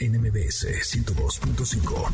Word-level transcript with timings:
en 0.00 0.20
MBS 0.20 0.66
102.5. 0.66 2.10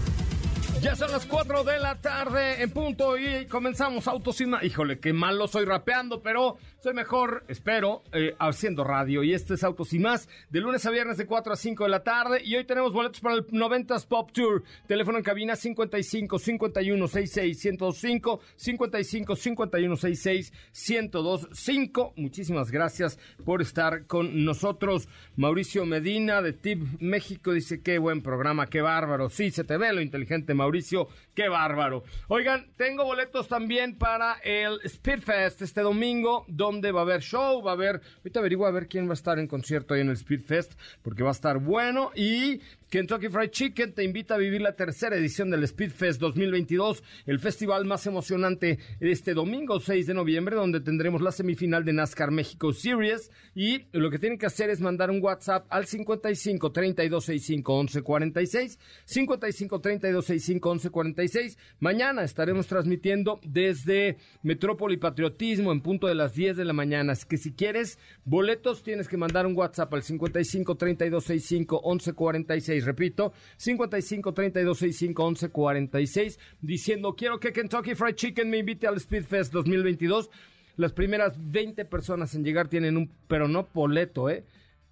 Ya 0.82 0.94
son 0.94 1.10
las 1.10 1.24
4 1.24 1.64
de 1.64 1.78
la 1.78 1.94
tarde 2.00 2.62
en 2.62 2.70
punto 2.70 3.16
y 3.16 3.46
comenzamos 3.46 4.06
Autos 4.08 4.40
y. 4.40 4.62
Híjole, 4.62 4.98
qué 4.98 5.12
malo 5.12 5.48
soy 5.48 5.64
rapeando, 5.64 6.20
pero 6.20 6.58
soy 6.86 6.94
mejor, 6.94 7.42
espero, 7.48 8.04
eh, 8.12 8.36
haciendo 8.38 8.84
radio. 8.84 9.24
Y 9.24 9.34
este 9.34 9.54
es 9.54 9.64
Autos 9.64 9.92
y 9.92 9.98
más, 9.98 10.28
de 10.50 10.60
lunes 10.60 10.86
a 10.86 10.92
viernes 10.92 11.16
de 11.16 11.26
4 11.26 11.52
a 11.52 11.56
5 11.56 11.82
de 11.82 11.90
la 11.90 12.04
tarde. 12.04 12.40
Y 12.44 12.54
hoy 12.54 12.64
tenemos 12.64 12.92
boletos 12.92 13.18
para 13.18 13.34
el 13.34 13.44
90s 13.48 14.06
Pop 14.06 14.30
Tour. 14.30 14.62
Teléfono 14.86 15.18
en 15.18 15.24
cabina 15.24 15.56
55 15.56 16.38
51 16.38 17.08
66 17.08 17.58
105 17.58 18.40
55 18.54 19.34
51 19.34 19.96
66 19.96 20.52
1025. 20.72 22.12
Muchísimas 22.14 22.70
gracias 22.70 23.18
por 23.44 23.62
estar 23.62 24.06
con 24.06 24.44
nosotros. 24.44 25.08
Mauricio 25.34 25.86
Medina 25.86 26.40
de 26.40 26.52
TIP 26.52 27.00
México 27.00 27.52
dice: 27.52 27.82
Qué 27.82 27.98
buen 27.98 28.22
programa, 28.22 28.68
qué 28.68 28.80
bárbaro. 28.80 29.28
Sí, 29.28 29.50
se 29.50 29.64
te 29.64 29.76
ve 29.76 29.92
lo 29.92 30.02
inteligente, 30.02 30.54
Mauricio, 30.54 31.08
qué 31.34 31.48
bárbaro. 31.48 32.04
Oigan, 32.28 32.68
tengo 32.76 33.04
boletos 33.04 33.48
también 33.48 33.98
para 33.98 34.34
el 34.44 34.78
Speedfest 34.86 35.62
este 35.62 35.80
domingo, 35.80 36.44
donde 36.46 36.75
va 36.92 37.00
a 37.00 37.02
haber 37.02 37.20
show, 37.22 37.62
va 37.62 37.72
a 37.72 37.74
haber, 37.74 38.00
ahorita 38.18 38.40
averiguo 38.40 38.66
a 38.66 38.70
ver 38.70 38.88
quién 38.88 39.06
va 39.06 39.12
a 39.12 39.14
estar 39.14 39.38
en 39.38 39.46
concierto 39.46 39.94
ahí 39.94 40.00
en 40.00 40.10
el 40.10 40.16
Speedfest, 40.16 40.72
porque 41.02 41.22
va 41.22 41.30
a 41.30 41.32
estar 41.32 41.58
bueno 41.58 42.10
y 42.14 42.60
Kentucky 42.88 43.28
Fried 43.28 43.50
Chicken 43.50 43.94
te 43.94 44.04
invita 44.04 44.36
a 44.36 44.38
vivir 44.38 44.62
la 44.62 44.76
tercera 44.76 45.16
edición 45.16 45.50
del 45.50 45.66
Speedfest 45.66 46.20
2022, 46.20 47.02
el 47.26 47.40
festival 47.40 47.84
más 47.84 48.06
emocionante 48.06 48.78
este 49.00 49.34
domingo 49.34 49.80
6 49.80 50.06
de 50.06 50.14
noviembre, 50.14 50.54
donde 50.54 50.80
tendremos 50.80 51.20
la 51.20 51.32
semifinal 51.32 51.84
de 51.84 51.92
NASCAR 51.92 52.30
México 52.30 52.72
Series. 52.72 53.32
Y 53.56 53.86
lo 53.90 54.08
que 54.08 54.20
tienen 54.20 54.38
que 54.38 54.46
hacer 54.46 54.70
es 54.70 54.80
mandar 54.80 55.10
un 55.10 55.20
WhatsApp 55.20 55.66
al 55.68 55.86
55 55.86 56.70
32 56.70 57.24
65 57.24 57.74
11 57.74 58.02
46, 58.02 58.78
55 59.04 59.80
32 59.80 60.24
65 60.24 60.70
11 60.70 60.90
46. 60.90 61.58
Mañana 61.80 62.22
estaremos 62.22 62.68
transmitiendo 62.68 63.40
desde 63.42 64.16
Metrópoli 64.44 64.96
Patriotismo 64.96 65.72
en 65.72 65.80
punto 65.80 66.06
de 66.06 66.14
las 66.14 66.34
10 66.34 66.56
de 66.56 66.64
la 66.64 66.72
mañana. 66.72 67.14
Así 67.14 67.26
que 67.26 67.36
si 67.36 67.52
quieres 67.52 67.98
boletos, 68.24 68.84
tienes 68.84 69.08
que 69.08 69.16
mandar 69.16 69.44
un 69.44 69.56
WhatsApp 69.56 69.92
al 69.92 70.04
55 70.04 70.76
32 70.76 71.24
65 71.24 71.80
11 71.82 72.12
46 72.12 72.75
repito, 72.84 73.32
55 73.56 74.32
32 74.32 74.78
65 74.78 75.24
11 75.24 75.48
46, 75.50 76.38
diciendo 76.60 77.14
quiero 77.16 77.38
que 77.40 77.52
Kentucky 77.52 77.94
Fried 77.94 78.14
Chicken 78.14 78.50
me 78.50 78.58
invite 78.58 78.86
al 78.86 79.00
Speedfest 79.00 79.52
2022. 79.52 80.30
Las 80.76 80.92
primeras 80.92 81.34
20 81.38 81.84
personas 81.86 82.34
en 82.34 82.44
llegar 82.44 82.68
tienen 82.68 82.96
un, 82.96 83.10
pero 83.28 83.48
no 83.48 83.68
boleto, 83.72 84.28
¿eh? 84.28 84.44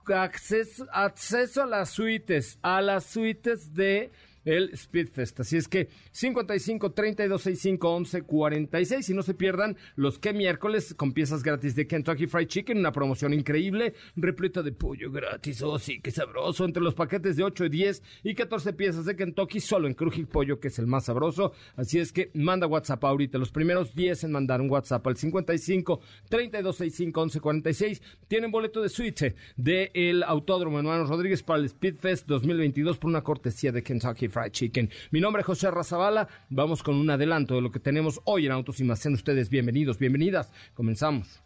Acceso, 0.06 0.87
acceso 0.93 1.62
a 1.62 1.67
las 1.67 1.91
suites, 1.91 2.59
a 2.62 2.83
las 2.83 3.05
suites 3.05 3.75
de 3.75 4.11
el 4.44 4.77
Speedfest. 4.77 5.41
Así 5.41 5.56
es 5.56 5.69
que 5.69 5.88
55 6.12 6.93
32 6.93 7.43
65 7.43 7.88
11 7.88 8.22
46. 8.22 9.10
Y 9.10 9.15
no 9.15 9.22
se 9.22 9.34
pierdan 9.34 9.77
los 9.97 10.19
que 10.19 10.32
miércoles 10.32 10.94
con 10.94 11.12
piezas 11.12 11.43
gratis 11.43 11.75
de 11.75 11.87
Kentucky 11.87 12.27
Fried 12.27 12.49
Chicken, 12.49 12.78
una 12.78 12.93
promoción 12.93 13.33
increíble, 13.33 13.94
repleta 14.16 14.62
de 14.62 14.72
pollo 14.72 15.10
gratis. 15.10 15.62
Oh, 15.62 15.78
sí, 15.78 16.00
qué 16.00 16.10
sabroso. 16.10 16.65
Entre 16.65 16.83
los 16.83 16.94
paquetes 16.94 17.37
de 17.37 17.44
8, 17.44 17.69
10 17.69 18.03
y 18.22 18.34
14 18.34 18.72
piezas 18.72 19.04
de 19.04 19.16
Kentucky, 19.16 19.60
solo 19.60 19.87
en 19.87 19.94
Crujic 19.94 20.28
Pollo, 20.28 20.60
que 20.60 20.69
es 20.69 20.78
el 20.78 20.87
más 20.87 21.06
sabroso. 21.06 21.53
Así 21.77 21.99
es 21.99 22.12
que 22.12 22.31
manda 22.34 22.66
WhatsApp 22.66 23.04
ahorita. 23.04 23.38
Los 23.38 23.50
primeros 23.50 23.94
10 23.94 24.25
en 24.25 24.33
mandar 24.33 24.60
un 24.60 24.71
WhatsApp 24.71 25.06
al 25.06 25.16
55 25.16 26.00
32 26.28 26.77
65 26.77 27.21
11 27.21 27.41
46. 27.41 28.03
Tienen 28.28 28.50
boleto 28.50 28.83
de 28.83 28.88
suite 28.88 29.34
de 29.56 29.91
el 29.94 30.22
Autódromo 30.22 30.78
Hermano 30.78 31.06
Rodríguez 31.06 31.43
para 31.43 31.60
el 31.60 31.69
Speedfest 31.69 32.27
2022 32.27 32.99
por 32.99 33.10
una 33.10 33.22
cortesía 33.22 33.72
de 33.72 33.83
Kentucky 33.83 34.28
Fried 34.34 34.50
Chicken. 34.50 34.91
Mi 35.12 35.21
nombre 35.21 35.41
es 35.41 35.47
José 35.47 35.71
Razabala. 35.71 36.28
Vamos 36.50 36.83
con 36.83 36.97
un 36.97 37.09
adelanto 37.09 37.55
de 37.55 37.61
lo 37.61 37.71
que 37.71 37.78
tenemos 37.78 38.21
hoy 38.25 38.47
en 38.47 38.53
Autos 38.53 38.81
y 38.81 38.84
Más. 38.84 38.99
Sean 38.99 39.15
ustedes 39.15 39.49
bienvenidos, 39.49 39.99
bienvenidas. 39.99 40.53
Comenzamos. 40.75 41.41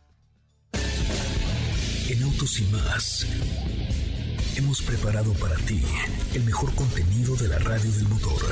En 2.09 2.23
Autos 2.23 2.59
y 2.61 2.65
Más 2.73 3.27
hemos 4.57 4.83
preparado 4.83 5.33
para 5.35 5.55
ti 5.57 5.81
el 6.35 6.43
mejor 6.43 6.75
contenido 6.75 7.37
de 7.37 7.49
la 7.49 7.59
radio 7.59 7.93
del 7.93 8.09
motor. 8.09 8.43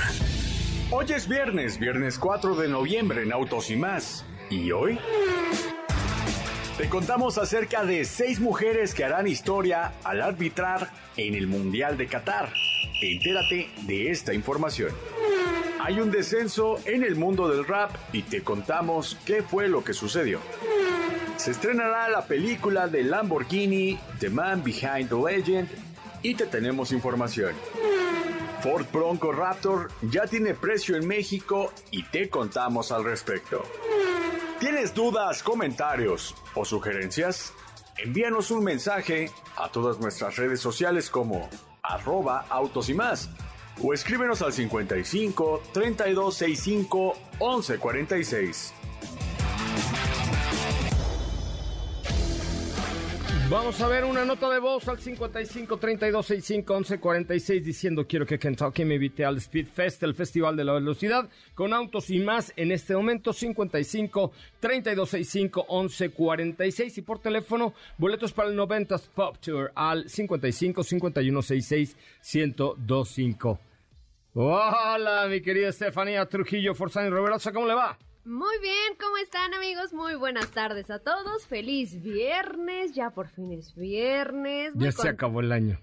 Hoy 0.92 1.06
es 1.08 1.26
viernes, 1.26 1.80
viernes 1.80 2.18
4 2.18 2.54
de 2.54 2.68
noviembre 2.68 3.22
en 3.22 3.32
Autos 3.32 3.70
y 3.70 3.76
Más. 3.76 4.24
¿Y 4.50 4.70
hoy? 4.70 4.98
Te 6.76 6.91
contamos 6.91 7.38
acerca 7.38 7.87
de 7.87 8.04
seis 8.04 8.38
mujeres 8.38 8.92
que 8.92 9.03
harán 9.03 9.26
historia 9.26 9.94
al 10.04 10.20
arbitrar 10.20 10.91
en 11.16 11.34
el 11.34 11.47
Mundial 11.47 11.97
de 11.97 12.06
Qatar. 12.06 12.53
Entérate 13.00 13.70
de 13.87 14.10
esta 14.10 14.34
información. 14.34 14.91
Hay 15.81 16.00
un 16.00 16.10
descenso 16.10 16.78
en 16.84 17.03
el 17.03 17.16
mundo 17.16 17.48
del 17.48 17.66
rap 17.66 17.92
y 18.12 18.22
te 18.22 18.42
contamos 18.42 19.16
qué 19.25 19.42
fue 19.42 19.69
lo 19.69 19.84
que 19.84 19.94
sucedió. 19.94 20.41
Se 21.38 21.53
estrenará 21.53 22.10
la 22.10 22.26
película 22.26 22.88
de 22.88 23.04
Lamborghini, 23.04 23.98
The 24.20 24.28
Man 24.28 24.62
Behind 24.62 25.09
the 25.09 25.16
Legend, 25.16 25.70
y 26.20 26.34
te 26.34 26.44
tenemos 26.44 26.92
información. 26.92 27.54
Ford 28.60 28.84
Bronco 28.92 29.32
Raptor 29.32 29.88
ya 30.03 30.26
tiene 30.26 30.53
precio 30.53 30.97
en 30.97 31.06
México 31.06 31.72
y 31.91 32.03
te 32.03 32.28
contamos 32.28 32.92
al 32.92 33.04
respecto. 33.04 33.62
¿Tienes 34.60 34.94
dudas, 34.94 35.42
comentarios 35.42 36.34
o 36.54 36.64
sugerencias? 36.64 37.52
Envíanos 37.98 38.50
un 38.50 38.64
mensaje 38.64 39.30
a 39.54 39.68
todas 39.68 39.98
nuestras 40.00 40.36
redes 40.36 40.60
sociales 40.60 41.10
como 41.10 41.50
arroba 41.82 42.46
autos 42.48 42.88
y 42.88 42.94
más. 42.94 43.28
O 43.82 43.92
escríbenos 43.92 44.40
al 44.40 44.54
55 44.54 45.62
3265 45.74 47.14
1146. 47.38 48.72
Vamos 53.48 53.80
a 53.80 53.86
ver 53.86 54.04
una 54.04 54.24
nota 54.24 54.50
de 54.50 54.58
voz 54.58 54.88
al 54.88 54.98
55 54.98 55.76
32 55.76 56.26
65 56.26 56.74
11 56.74 56.98
46 56.98 57.64
diciendo 57.64 58.04
quiero 58.04 58.26
que 58.26 58.41
Kentucky 58.41 58.84
me 58.84 58.97
invite 58.97 59.24
al 59.24 59.36
Speed 59.36 59.68
Fest, 59.68 60.03
el 60.03 60.16
Festival 60.16 60.56
de 60.56 60.65
la 60.65 60.72
Velocidad, 60.72 61.28
con 61.54 61.72
autos 61.72 62.10
y 62.10 62.18
más 62.18 62.53
en 62.56 62.72
este 62.72 62.97
momento 62.97 63.32
55 63.32 64.32
32 64.59 65.09
65 65.09 65.65
11 65.68 66.10
46 66.10 66.98
y 66.98 67.03
por 67.03 67.21
teléfono 67.21 67.72
boletos 67.98 68.32
para 68.32 68.48
el 68.48 68.59
90s 68.59 69.09
Pop 69.15 69.36
Tour 69.38 69.71
al 69.76 70.09
55 70.09 70.82
51 70.82 71.42
66 71.42 71.97
1025. 72.34 73.60
Hola, 74.34 75.28
mi 75.30 75.41
querida 75.41 75.68
Estefanía 75.68 76.26
Trujillo 76.26 76.74
Forzani 76.74 77.10
Roverosa, 77.10 77.53
¿cómo 77.53 77.66
le 77.68 77.74
va? 77.74 77.97
Muy 78.26 78.58
bien, 78.60 78.96
¿cómo 79.00 79.16
están 79.18 79.54
amigos? 79.54 79.92
Muy 79.92 80.16
buenas 80.16 80.50
tardes 80.50 80.90
a 80.90 80.98
todos. 80.98 81.46
Feliz 81.46 82.02
viernes, 82.02 82.92
ya 82.92 83.10
por 83.10 83.28
fin 83.28 83.52
es 83.52 83.72
viernes. 83.76 84.74
Muy 84.74 84.84
Ya 84.86 84.90
se 84.92 84.96
con- 84.98 85.08
acabó 85.08 85.40
el 85.40 85.52
año. 85.52 85.78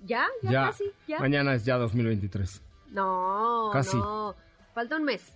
¿Ya? 0.00 0.26
¿Ya, 0.42 0.50
Ya. 0.52 0.66
casi? 0.66 0.84
¿Ya? 1.08 1.18
Mañana 1.18 1.52
es 1.54 1.64
ya 1.64 1.76
2023. 1.78 2.62
No, 2.90 3.70
Casi. 3.72 3.96
no. 3.96 4.36
Falta 4.72 4.96
un 4.96 5.04
mes. 5.04 5.32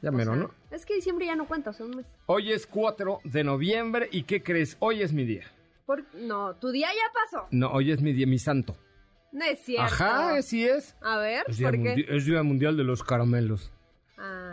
Ya 0.00 0.10
O 0.10 0.12
mero, 0.12 0.32
sea, 0.34 0.42
¿no? 0.44 0.54
Es 0.70 0.86
que 0.86 0.94
diciembre 0.94 1.26
ya 1.26 1.34
no 1.34 1.46
cuenta, 1.48 1.72
son 1.72 1.90
un 1.90 1.96
mes. 1.98 2.06
Hoy 2.26 2.52
es 2.52 2.66
4 2.68 3.18
de 3.24 3.42
noviembre 3.44 4.08
y 4.12 4.22
¿qué 4.22 4.42
crees? 4.44 4.76
Hoy 4.78 5.02
es 5.02 5.12
mi 5.12 5.24
día. 5.24 5.44
Por... 5.86 6.04
No, 6.14 6.54
tu 6.54 6.70
día 6.70 6.88
ya 6.94 7.12
pasó. 7.12 7.48
No, 7.50 7.70
hoy 7.72 7.90
es 7.90 8.00
mi 8.00 8.12
día, 8.12 8.26
mi 8.28 8.38
santo. 8.38 8.76
No 9.32 9.44
es 9.44 9.58
cierto. 9.60 9.84
Ajá, 9.92 10.40
sí 10.42 10.66
es. 10.66 10.96
A 11.02 11.18
ver, 11.18 11.44
Es 11.48 11.58
día, 11.58 11.68
¿por 11.68 11.82
qué? 11.82 11.96
mundi- 11.96 12.06
es 12.08 12.24
día 12.26 12.42
mundial 12.44 12.76
de 12.76 12.84
los 12.84 13.02
caramelos. 13.02 13.70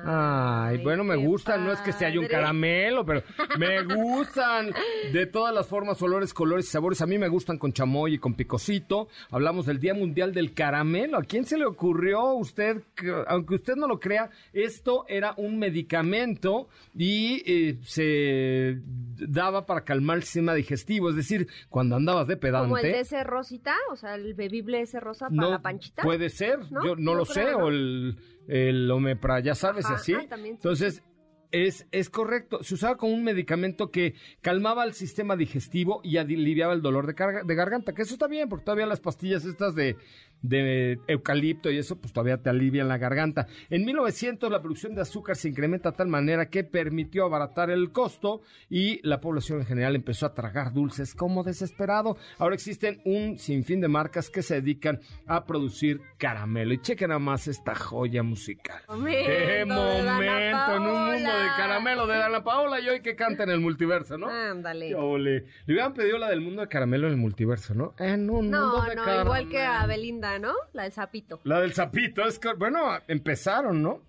Ay, 0.06 0.78
bueno, 0.84 1.04
me 1.04 1.16
gustan, 1.16 1.66
no 1.66 1.72
es 1.74 1.80
que 1.82 1.92
sea 1.92 2.10
yo 2.10 2.22
un 2.22 2.28
caramelo, 2.28 3.06
pero 3.06 3.24
me 3.58 3.84
gustan 3.96 4.72
de 5.12 5.26
todas 5.26 5.54
las 5.54 5.68
formas, 5.68 6.02
olores, 6.02 6.34
colores 6.34 6.66
y 6.66 6.70
sabores. 6.70 7.02
A 7.02 7.06
mí 7.06 7.18
me 7.18 7.28
gustan 7.28 7.58
con 7.58 7.74
chamoy 7.74 8.14
y 8.16 8.18
con 8.18 8.34
picocito. 8.36 9.08
Hablamos 9.32 9.66
del 9.66 9.80
Día 9.80 9.94
Mundial 9.94 10.34
del 10.34 10.54
Caramelo. 10.54 11.18
¿A 11.18 11.24
quién 11.24 11.46
se 11.46 11.58
le 11.58 11.66
ocurrió 11.66 12.34
usted, 12.36 12.84
que- 12.96 13.24
aunque 13.28 13.56
usted 13.56 13.76
no 13.76 13.88
lo 13.88 14.00
crea, 14.00 14.30
esto 14.54 15.06
era 15.08 15.34
un 15.38 15.60
medicamento 15.60 16.70
y 16.96 17.44
eh, 17.46 17.78
se 17.84 18.80
daba 19.20 19.66
para 19.66 19.82
calmar 19.82 20.18
el 20.18 20.24
sistema 20.24 20.54
digestivo? 20.54 21.10
Es 21.10 21.16
decir, 21.16 21.48
cuando 21.70 21.96
andabas 21.96 22.28
de 22.28 22.38
pedante. 22.38 22.66
Como 22.66 22.78
el 22.78 22.84
de 22.84 23.00
ese 23.02 23.24
rosita, 23.24 23.76
o 23.92 23.96
sea, 23.96 24.16
el 24.16 24.34
bebible 24.36 24.82
ese 24.82 25.00
rosa 25.00 25.30
para 25.30 25.50
la 25.50 25.62
panchita. 25.62 26.04
Puede 26.04 26.30
ser, 26.30 26.60
¿No? 26.72 26.84
yo 26.86 26.96
no 26.96 27.12
Yo 27.12 27.18
lo 27.18 27.26
sé, 27.26 27.52
¿no? 27.52 27.58
o 27.58 27.68
el, 27.70 28.18
el 28.48 28.90
omepra, 28.92 29.40
ya 29.40 29.56
sabes, 29.56 29.86
Ajá, 29.86 29.96
así. 29.96 30.14
ah, 30.14 30.26
también, 30.30 30.56
sí, 30.56 30.60
Entonces, 30.60 31.04
es, 31.52 31.88
es 31.92 32.10
correcto. 32.10 32.62
Se 32.62 32.74
usaba 32.74 32.98
como 32.98 33.14
un 33.14 33.24
medicamento 33.24 33.90
que 33.90 34.16
calmaba 34.42 34.84
el 34.84 34.94
sistema 34.94 35.38
digestivo 35.38 36.02
y 36.04 36.18
aliviaba 36.18 36.74
el 36.74 36.82
dolor 36.82 37.08
de, 37.08 37.16
carga- 37.16 37.44
de 37.46 37.56
garganta, 37.56 37.94
que 37.94 38.02
eso 38.02 38.14
está 38.16 38.28
bien, 38.28 38.50
porque 38.50 38.66
todavía 38.66 38.86
las 38.86 39.00
pastillas 39.00 39.46
estas 39.46 39.74
de, 39.74 39.96
de 40.42 41.00
eucalipto 41.08 41.70
y 41.72 41.78
eso, 41.78 42.00
pues 42.00 42.14
todavía 42.14 42.38
te 42.42 42.50
alivian 42.50 42.88
la 42.88 42.98
garganta. 42.98 43.48
En 43.70 43.86
1900 43.86 44.52
la 44.52 44.62
producción 44.62 44.96
de 44.96 45.02
azúcar 45.02 45.36
se 45.36 45.50
incrementa 45.50 45.92
de 45.92 45.98
tal 45.98 46.08
manera 46.08 46.50
que 46.50 46.64
permitió 46.64 47.26
abaratar 47.26 47.70
el 47.70 47.92
costo 47.92 48.42
y 48.70 49.00
la 49.08 49.20
población 49.20 49.60
en 49.60 49.66
general 49.66 49.96
empezó 49.96 50.26
a 50.26 50.34
tragar 50.34 50.74
dulces 50.74 51.14
como 51.16 51.44
desesperado. 51.44 52.18
Ahora 52.38 52.56
existen 52.56 53.02
un 53.06 53.38
sinfín 53.38 53.82
de 53.82 53.88
marcas 53.88 54.30
que 54.30 54.42
se 54.42 54.56
dedican 54.56 55.00
a 55.26 55.46
producir 55.46 56.02
caramelo. 56.18 56.74
Y 56.74 56.82
chequen 56.82 57.10
nada 57.10 57.20
más 57.20 57.48
esta 57.48 57.76
joya 57.76 58.24
musical. 58.24 58.82
Momento 58.88 59.30
¡Qué 59.30 59.66
momento! 59.66 60.76
En 60.76 60.82
un 60.82 61.06
mundo 61.06 61.30
de 61.30 61.48
caramelo 61.58 62.08
de 62.08 62.18
Dana 62.18 62.44
Paola 62.44 62.80
y 62.80 62.90
hoy 62.90 63.02
que 63.02 63.16
canta 63.16 63.44
en 63.44 63.50
el 63.52 63.60
multiverso, 63.60 64.18
¿no? 64.18 64.28
Ándale. 64.30 64.90
Le 64.90 65.46
hubieran 65.68 65.94
pedido 65.94 66.18
la 66.18 66.30
del 66.30 66.42
mundo 66.42 66.62
de 66.62 66.68
caramelo 66.68 67.08
en 67.08 67.14
el 67.14 67.20
multiverso, 67.20 67.74
¿no? 67.74 67.94
En 68.00 68.30
un 68.30 68.46
mundo 68.50 68.58
No, 68.58 68.82
de 68.84 68.96
no, 68.96 69.04
caramelo. 69.04 69.24
igual 69.24 69.50
que 69.50 69.62
a 69.62 69.86
Belinda, 69.86 70.27
¿no? 70.40 70.54
La 70.74 70.84
del 70.84 70.92
sapito. 70.92 71.40
La 71.44 71.62
del 71.62 71.74
sapito, 71.74 72.24
es 72.26 72.40
que, 72.40 72.54
bueno, 72.54 72.80
empezaron, 73.08 73.82
¿no? 73.82 74.02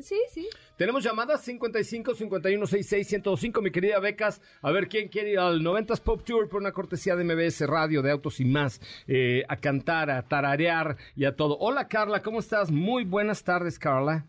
Sí, 0.00 0.16
sí. 0.30 0.48
Tenemos 0.76 1.02
llamadas 1.02 1.40
55 1.42 2.14
51 2.14 2.66
66 2.66 3.08
105, 3.08 3.62
mi 3.62 3.70
querida 3.70 3.98
Becas. 3.98 4.42
A 4.60 4.70
ver 4.70 4.88
quién 4.88 5.08
quiere 5.08 5.30
ir 5.30 5.38
al 5.38 5.60
90s 5.60 6.00
Pop 6.00 6.22
Tour 6.22 6.48
por 6.48 6.60
una 6.60 6.72
cortesía 6.72 7.16
de 7.16 7.24
MBS 7.24 7.66
Radio, 7.66 8.02
de 8.02 8.10
Autos 8.10 8.40
y 8.40 8.44
más, 8.44 8.80
eh, 9.06 9.44
a 9.48 9.56
cantar, 9.56 10.10
a 10.10 10.22
tararear 10.22 10.96
y 11.14 11.24
a 11.24 11.34
todo. 11.34 11.56
Hola 11.58 11.88
Carla, 11.88 12.22
¿cómo 12.22 12.40
estás? 12.40 12.70
Muy 12.70 13.04
buenas 13.04 13.42
tardes, 13.42 13.78
Carla. 13.78 14.26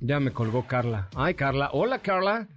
Ya 0.00 0.20
me 0.20 0.32
colgó 0.32 0.66
Carla. 0.66 1.08
Ay, 1.14 1.34
Carla. 1.34 1.70
Hola, 1.72 2.00
Carla. 2.00 2.48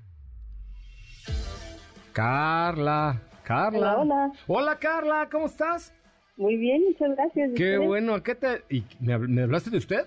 Carla. 2.12 3.22
Carla. 3.44 3.98
Hola, 3.98 3.98
hola. 3.98 4.32
Hola, 4.48 4.80
Carla, 4.80 5.30
¿cómo 5.32 5.46
estás? 5.46 5.94
Muy 6.38 6.58
bien, 6.58 6.84
muchas 6.84 7.16
gracias. 7.16 7.52
¿Y 7.52 7.54
Qué 7.56 7.64
ustedes? 7.74 7.88
bueno. 7.88 8.22
¿Qué 8.24 8.36
te... 8.36 8.64
y 8.70 8.84
me, 9.00 9.14
hab- 9.16 9.28
¿Me 9.28 9.42
hablaste 9.44 9.70
de 9.70 9.78
usted? 9.78 10.06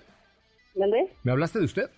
¿Dónde? 0.75 1.11
¿Me 1.23 1.31
hablaste 1.31 1.59
de 1.59 1.65
usted? 1.65 1.89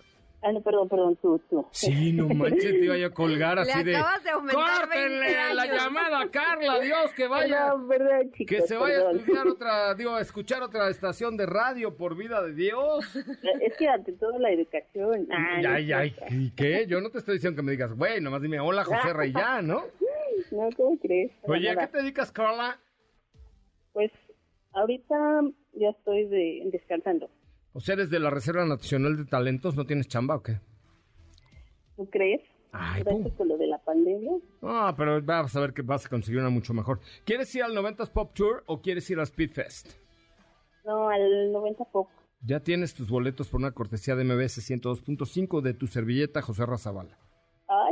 Ah, 0.44 0.50
no, 0.50 0.60
perdón, 0.60 0.88
perdón, 0.88 1.16
tú, 1.22 1.40
tú. 1.48 1.64
Sí, 1.70 2.12
no 2.12 2.26
manches, 2.28 2.64
te 2.72 2.84
iba 2.84 2.96
yo 2.96 3.06
a 3.06 3.10
colgar 3.10 3.54
Le 3.64 3.70
así 3.70 3.84
de. 3.84 3.94
acabas 3.96 4.24
de 4.24 4.30
aumentar 4.30 4.88
20 4.88 4.96
¡Córtenle 4.96 5.54
la 5.54 5.62
años". 5.62 5.76
llamada, 5.76 6.30
Carla! 6.32 6.80
Dios, 6.80 7.12
que 7.12 7.28
vaya. 7.28 7.66
Perdón, 7.66 7.88
perdón, 7.88 8.32
chicos, 8.32 8.56
Que 8.56 8.62
se 8.66 8.76
vaya 8.76 9.08
a 9.08 9.12
estudiar 9.12 9.46
otra, 9.46 9.94
digo, 9.94 10.14
a 10.16 10.20
escuchar 10.20 10.62
otra 10.64 10.88
estación 10.88 11.36
de 11.36 11.46
radio 11.46 11.96
por 11.96 12.16
vida 12.16 12.42
de 12.42 12.54
Dios. 12.54 13.14
Es 13.60 13.76
que 13.76 13.86
ante 13.88 14.12
todo 14.14 14.36
la 14.40 14.50
educación. 14.50 15.28
Ah, 15.30 15.60
no 15.62 15.68
ay, 15.70 15.92
ay, 15.92 16.08
importa. 16.08 16.34
¿y 16.34 16.50
qué? 16.56 16.86
Yo 16.88 17.00
no 17.00 17.10
te 17.10 17.18
estoy 17.18 17.34
diciendo 17.34 17.54
que 17.56 17.62
me 17.62 17.70
digas, 17.72 17.92
güey, 17.92 18.20
nomás 18.20 18.42
dime, 18.42 18.58
hola, 18.58 18.82
José 18.82 19.12
Rey, 19.12 19.32
ya, 19.32 19.62
¿no? 19.62 19.84
No, 20.50 20.68
¿cómo 20.76 20.98
crees? 20.98 21.30
Oye, 21.42 21.70
¿a 21.70 21.76
qué 21.76 21.86
te 21.86 21.98
dedicas, 21.98 22.32
Carla? 22.32 22.80
Pues 23.92 24.10
ahorita 24.74 25.14
ya 25.74 25.90
estoy 25.90 26.26
de, 26.26 26.62
descansando. 26.72 27.30
O 27.72 27.80
sea, 27.80 27.94
eres 27.94 28.10
de 28.10 28.20
la 28.20 28.30
Reserva 28.30 28.64
Nacional 28.64 29.16
de 29.16 29.24
Talentos, 29.24 29.76
¿no 29.76 29.86
tienes 29.86 30.08
chamba 30.08 30.36
o 30.36 30.42
qué? 30.42 30.60
¿Tú 31.96 32.08
crees? 32.10 32.42
Ay, 32.72 33.04
por 33.04 33.46
lo 33.46 33.58
de 33.58 33.66
la 33.66 33.78
pandemia. 33.78 34.32
Ah, 34.62 34.94
pero 34.96 35.20
vas 35.22 35.54
a 35.54 35.60
ver 35.60 35.74
que 35.74 35.82
vas 35.82 36.06
a 36.06 36.08
conseguir 36.08 36.40
una 36.40 36.48
mucho 36.48 36.72
mejor. 36.72 37.00
¿Quieres 37.24 37.54
ir 37.54 37.62
al 37.62 37.74
90s 37.74 38.10
Pop 38.10 38.32
Tour 38.34 38.64
o 38.66 38.80
quieres 38.80 39.08
ir 39.10 39.18
al 39.18 39.26
Speedfest? 39.26 39.90
No, 40.84 41.08
al 41.10 41.52
90 41.52 41.84
poco. 41.84 42.10
Ya 42.40 42.60
tienes 42.60 42.94
tus 42.94 43.08
boletos 43.08 43.48
por 43.48 43.60
una 43.60 43.72
cortesía 43.72 44.16
de 44.16 44.24
MBS 44.24 44.68
102.5 44.68 45.60
de 45.60 45.74
tu 45.74 45.86
servilleta 45.86 46.42
José 46.42 46.64
Razabala. 46.66 47.18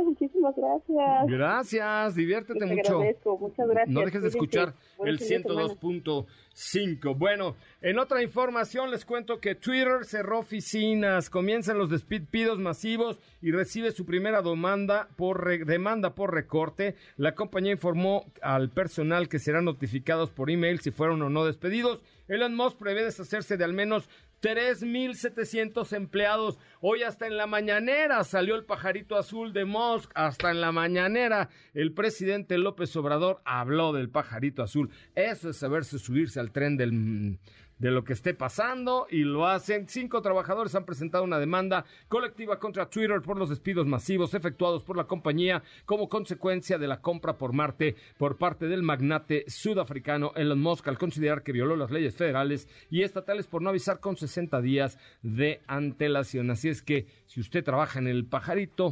Ay, 0.01 0.05
muchísimas 0.07 0.55
gracias. 0.55 1.27
Gracias, 1.27 2.15
diviértete 2.15 2.59
Te 2.59 2.65
mucho. 2.65 2.95
agradezco, 2.97 3.37
muchas 3.37 3.67
gracias. 3.67 3.89
No 3.93 4.01
dejes 4.01 4.21
de 4.23 4.27
escuchar 4.29 4.73
el 5.05 5.19
fin 5.19 5.43
de 5.43 5.49
semana. 5.49 5.67
102.5. 5.79 7.17
Bueno, 7.17 7.55
en 7.81 7.99
otra 7.99 8.21
información 8.23 8.91
les 8.91 9.05
cuento 9.05 9.39
que 9.39 9.55
Twitter 9.55 10.03
cerró 10.05 10.39
oficinas, 10.39 11.29
comienzan 11.29 11.77
los 11.77 11.89
despidos 11.89 12.59
masivos 12.59 13.19
y 13.41 13.51
recibe 13.51 13.91
su 13.91 14.05
primera 14.05 14.41
demanda 14.41 15.07
por, 15.15 15.43
re- 15.45 15.63
demanda 15.65 16.13
por 16.15 16.33
recorte. 16.33 16.95
La 17.17 17.33
compañía 17.35 17.71
informó 17.71 18.25
al 18.41 18.69
personal 18.69 19.29
que 19.29 19.39
serán 19.39 19.65
notificados 19.65 20.29
por 20.31 20.49
email 20.49 20.79
si 20.79 20.91
fueron 20.91 21.21
o 21.21 21.29
no 21.29 21.45
despedidos. 21.45 22.01
Elon 22.27 22.55
Musk 22.55 22.77
prevé 22.77 23.03
deshacerse 23.03 23.57
de 23.57 23.63
al 23.63 23.73
menos 23.73 24.09
3.700 24.41 25.93
empleados. 25.93 26.57
Hoy 26.79 27.03
hasta 27.03 27.27
en 27.27 27.37
la 27.37 27.45
mañanera 27.45 28.23
salió 28.23 28.55
el 28.55 28.65
pajarito 28.65 29.15
azul 29.15 29.53
de 29.53 29.65
Musk. 29.65 30.11
Hasta 30.15 30.51
en 30.51 30.61
la 30.61 30.71
mañanera 30.71 31.49
el 31.73 31.93
presidente 31.93 32.57
López 32.57 32.95
Obrador 32.95 33.41
habló 33.45 33.93
del 33.93 34.09
pajarito 34.09 34.63
azul. 34.63 34.89
Eso 35.15 35.49
es 35.49 35.57
saberse 35.57 35.99
subirse 35.99 36.39
al 36.39 36.51
tren 36.51 36.75
del, 36.75 37.37
de 37.81 37.89
lo 37.89 38.03
que 38.03 38.13
esté 38.13 38.35
pasando 38.35 39.07
y 39.09 39.23
lo 39.23 39.47
hacen. 39.47 39.87
Cinco 39.87 40.21
trabajadores 40.21 40.75
han 40.75 40.85
presentado 40.85 41.23
una 41.23 41.39
demanda 41.39 41.83
colectiva 42.07 42.59
contra 42.59 42.89
Twitter 42.89 43.23
por 43.23 43.37
los 43.37 43.49
despidos 43.49 43.87
masivos 43.87 44.35
efectuados 44.35 44.83
por 44.83 44.95
la 44.95 45.05
compañía 45.05 45.63
como 45.85 46.07
consecuencia 46.07 46.77
de 46.77 46.87
la 46.87 47.01
compra 47.01 47.39
por 47.39 47.53
Marte 47.53 47.95
por 48.19 48.37
parte 48.37 48.67
del 48.67 48.83
magnate 48.83 49.45
sudafricano 49.47 50.31
Elon 50.35 50.61
Musk 50.61 50.87
al 50.87 50.99
considerar 50.99 51.41
que 51.41 51.53
violó 51.53 51.75
las 51.75 51.89
leyes 51.89 52.15
federales 52.15 52.69
y 52.91 53.01
estatales 53.01 53.47
por 53.47 53.63
no 53.63 53.69
avisar 53.69 53.99
con 53.99 54.15
60 54.15 54.61
días 54.61 54.99
de 55.23 55.61
antelación. 55.65 56.51
Así 56.51 56.69
es 56.69 56.83
que 56.83 57.07
si 57.25 57.41
usted 57.41 57.63
trabaja 57.63 57.97
en 57.97 58.07
el 58.07 58.25
pajarito, 58.25 58.91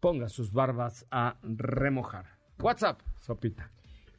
ponga 0.00 0.30
sus 0.30 0.54
barbas 0.54 1.06
a 1.10 1.36
remojar. 1.42 2.24
WhatsApp, 2.58 3.00
Sopita. 3.18 3.70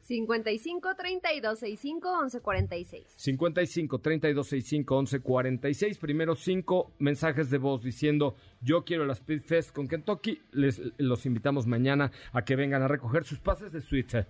55 0.08 0.94
32 0.96 1.58
65 1.58 2.08
11 2.08 2.40
46. 2.40 3.06
55 3.14 3.98
32 4.00 4.46
65 4.46 4.96
11 4.96 5.20
46. 5.20 5.98
Primero 5.98 6.34
cinco 6.34 6.94
mensajes 6.98 7.50
de 7.50 7.58
voz 7.58 7.82
diciendo 7.82 8.34
yo 8.62 8.84
quiero 8.84 9.04
la 9.04 9.12
Speed 9.12 9.42
Fest 9.42 9.70
con 9.72 9.86
Kentucky. 9.86 10.40
Les 10.52 10.80
los 10.96 11.26
invitamos 11.26 11.66
mañana 11.66 12.10
a 12.32 12.42
que 12.42 12.56
vengan 12.56 12.80
a 12.80 12.88
recoger 12.88 13.24
sus 13.24 13.38
pases 13.38 13.72
de 13.72 13.82
suite. 13.82 14.26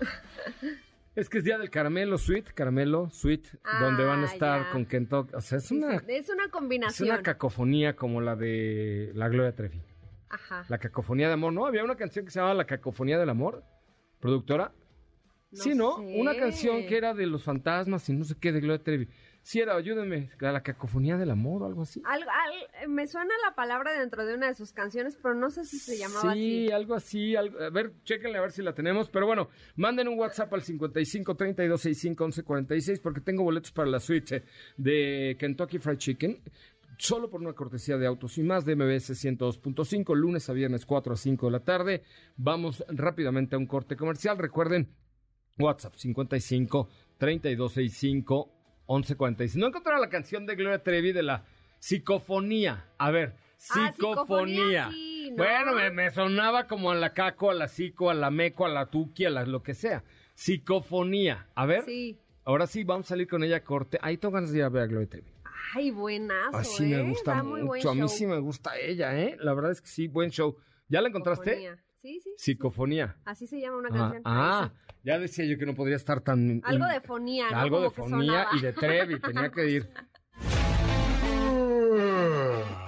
Es 1.14 1.28
que 1.28 1.38
es 1.38 1.44
día 1.44 1.58
del 1.58 1.68
caramelo, 1.68 2.16
sweet, 2.16 2.52
caramelo, 2.54 3.10
sweet, 3.10 3.44
Ah, 3.64 3.80
donde 3.82 4.04
van 4.04 4.22
a 4.22 4.26
estar 4.26 4.66
ya. 4.66 4.70
con 4.70 4.86
Kentucky. 4.86 5.34
O 5.34 5.40
sea, 5.40 5.58
es 5.58 5.68
una, 5.72 5.96
es 6.06 6.28
una 6.28 6.44
es 6.44 6.50
combinación. 6.52 7.08
una 7.10 7.22
cacofonía 7.22 7.96
como 7.96 8.20
la 8.20 8.36
de 8.36 9.10
la 9.16 9.28
Gloria 9.28 9.52
Trevi. 9.52 9.82
Ajá. 10.28 10.64
La 10.68 10.78
cacofonía 10.78 11.26
de 11.26 11.32
amor, 11.32 11.52
¿no? 11.52 11.66
Había 11.66 11.82
una 11.82 11.96
canción 11.96 12.24
que 12.24 12.30
se 12.30 12.38
llamaba 12.38 12.54
La 12.54 12.66
cacofonía 12.66 13.18
del 13.18 13.30
amor, 13.30 13.64
productora. 14.20 14.72
No 15.50 15.62
sí, 15.62 15.74
¿no? 15.74 15.96
sé. 15.96 16.20
Una 16.20 16.36
canción 16.36 16.86
que 16.86 16.96
era 16.96 17.14
de 17.14 17.26
los 17.26 17.42
fantasmas 17.42 18.08
y 18.08 18.12
no 18.12 18.24
sé 18.24 18.34
qué 18.38 18.52
de 18.52 18.60
Gloria 18.60 18.82
Trevi. 18.82 19.08
Sí, 19.40 19.60
era, 19.60 19.76
ayúdenme, 19.76 20.28
la, 20.40 20.52
la 20.52 20.62
cacofonía 20.62 21.16
del 21.16 21.30
amor 21.30 21.62
o 21.62 21.66
algo 21.66 21.82
así. 21.82 22.02
Algo- 22.04 22.28
al- 22.28 22.90
me 22.90 23.06
suena 23.06 23.32
la 23.48 23.54
palabra 23.54 23.98
dentro 23.98 24.26
de 24.26 24.34
una 24.34 24.48
de 24.48 24.54
sus 24.54 24.72
canciones, 24.74 25.16
pero 25.22 25.34
no 25.34 25.48
sé 25.48 25.64
si 25.64 25.78
se 25.78 25.96
llamaba 25.96 26.34
sí, 26.34 26.66
así. 26.66 26.72
algo 26.72 26.94
así. 26.94 27.34
algo- 27.36 27.58
a 27.60 27.70
ver, 27.70 27.92
chéquenle 28.04 28.36
a 28.36 28.42
ver 28.42 28.52
si 28.52 28.60
la 28.62 28.74
tenemos. 28.74 29.08
Pero 29.08 29.24
bueno, 29.26 29.48
manden 29.76 30.08
un 30.08 30.18
WhatsApp 30.18 30.52
al 30.52 30.60
55 30.60 31.34
32 31.34 31.80
65 31.80 32.24
11 32.24 32.42
46 32.42 33.00
porque 33.00 33.22
tengo 33.22 33.42
boletos 33.42 33.72
para 33.72 33.88
la 33.88 34.00
suite 34.00 34.42
de 34.76 35.34
Kentucky 35.38 35.78
Fried 35.78 35.96
Chicken. 35.96 36.42
Solo 36.98 37.30
por 37.30 37.40
una 37.40 37.52
cortesía 37.54 37.96
de 37.96 38.06
autos 38.06 38.36
y 38.36 38.42
más 38.42 38.66
de 38.66 38.74
MBS 38.76 39.14
102.5, 39.14 40.14
lunes 40.14 40.50
a 40.50 40.52
viernes 40.52 40.84
4 40.84 41.14
a 41.14 41.16
5 41.16 41.46
de 41.46 41.52
la 41.52 41.60
tarde. 41.60 42.02
Vamos 42.36 42.84
rápidamente 42.88 43.54
a 43.54 43.58
un 43.58 43.66
corte 43.66 43.96
comercial. 43.96 44.36
Recuerden, 44.36 44.88
WhatsApp 45.58 45.94
55 45.94 46.88
3265 47.18 48.50
1146. 48.88 49.56
No 49.56 49.66
encontraron 49.68 50.00
la 50.00 50.08
canción 50.08 50.46
de 50.46 50.54
Gloria 50.56 50.82
Trevi 50.82 51.12
de 51.12 51.22
la 51.22 51.44
psicofonía. 51.78 52.86
A 52.98 53.10
ver, 53.10 53.34
Ah, 53.70 53.90
psicofonía. 53.90 53.92
psicofonía, 53.92 54.90
sí, 54.92 55.30
¿no? 55.30 55.36
Bueno, 55.36 55.72
me, 55.74 55.90
me 55.90 56.10
sonaba 56.12 56.66
como 56.68 56.90
a 56.92 56.94
la 56.94 57.12
caco, 57.12 57.50
a 57.50 57.54
la 57.54 57.66
psico, 57.68 58.08
a 58.08 58.14
la 58.14 58.30
meco, 58.30 58.64
a 58.64 58.68
la 58.68 58.86
tuqui, 58.86 59.24
a 59.24 59.30
la 59.30 59.44
lo 59.44 59.62
que 59.64 59.74
sea. 59.74 60.04
Psicofonía. 60.34 61.48
A 61.56 61.66
ver, 61.66 61.82
Sí. 61.84 62.18
ahora 62.44 62.66
sí 62.68 62.84
vamos 62.84 63.06
a 63.06 63.08
salir 63.10 63.26
con 63.28 63.42
ella 63.42 63.56
a 63.56 63.64
corte. 63.64 63.98
Ahí 64.00 64.16
tengo 64.16 64.32
ganas 64.34 64.52
de 64.52 64.58
ir 64.58 64.64
a 64.64 64.68
ver 64.68 64.82
a 64.82 64.86
Gloria 64.86 65.08
Trevi. 65.08 65.30
Ay, 65.74 65.90
buenazo, 65.90 66.56
Así 66.56 66.84
¿eh? 66.92 66.96
me 66.96 67.10
gusta 67.10 67.34
Da 67.34 67.42
muy 67.42 67.62
buen 67.62 67.78
mucho. 67.78 67.90
A 67.90 67.94
mí 67.94 68.08
sí 68.08 68.26
me 68.26 68.38
gusta 68.38 68.78
ella, 68.78 69.18
¿eh? 69.18 69.36
La 69.40 69.52
verdad 69.54 69.72
es 69.72 69.80
que 69.82 69.88
sí, 69.88 70.06
buen 70.08 70.30
show. 70.30 70.56
¿Ya 70.88 71.02
la 71.02 71.08
encontraste? 71.08 71.50
Psicofonía. 71.50 71.84
Sí, 72.00 72.20
sí. 72.22 72.30
Psicofonía. 72.38 73.16
Así 73.24 73.46
se 73.46 73.60
llama 73.60 73.78
una 73.78 73.88
Ah, 73.88 73.98
canción. 73.98 74.22
ah, 74.24 74.72
ya 75.04 75.18
decía 75.18 75.44
yo 75.44 75.58
que 75.58 75.66
no 75.66 75.74
podría 75.74 75.96
estar 75.96 76.20
tan... 76.20 76.60
Algo 76.64 76.86
de 76.86 77.00
fonía, 77.00 77.50
¿no? 77.50 77.58
Algo 77.58 77.80
de 77.80 77.90
fonía 77.90 78.46
y 78.56 78.60
de 78.60 78.72
Trevi, 78.72 79.20
tenía 79.20 79.50
que 79.50 79.68
ir. 79.68 79.90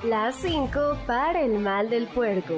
Las 0.05 0.37
5 0.37 0.99
para 1.07 1.43
el 1.43 1.59
mal 1.59 1.91
del 1.91 2.07
puerco. 2.07 2.55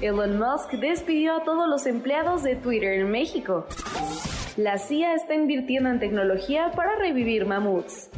Elon 0.00 0.38
Musk 0.38 0.72
despidió 0.74 1.36
a 1.36 1.44
todos 1.44 1.68
los 1.68 1.86
empleados 1.86 2.42
de 2.42 2.56
Twitter 2.56 3.00
en 3.00 3.10
México. 3.10 3.66
La 4.56 4.78
CIA 4.78 5.14
está 5.14 5.34
invirtiendo 5.34 5.88
en 5.90 5.98
tecnología 5.98 6.70
para 6.76 6.96
revivir 6.96 7.46
mamuts. 7.46 8.10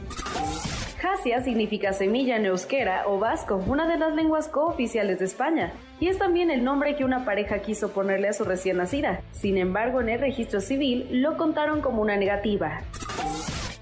Jasia 1.06 1.40
significa 1.40 1.92
semilla 1.92 2.34
en 2.36 2.46
euskera 2.46 3.04
o 3.06 3.20
vasco, 3.20 3.62
una 3.68 3.86
de 3.86 3.96
las 3.96 4.12
lenguas 4.12 4.48
cooficiales 4.48 5.20
de 5.20 5.26
España, 5.26 5.72
y 6.00 6.08
es 6.08 6.18
también 6.18 6.50
el 6.50 6.64
nombre 6.64 6.96
que 6.96 7.04
una 7.04 7.24
pareja 7.24 7.60
quiso 7.60 7.92
ponerle 7.92 8.26
a 8.26 8.32
su 8.32 8.42
recién 8.42 8.78
nacida. 8.78 9.20
Sin 9.30 9.56
embargo, 9.56 10.00
en 10.00 10.08
el 10.08 10.18
registro 10.18 10.60
civil 10.60 11.06
lo 11.22 11.36
contaron 11.36 11.80
como 11.80 12.02
una 12.02 12.16
negativa. 12.16 12.80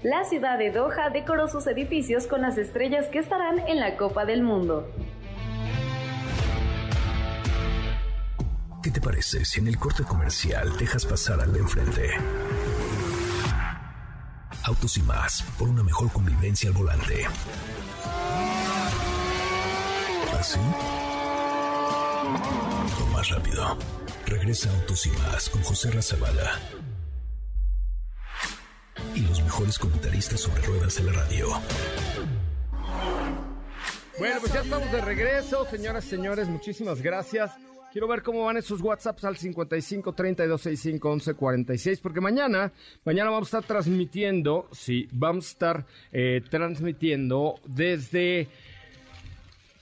La 0.03 0.23
ciudad 0.25 0.59
de 0.59 0.69
Doha 0.69 1.09
decoró 1.09 1.47
sus 1.47 1.65
edificios 1.65 2.27
con 2.27 2.43
las 2.43 2.59
estrellas 2.59 3.07
que 3.07 3.17
estarán 3.17 3.57
en 3.67 3.79
la 3.79 3.97
Copa 3.97 4.25
del 4.25 4.43
Mundo. 4.43 4.87
¿Qué 8.83 8.91
te 8.91 9.01
parece 9.01 9.43
si 9.45 9.61
en 9.61 9.67
el 9.67 9.79
corte 9.79 10.03
comercial 10.03 10.77
dejas 10.77 11.07
pasar 11.07 11.41
al 11.41 11.51
de 11.51 11.59
enfrente? 11.59 12.01
Autos 14.67 14.97
y 14.97 15.03
más, 15.03 15.43
por 15.59 15.69
una 15.69 15.83
mejor 15.83 16.11
convivencia 16.11 16.69
al 16.69 16.75
volante. 16.75 17.27
¿Así? 20.39 20.59
O 22.99 23.05
más 23.13 23.29
rápido. 23.29 23.77
Regresa 24.25 24.71
Autos 24.71 25.05
y 25.05 25.09
más 25.11 25.49
con 25.49 25.61
José 25.61 25.91
Razabala. 25.91 26.59
Y 29.13 29.19
los 29.21 29.43
mejores 29.43 29.77
comentaristas 29.77 30.39
sobre 30.39 30.63
ruedas 30.63 30.95
de 30.95 31.03
la 31.03 31.11
radio. 31.11 31.61
Bueno, 34.17 34.37
pues 34.39 34.51
ya 34.51 34.61
estamos 34.61 34.91
de 34.91 35.01
regreso, 35.01 35.67
señoras 35.69 36.05
y 36.05 36.09
señores, 36.09 36.47
muchísimas 36.47 37.03
gracias. 37.03 37.51
Quiero 37.95 38.09
ver 38.09 38.23
cómo 38.23 38.43
van 38.43 38.57
esos 38.57 38.81
WhatsApps 38.81 39.23
al 39.23 39.37
55 39.37 40.11
32 40.11 40.59
65 40.59 41.11
11 41.11 41.33
46, 41.33 41.99
porque 42.01 42.19
mañana, 42.19 42.73
mañana 43.05 43.29
vamos 43.29 43.53
a 43.53 43.59
estar 43.59 43.63
transmitiendo, 43.63 44.67
sí, 44.73 45.07
vamos 45.13 45.45
a 45.45 45.51
estar 45.51 45.85
eh, 46.11 46.41
transmitiendo 46.49 47.55
desde, 47.65 48.49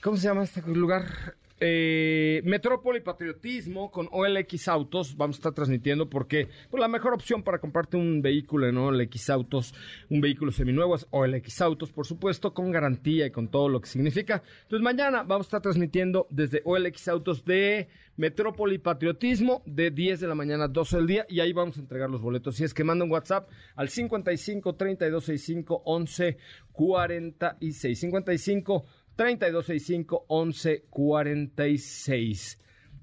¿cómo 0.00 0.16
se 0.16 0.28
llama 0.28 0.44
este 0.44 0.62
lugar? 0.62 1.34
Eh, 1.60 2.42
Metrópoli 2.44 3.00
Patriotismo 3.00 3.90
con 3.90 4.08
OLX 4.10 4.68
Autos. 4.68 5.16
Vamos 5.16 5.36
a 5.36 5.38
estar 5.38 5.52
transmitiendo 5.52 6.10
porque 6.10 6.48
pues, 6.70 6.80
la 6.80 6.88
mejor 6.88 7.14
opción 7.14 7.42
para 7.42 7.58
comprarte 7.58 7.96
un 7.96 8.22
vehículo 8.22 8.66
en 8.68 8.76
OLX 8.76 9.30
Autos, 9.30 9.74
un 10.10 10.20
vehículo 10.20 10.50
seminuevo 10.50 10.96
es 10.96 11.06
OLX 11.10 11.60
Autos, 11.60 11.92
por 11.92 12.06
supuesto, 12.06 12.52
con 12.52 12.72
garantía 12.72 13.26
y 13.26 13.30
con 13.30 13.48
todo 13.48 13.68
lo 13.68 13.80
que 13.80 13.88
significa. 13.88 14.42
Entonces, 14.62 14.82
mañana 14.82 15.22
vamos 15.22 15.46
a 15.46 15.48
estar 15.48 15.62
transmitiendo 15.62 16.26
desde 16.30 16.60
OLX 16.64 17.08
Autos 17.08 17.44
de 17.44 17.88
Metrópoli 18.16 18.78
Patriotismo 18.78 19.62
de 19.66 19.90
10 19.90 20.20
de 20.20 20.28
la 20.28 20.34
mañana 20.34 20.64
a 20.64 20.68
12 20.68 20.96
del 20.96 21.06
día 21.06 21.26
y 21.28 21.40
ahí 21.40 21.52
vamos 21.52 21.76
a 21.76 21.80
entregar 21.80 22.10
los 22.10 22.20
boletos. 22.20 22.56
Si 22.56 22.64
es 22.64 22.74
que 22.74 22.84
manda 22.84 23.04
un 23.04 23.10
WhatsApp 23.10 23.48
al 23.74 23.88
55 23.88 24.74
32 24.74 25.24
65 25.24 25.82
11 25.84 26.36
46. 26.72 28.00
55 28.00 28.84
3265 29.16 30.26
1146. 30.28 32.60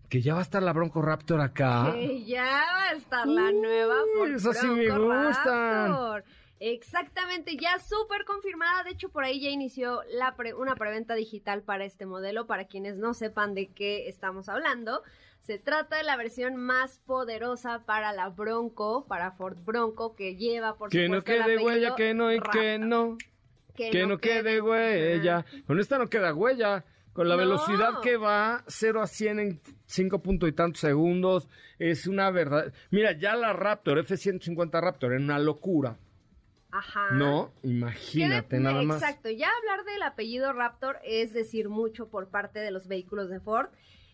Que 0.09 0.21
ya 0.21 0.33
va 0.33 0.39
a 0.39 0.43
estar 0.43 0.61
la 0.61 0.73
Bronco 0.73 1.01
Raptor 1.01 1.39
acá. 1.39 1.91
Que 1.93 2.25
ya 2.25 2.43
va 2.43 2.89
a 2.89 2.91
estar 2.93 3.25
la 3.25 3.51
nueva 3.51 3.95
Ford 4.17 4.31
esas 4.31 4.57
sí 4.57 4.67
me. 4.67 4.87
Raptor. 4.89 6.25
Exactamente, 6.59 7.55
ya 7.57 7.79
súper 7.79 8.25
confirmada. 8.25 8.83
De 8.83 8.91
hecho, 8.91 9.09
por 9.09 9.23
ahí 9.23 9.39
ya 9.39 9.49
inició 9.49 10.01
la 10.13 10.35
pre- 10.35 10.53
una 10.53 10.75
preventa 10.75 11.15
digital 11.15 11.63
para 11.63 11.85
este 11.85 12.05
modelo. 12.05 12.45
Para 12.45 12.65
quienes 12.65 12.97
no 12.97 13.13
sepan 13.13 13.55
de 13.55 13.69
qué 13.69 14.09
estamos 14.09 14.47
hablando, 14.49 15.01
se 15.39 15.57
trata 15.57 15.95
de 15.97 16.03
la 16.03 16.17
versión 16.17 16.57
más 16.57 16.99
poderosa 16.99 17.83
para 17.85 18.11
la 18.13 18.29
Bronco, 18.29 19.07
para 19.07 19.31
Ford 19.31 19.57
Bronco, 19.63 20.13
que 20.15 20.35
lleva, 20.35 20.77
por 20.77 20.89
Que 20.89 21.07
no 21.09 21.21
supuesto, 21.21 21.31
el 21.31 21.37
quede 21.37 21.43
apellido 21.55 21.65
huella, 21.65 21.95
que 21.95 22.13
no 22.13 22.31
y 22.31 22.39
que 22.41 22.77
no. 22.77 23.17
Que 23.89 24.05
no 24.05 24.17
quede 24.19 24.61
huella. 24.61 25.45
Con 25.65 25.79
esta 25.79 25.97
no 25.97 26.09
queda 26.09 26.33
huella. 26.33 26.83
Con 27.13 27.27
la 27.27 27.35
No. 27.35 27.41
velocidad 27.41 27.99
que 28.01 28.15
va, 28.15 28.63
0 28.67 29.01
a 29.01 29.07
100 29.07 29.39
en 29.39 29.61
5 29.85 30.21
puntos 30.21 30.47
y 30.47 30.53
tantos 30.53 30.79
segundos. 30.81 31.49
Es 31.77 32.07
una 32.07 32.31
verdad. 32.31 32.73
Mira, 32.89 33.11
ya 33.13 33.35
la 33.35 33.51
Raptor, 33.51 33.99
F-150 33.99 34.79
Raptor, 34.79 35.13
en 35.13 35.23
una 35.23 35.37
locura. 35.39 35.97
Ajá. 36.71 37.11
No, 37.11 37.51
imagínate 37.63 38.55
de- 38.55 38.61
nada 38.61 38.81
más. 38.83 39.01
Exacto, 39.01 39.29
ya 39.29 39.49
hablar 39.59 39.83
del 39.83 40.01
apellido 40.03 40.53
Raptor 40.53 40.99
es 41.03 41.33
decir 41.33 41.67
mucho 41.67 42.07
por 42.07 42.29
parte 42.29 42.59
de 42.59 42.71
los 42.71 42.87
vehículos 42.87 43.29
de 43.29 43.41
Ford. 43.41 43.67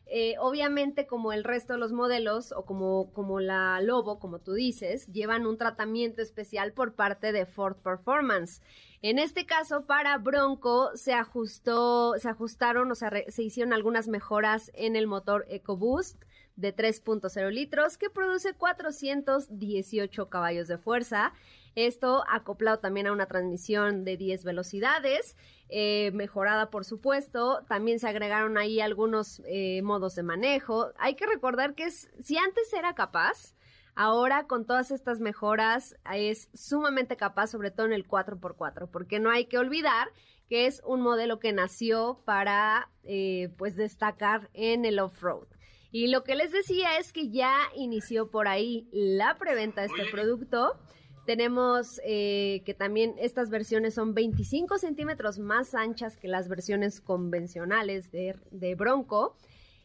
Eh, 0.09 0.35
obviamente, 0.39 1.05
como 1.05 1.33
el 1.33 1.43
resto 1.43 1.73
de 1.73 1.79
los 1.79 1.91
modelos, 1.91 2.53
o 2.53 2.65
como, 2.65 3.11
como 3.13 3.39
la 3.39 3.81
Lobo, 3.81 4.19
como 4.19 4.39
tú 4.39 4.53
dices, 4.53 5.07
llevan 5.07 5.45
un 5.45 5.57
tratamiento 5.57 6.21
especial 6.21 6.71
por 6.71 6.93
parte 6.93 7.31
de 7.31 7.45
Ford 7.45 7.75
Performance. 7.75 8.61
En 9.01 9.19
este 9.19 9.45
caso, 9.45 9.85
para 9.85 10.17
Bronco, 10.17 10.91
se 10.95 11.13
ajustó, 11.13 12.17
se 12.19 12.29
ajustaron, 12.29 12.91
o 12.91 12.95
sea, 12.95 13.11
se 13.27 13.43
hicieron 13.43 13.73
algunas 13.73 14.07
mejoras 14.07 14.71
en 14.73 14.95
el 14.95 15.07
motor 15.07 15.45
EcoBoost 15.49 16.23
de 16.55 16.75
3.0 16.75 17.51
litros, 17.51 17.97
que 17.97 18.09
produce 18.09 18.53
418 18.53 20.29
caballos 20.29 20.67
de 20.67 20.77
fuerza. 20.77 21.33
Esto 21.77 22.23
acoplado 22.27 22.79
también 22.79 23.05
a 23.05 23.11
una 23.11 23.27
transmisión 23.27 24.03
de 24.03 24.17
10 24.17 24.43
velocidades, 24.43 25.37
eh, 25.69 26.09
mejorada 26.11 26.71
por 26.71 26.85
supuesto. 26.85 27.63
También 27.67 27.99
se 27.99 28.07
agregaron 28.07 28.57
ahí 28.57 28.81
algunos 28.81 29.43
eh, 29.45 29.83
modos 29.83 30.15
de 30.15 30.23
manejo. 30.23 30.91
Hay 30.97 31.13
que 31.13 31.27
recordar 31.27 31.75
que 31.75 31.83
es, 31.83 32.09
si 32.19 32.35
antes 32.35 32.73
era 32.73 32.95
capaz, 32.95 33.53
ahora 33.93 34.47
con 34.47 34.65
todas 34.65 34.89
estas 34.89 35.19
mejoras 35.19 35.95
es 36.11 36.49
sumamente 36.55 37.15
capaz, 37.15 37.51
sobre 37.51 37.69
todo 37.69 37.85
en 37.85 37.93
el 37.93 38.07
4x4, 38.07 38.89
porque 38.89 39.19
no 39.19 39.29
hay 39.29 39.45
que 39.45 39.59
olvidar 39.59 40.07
que 40.49 40.65
es 40.65 40.81
un 40.83 41.01
modelo 41.01 41.37
que 41.37 41.53
nació 41.53 42.23
para 42.25 42.89
eh, 43.03 43.53
pues 43.55 43.75
destacar 43.75 44.49
en 44.55 44.83
el 44.83 44.97
off-road. 44.97 45.45
Y 45.91 46.07
lo 46.07 46.23
que 46.23 46.33
les 46.33 46.51
decía 46.51 46.97
es 46.97 47.13
que 47.13 47.29
ya 47.29 47.55
inició 47.75 48.31
por 48.31 48.47
ahí 48.47 48.89
la 48.91 49.37
preventa 49.37 49.81
de 49.81 49.87
este 49.87 50.05
producto. 50.05 50.79
Tenemos 51.27 51.99
eh, 52.05 52.61
que 52.65 52.73
también 52.73 53.15
estas 53.19 53.49
versiones 53.49 53.93
son 53.95 54.13
25 54.13 54.77
centímetros 54.77 55.39
más 55.39 55.75
anchas 55.75 56.15
que 56.15 56.29
las 56.29 56.47
versiones 56.47 57.01
convencionales 57.01 58.13
de, 58.13 58.33
de 58.51 58.75
Bronco 58.75 59.35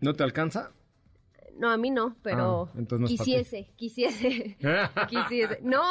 ¿No 0.00 0.14
te 0.14 0.22
alcanza? 0.22 0.70
No, 1.58 1.70
a 1.70 1.76
mí 1.76 1.90
no, 1.90 2.16
pero 2.22 2.70
Ah, 2.74 2.80
no 2.98 3.06
quisiese, 3.06 3.68
quisiese, 3.76 4.56
quisiese. 5.08 5.58
No, 5.62 5.82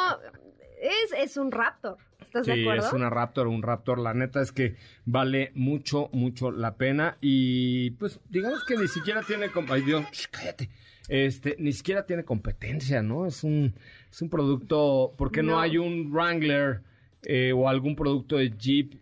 es, 0.80 1.12
es 1.16 1.36
un 1.36 1.50
Raptor, 1.52 1.98
¿estás 2.20 2.46
de 2.46 2.54
Sí, 2.54 2.60
acuerdo? 2.62 2.86
es 2.86 2.92
una 2.92 3.10
Raptor, 3.10 3.48
un 3.48 3.62
Raptor. 3.62 3.98
La 3.98 4.14
neta 4.14 4.40
es 4.40 4.50
que 4.52 4.76
vale 5.04 5.50
mucho, 5.54 6.08
mucho 6.12 6.50
la 6.50 6.76
pena. 6.76 7.18
Y 7.20 7.90
pues, 7.92 8.18
digamos 8.30 8.64
que 8.64 8.76
ni 8.76 8.88
siquiera 8.88 9.22
tiene. 9.22 9.50
Ay, 9.70 9.82
Dios, 9.82 10.04
cállate. 10.30 10.70
Este, 11.08 11.56
ni 11.58 11.72
siquiera 11.72 12.04
tiene 12.06 12.24
competencia, 12.24 13.02
¿no? 13.02 13.26
Es 13.26 13.42
un, 13.44 13.74
es 14.10 14.22
un 14.22 14.28
producto. 14.30 15.12
¿Por 15.16 15.30
qué 15.32 15.42
no, 15.42 15.52
No. 15.52 15.60
hay 15.60 15.78
un 15.78 16.10
Wrangler 16.12 16.82
eh, 17.22 17.52
o 17.54 17.68
algún 17.68 17.96
producto 17.96 18.36
de 18.36 18.50
Jeep 18.56 18.94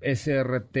SRT? 0.00 0.76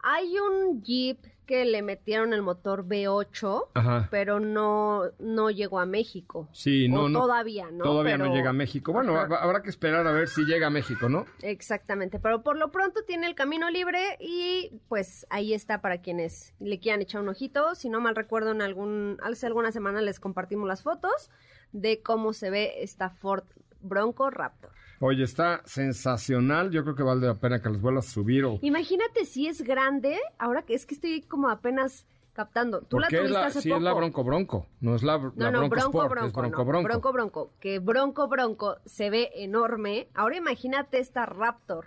Hay 0.00 0.32
un 0.38 0.82
Jeep 0.82 1.18
que 1.48 1.64
le 1.64 1.80
metieron 1.80 2.34
el 2.34 2.42
motor 2.42 2.86
V8, 2.86 3.68
Ajá. 3.74 4.08
pero 4.10 4.38
no, 4.38 5.04
no 5.18 5.50
llegó 5.50 5.80
a 5.80 5.86
México. 5.86 6.46
Sí, 6.52 6.86
O 6.86 6.94
no, 6.94 7.08
no. 7.08 7.20
Todavía, 7.20 7.70
¿no? 7.72 7.82
Todavía 7.84 8.18
no 8.18 8.32
llega 8.34 8.50
a 8.50 8.52
México. 8.52 8.92
Bueno, 8.92 9.16
Ajá. 9.18 9.36
habrá 9.36 9.62
que 9.62 9.70
esperar 9.70 10.06
a 10.06 10.12
ver 10.12 10.28
si 10.28 10.44
llega 10.44 10.66
a 10.66 10.70
México, 10.70 11.08
¿no? 11.08 11.24
Exactamente, 11.40 12.18
pero 12.20 12.42
por 12.42 12.58
lo 12.58 12.70
pronto 12.70 13.02
tiene 13.04 13.26
el 13.26 13.34
camino 13.34 13.70
libre 13.70 14.18
y 14.20 14.70
pues 14.88 15.26
ahí 15.30 15.54
está 15.54 15.80
para 15.80 16.02
quienes 16.02 16.52
le 16.60 16.78
quieran 16.78 17.00
echar 17.00 17.22
un 17.22 17.30
ojito. 17.30 17.74
Si 17.74 17.88
no 17.88 17.98
mal 18.00 18.14
recuerdo, 18.14 18.50
en 18.52 18.60
algún, 18.60 19.18
hace 19.22 19.46
alguna 19.46 19.72
semana 19.72 20.02
les 20.02 20.20
compartimos 20.20 20.68
las 20.68 20.82
fotos 20.82 21.30
de 21.72 22.02
cómo 22.02 22.34
se 22.34 22.50
ve 22.50 22.82
esta 22.82 23.08
Ford 23.08 23.44
Bronco 23.80 24.28
Raptor. 24.28 24.70
Oye, 25.00 25.24
está 25.24 25.62
sensacional. 25.64 26.70
Yo 26.70 26.82
creo 26.82 26.94
que 26.94 27.02
vale 27.02 27.26
la 27.26 27.34
pena 27.34 27.62
que 27.62 27.68
los 27.68 27.80
vuelvas 27.80 28.08
a 28.08 28.10
subir. 28.10 28.44
O... 28.44 28.58
Imagínate 28.62 29.24
si 29.24 29.46
es 29.46 29.62
grande, 29.62 30.18
ahora 30.38 30.62
que 30.62 30.74
es 30.74 30.86
que 30.86 30.94
estoy 30.94 31.22
como 31.22 31.48
apenas 31.48 32.06
captando. 32.32 32.82
Tú 32.82 32.98
la 33.00 33.08
tuviste 33.08 33.30
la, 33.30 33.46
hace 33.46 33.62
poco. 33.62 33.76
es 33.76 33.82
la 33.82 33.92
Bronco 33.92 34.24
Bronco, 34.24 34.66
no 34.80 34.94
es 34.94 35.02
la, 35.02 35.18
No, 35.18 35.32
la 35.34 35.50
no, 35.50 35.68
Bronco, 35.68 35.68
Bronco 35.68 35.98
Sport, 35.98 36.10
Bronco, 36.10 36.26
es 36.26 36.32
Bronco 36.32 36.58
no, 36.58 36.64
Bronco. 36.64 36.88
Bronco 36.88 37.12
Bronco, 37.12 37.50
que 37.58 37.78
Bronco 37.80 38.28
Bronco 38.28 38.76
se 38.86 39.10
ve 39.10 39.30
enorme. 39.34 40.08
Ahora 40.14 40.36
imagínate 40.36 41.00
esta 41.00 41.26
Raptor. 41.26 41.86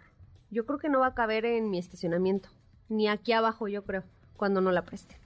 Yo 0.50 0.65
creo 0.65 0.80
que 0.80 0.89
no 0.89 1.00
va 1.00 1.08
a 1.08 1.13
caber 1.13 1.46
en 1.46 1.70
mi 1.70 1.80
estacionamiento, 1.80 2.50
ni 2.89 3.08
aquí 3.08 3.32
abajo, 3.32 3.70
yo 3.70 3.86
creo, 3.86 4.03
cuando 4.36 4.60
no 4.60 4.72
la 4.72 4.84
preste. 4.84 5.21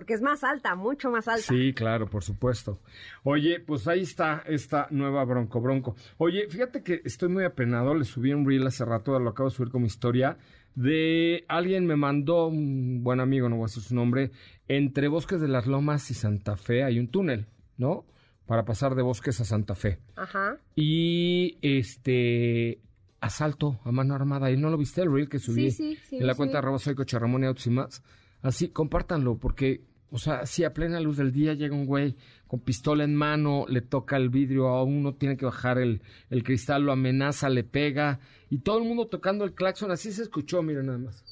Porque 0.00 0.14
es 0.14 0.22
más 0.22 0.42
alta, 0.44 0.74
mucho 0.76 1.10
más 1.10 1.28
alta. 1.28 1.42
Sí, 1.42 1.74
claro, 1.74 2.08
por 2.08 2.24
supuesto. 2.24 2.80
Oye, 3.22 3.60
pues 3.60 3.86
ahí 3.86 4.00
está 4.00 4.42
esta 4.46 4.86
nueva 4.90 5.22
Bronco 5.26 5.60
Bronco. 5.60 5.94
Oye, 6.16 6.48
fíjate 6.48 6.82
que 6.82 7.02
estoy 7.04 7.28
muy 7.28 7.44
apenado, 7.44 7.94
le 7.94 8.06
subí 8.06 8.32
un 8.32 8.46
reel 8.46 8.66
hace 8.66 8.86
rato, 8.86 9.18
lo 9.18 9.28
acabo 9.28 9.50
de 9.50 9.54
subir 9.54 9.70
como 9.70 9.84
historia, 9.84 10.38
de 10.74 11.44
alguien 11.48 11.84
me 11.84 11.96
mandó, 11.96 12.46
un 12.46 13.04
buen 13.04 13.20
amigo, 13.20 13.50
no 13.50 13.56
voy 13.56 13.64
a 13.64 13.66
decir 13.66 13.82
su 13.82 13.94
nombre, 13.94 14.30
entre 14.68 15.08
Bosques 15.08 15.38
de 15.38 15.48
las 15.48 15.66
Lomas 15.66 16.10
y 16.10 16.14
Santa 16.14 16.56
Fe 16.56 16.82
hay 16.82 16.98
un 16.98 17.08
túnel, 17.08 17.44
¿no? 17.76 18.06
Para 18.46 18.64
pasar 18.64 18.94
de 18.94 19.02
Bosques 19.02 19.38
a 19.42 19.44
Santa 19.44 19.74
Fe. 19.74 19.98
Ajá. 20.16 20.56
Y 20.76 21.58
este 21.60 22.80
asalto 23.20 23.80
a 23.84 23.92
mano 23.92 24.14
armada. 24.14 24.50
¿Y 24.50 24.56
no 24.56 24.70
lo 24.70 24.78
viste 24.78 25.02
el 25.02 25.12
reel 25.12 25.28
que 25.28 25.38
subí 25.38 25.70
Sí, 25.70 25.96
sí, 25.96 25.98
sí, 26.08 26.16
en 26.16 26.26
la 26.26 26.34
cuenta 26.34 26.56
arroba 26.56 26.78
soy 26.78 26.94
Coche 26.94 27.18
Ramón 27.18 27.42
y 27.42 27.48
Autos 27.48 27.66
y 27.66 27.70
más? 27.70 28.02
Así, 28.42 28.68
compártanlo, 28.68 29.36
porque, 29.36 29.82
o 30.10 30.18
sea, 30.18 30.46
si 30.46 30.64
a 30.64 30.72
plena 30.72 31.00
luz 31.00 31.16
del 31.16 31.32
día 31.32 31.54
llega 31.54 31.74
un 31.74 31.86
güey 31.86 32.16
con 32.46 32.60
pistola 32.60 33.04
en 33.04 33.14
mano, 33.14 33.64
le 33.68 33.80
toca 33.80 34.16
el 34.16 34.28
vidrio 34.28 34.68
a 34.68 34.82
uno, 34.82 35.14
tiene 35.14 35.36
que 35.36 35.44
bajar 35.44 35.78
el, 35.78 36.02
el 36.30 36.42
cristal, 36.42 36.82
lo 36.82 36.92
amenaza, 36.92 37.48
le 37.48 37.62
pega, 37.62 38.20
y 38.50 38.58
todo 38.58 38.78
el 38.78 38.84
mundo 38.84 39.06
tocando 39.06 39.44
el 39.44 39.54
claxon, 39.54 39.90
así 39.90 40.12
se 40.12 40.22
escuchó, 40.22 40.62
miren 40.62 40.86
nada 40.86 40.98
más. 40.98 41.24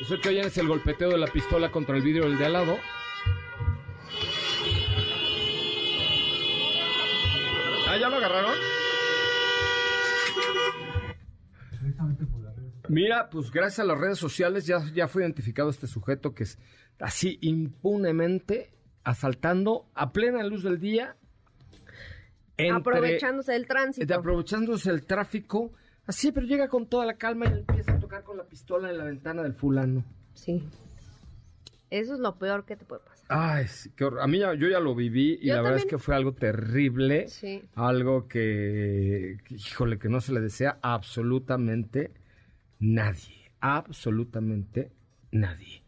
Eso 0.00 0.20
que 0.20 0.28
oyen 0.28 0.46
es 0.46 0.58
el 0.58 0.68
golpeteo 0.68 1.10
de 1.10 1.18
la 1.18 1.28
pistola 1.28 1.70
contra 1.70 1.96
el 1.96 2.02
vidrio 2.02 2.24
del 2.24 2.36
de 2.36 2.44
al 2.44 2.52
lado. 2.52 2.76
Ah, 7.88 7.96
¿ya 7.98 8.08
lo 8.08 8.16
agarraron? 8.16 8.63
Mira, 12.88 13.30
pues 13.30 13.50
gracias 13.50 13.80
a 13.80 13.84
las 13.84 13.98
redes 13.98 14.18
sociales 14.18 14.66
ya, 14.66 14.78
ya 14.94 15.08
fue 15.08 15.22
identificado 15.22 15.70
este 15.70 15.86
sujeto 15.86 16.34
que 16.34 16.42
es 16.44 16.58
así 17.00 17.38
impunemente 17.42 18.70
asaltando 19.04 19.86
a 19.94 20.12
plena 20.12 20.42
luz 20.44 20.62
del 20.62 20.78
día. 20.80 21.16
entre- 22.56 22.76
Aprovechándose 22.76 23.52
del 23.52 23.66
tránsito. 23.66 24.06
de 24.06 24.14
aprovechándose 24.14 24.90
el 24.90 25.04
tráfico. 25.06 25.72
Así, 26.06 26.30
pero 26.32 26.46
llega 26.46 26.68
con 26.68 26.86
toda 26.86 27.04
la 27.06 27.14
calma 27.14 27.46
y 27.46 27.52
empieza 27.52 27.92
a 27.94 27.98
tocar 27.98 28.22
con 28.22 28.36
la 28.36 28.44
pistola 28.44 28.90
en 28.90 28.98
la 28.98 29.04
ventana 29.04 29.42
del 29.42 29.54
fulano. 29.54 30.04
Sí. 30.34 30.62
Eso 31.90 32.14
es 32.14 32.20
lo 32.20 32.36
peor 32.38 32.64
que 32.64 32.76
te 32.76 32.84
puede 32.84 33.02
pasar. 33.02 33.24
Ay, 33.28 33.66
sí, 33.68 33.90
qué 33.96 34.04
horror. 34.04 34.20
A 34.20 34.26
mí 34.26 34.38
ya- 34.38 34.54
yo 34.54 34.68
ya 34.68 34.78
lo 34.80 34.94
viví 34.94 35.38
y 35.40 35.46
Yo 35.48 35.54
la 35.56 35.62
verdad 35.62 35.78
es 35.78 35.86
que 35.86 35.98
fue 35.98 36.14
algo 36.14 36.32
terrible. 36.34 37.26
Sí. 37.28 37.62
Algo 37.74 38.28
que, 38.28 39.38
que, 39.44 39.54
híjole, 39.54 39.98
que 39.98 40.08
no 40.08 40.20
se 40.20 40.32
le 40.32 40.40
desea 40.40 40.78
absolutamente 40.82 42.12
nadie. 42.84 43.50
Absolutamente 43.60 44.92
nadie. 45.30 45.82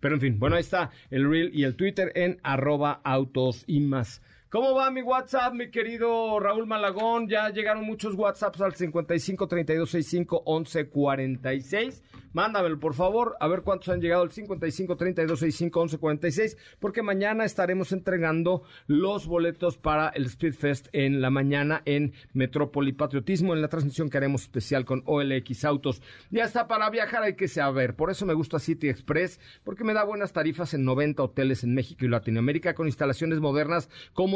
Pero 0.00 0.14
en 0.14 0.20
fin, 0.20 0.38
bueno, 0.38 0.56
ahí 0.56 0.62
está 0.62 0.90
el 1.10 1.28
reel 1.28 1.50
y 1.54 1.64
el 1.64 1.76
Twitter 1.76 2.10
en 2.14 2.40
arroba 2.42 3.00
autos 3.04 3.64
y 3.66 3.80
más. 3.80 4.22
¿Cómo 4.52 4.74
va 4.74 4.90
mi 4.90 5.00
WhatsApp, 5.00 5.54
mi 5.54 5.70
querido 5.70 6.38
Raúl 6.38 6.66
Malagón? 6.66 7.26
Ya 7.26 7.48
llegaron 7.48 7.86
muchos 7.86 8.14
WhatsApps 8.14 8.60
al 8.60 8.74
55 8.74 9.48
32 9.48 9.88
65 9.88 10.42
11 10.44 10.90
46. 10.90 12.02
Mándamelo, 12.34 12.78
por 12.78 12.92
favor, 12.94 13.36
a 13.40 13.48
ver 13.48 13.62
cuántos 13.62 13.88
han 13.90 14.00
llegado 14.00 14.22
al 14.22 14.30
55 14.30 14.96
32 14.96 15.38
65 15.38 15.80
11 15.80 15.98
46, 15.98 16.56
porque 16.80 17.02
mañana 17.02 17.44
estaremos 17.44 17.92
entregando 17.92 18.62
los 18.86 19.26
boletos 19.26 19.76
para 19.76 20.08
el 20.10 20.28
Speedfest 20.28 20.88
en 20.92 21.20
la 21.20 21.30
mañana 21.30 21.82
en 21.84 22.12
Metrópoli 22.32 22.92
Patriotismo, 22.92 23.54
en 23.54 23.60
la 23.62 23.68
transmisión 23.68 24.08
que 24.08 24.16
haremos 24.18 24.42
especial 24.42 24.84
con 24.84 25.02
OLX 25.06 25.64
Autos. 25.64 26.02
Ya 26.30 26.44
está 26.44 26.68
para 26.68 26.90
viajar, 26.90 27.22
hay 27.22 27.36
que 27.36 27.48
saber. 27.48 27.96
Por 27.96 28.10
eso 28.10 28.24
me 28.24 28.34
gusta 28.34 28.58
City 28.58 28.88
Express, 28.88 29.40
porque 29.64 29.84
me 29.84 29.94
da 29.94 30.04
buenas 30.04 30.32
tarifas 30.32 30.72
en 30.74 30.84
90 30.84 31.22
hoteles 31.22 31.64
en 31.64 31.74
México 31.74 32.04
y 32.04 32.08
Latinoamérica 32.08 32.74
con 32.74 32.86
instalaciones 32.86 33.40
modernas, 33.40 33.90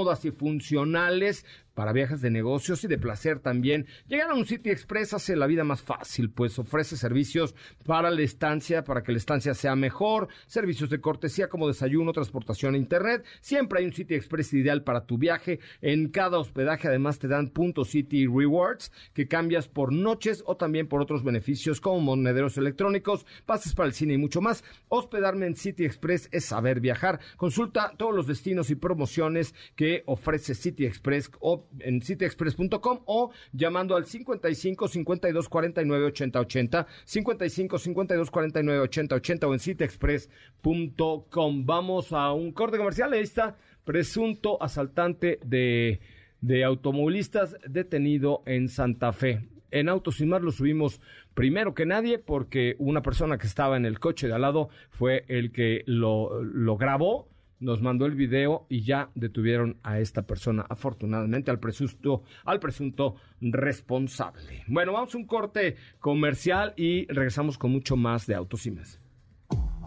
cómodas 0.06 0.24
y 0.24 0.30
funcionales 0.30 1.44
para 1.76 1.92
viajes 1.92 2.22
de 2.22 2.30
negocios 2.30 2.82
y 2.84 2.88
de 2.88 2.96
placer 2.96 3.38
también. 3.38 3.86
Llegar 4.08 4.30
a 4.30 4.34
un 4.34 4.46
City 4.46 4.70
Express 4.70 5.12
hace 5.12 5.36
la 5.36 5.46
vida 5.46 5.62
más 5.62 5.82
fácil, 5.82 6.30
pues 6.30 6.58
ofrece 6.58 6.96
servicios 6.96 7.54
para 7.84 8.10
la 8.10 8.22
estancia, 8.22 8.82
para 8.82 9.02
que 9.02 9.12
la 9.12 9.18
estancia 9.18 9.52
sea 9.52 9.76
mejor, 9.76 10.28
servicios 10.46 10.88
de 10.88 11.02
cortesía 11.02 11.50
como 11.50 11.68
desayuno, 11.68 12.14
transportación 12.14 12.74
e 12.74 12.78
internet. 12.78 13.26
Siempre 13.42 13.80
hay 13.80 13.84
un 13.84 13.92
City 13.92 14.14
Express 14.14 14.54
ideal 14.54 14.84
para 14.84 15.04
tu 15.04 15.18
viaje. 15.18 15.60
En 15.82 16.08
cada 16.08 16.38
hospedaje 16.38 16.88
además 16.88 17.18
te 17.18 17.28
dan 17.28 17.50
puntos 17.50 17.90
City 17.90 18.26
Rewards 18.26 18.90
que 19.12 19.28
cambias 19.28 19.68
por 19.68 19.92
noches 19.92 20.42
o 20.46 20.56
también 20.56 20.88
por 20.88 21.02
otros 21.02 21.24
beneficios 21.24 21.82
como 21.82 22.00
monederos 22.00 22.56
electrónicos, 22.56 23.26
pases 23.44 23.74
para 23.74 23.88
el 23.88 23.92
cine 23.92 24.14
y 24.14 24.18
mucho 24.18 24.40
más. 24.40 24.64
Hospedarme 24.88 25.46
en 25.46 25.56
City 25.56 25.84
Express 25.84 26.30
es 26.32 26.46
saber 26.46 26.80
viajar. 26.80 27.20
Consulta 27.36 27.92
todos 27.98 28.14
los 28.14 28.26
destinos 28.26 28.70
y 28.70 28.76
promociones 28.76 29.54
que 29.74 30.04
ofrece 30.06 30.54
City 30.54 30.86
Express 30.86 31.30
o 31.40 31.65
en 31.80 32.02
cityexpress.com 32.02 33.00
o 33.06 33.30
llamando 33.52 33.96
al 33.96 34.06
55 34.06 34.88
52 34.88 35.48
49 35.48 36.04
80 36.06 36.40
80, 36.40 36.86
55 37.04 37.78
52 37.78 38.30
49 38.30 38.80
80 38.80 39.14
80 39.14 39.46
o 39.46 39.54
en 39.54 39.60
cityexpress.com. 39.60 41.66
Vamos 41.66 42.12
a 42.12 42.32
un 42.32 42.52
corte 42.52 42.78
comercial. 42.78 43.12
Ahí 43.12 43.22
está, 43.22 43.56
presunto 43.84 44.62
asaltante 44.62 45.38
de, 45.44 46.00
de 46.40 46.64
automovilistas 46.64 47.56
detenido 47.68 48.42
en 48.46 48.68
Santa 48.68 49.12
Fe. 49.12 49.48
En 49.70 49.88
Autos 49.88 50.16
Sin 50.16 50.28
Más 50.28 50.42
lo 50.42 50.52
subimos 50.52 51.00
primero 51.34 51.74
que 51.74 51.86
nadie 51.86 52.18
porque 52.18 52.76
una 52.78 53.02
persona 53.02 53.38
que 53.38 53.46
estaba 53.46 53.76
en 53.76 53.84
el 53.84 53.98
coche 53.98 54.28
de 54.28 54.34
al 54.34 54.42
lado 54.42 54.68
fue 54.90 55.24
el 55.28 55.52
que 55.52 55.82
lo, 55.86 56.42
lo 56.42 56.76
grabó 56.76 57.28
nos 57.60 57.80
mandó 57.80 58.06
el 58.06 58.14
video 58.14 58.66
y 58.68 58.82
ya 58.82 59.10
detuvieron 59.14 59.78
a 59.82 59.98
esta 59.98 60.22
persona, 60.22 60.66
afortunadamente, 60.68 61.50
al 61.50 61.58
presunto, 61.58 62.22
al 62.44 62.60
presunto 62.60 63.16
responsable. 63.40 64.64
Bueno, 64.66 64.92
vamos 64.92 65.14
a 65.14 65.18
un 65.18 65.26
corte 65.26 65.76
comercial 65.98 66.74
y 66.76 67.06
regresamos 67.06 67.58
con 67.58 67.72
mucho 67.72 67.96
más 67.96 68.26
de 68.26 68.34
Autos 68.34 68.66
y 68.66 68.70
Más. 68.70 69.00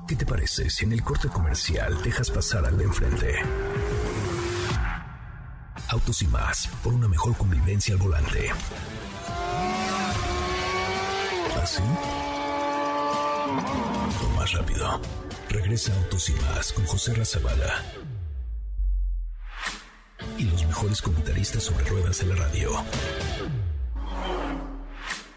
¿Qué 0.08 0.16
te 0.16 0.26
parece 0.26 0.70
si 0.72 0.86
en 0.86 0.94
el 0.94 1.04
corte 1.04 1.28
comercial 1.28 1.94
dejas 2.04 2.32
pasar 2.32 2.66
al 2.66 2.78
de 2.78 2.86
enfrente? 2.86 3.36
Autos 5.90 6.22
y 6.24 6.28
más, 6.28 6.68
por 6.84 6.94
una 6.94 7.08
mejor 7.08 7.38
convivencia 7.38 7.94
al 7.94 8.02
volante. 8.02 8.50
¿Así? 11.62 11.84
Más 14.36 14.54
rápido. 14.54 15.02
Regresa 15.50 15.94
Autos 15.96 16.30
y 16.30 16.34
más 16.34 16.74
con 16.74 16.86
José 16.86 17.14
Razabala. 17.14 17.84
Y 20.38 20.44
los 20.44 20.66
mejores 20.66 21.02
comentaristas 21.02 21.64
sobre 21.64 21.86
ruedas 21.86 22.20
de 22.20 22.28
la 22.28 22.36
radio. 22.36 22.72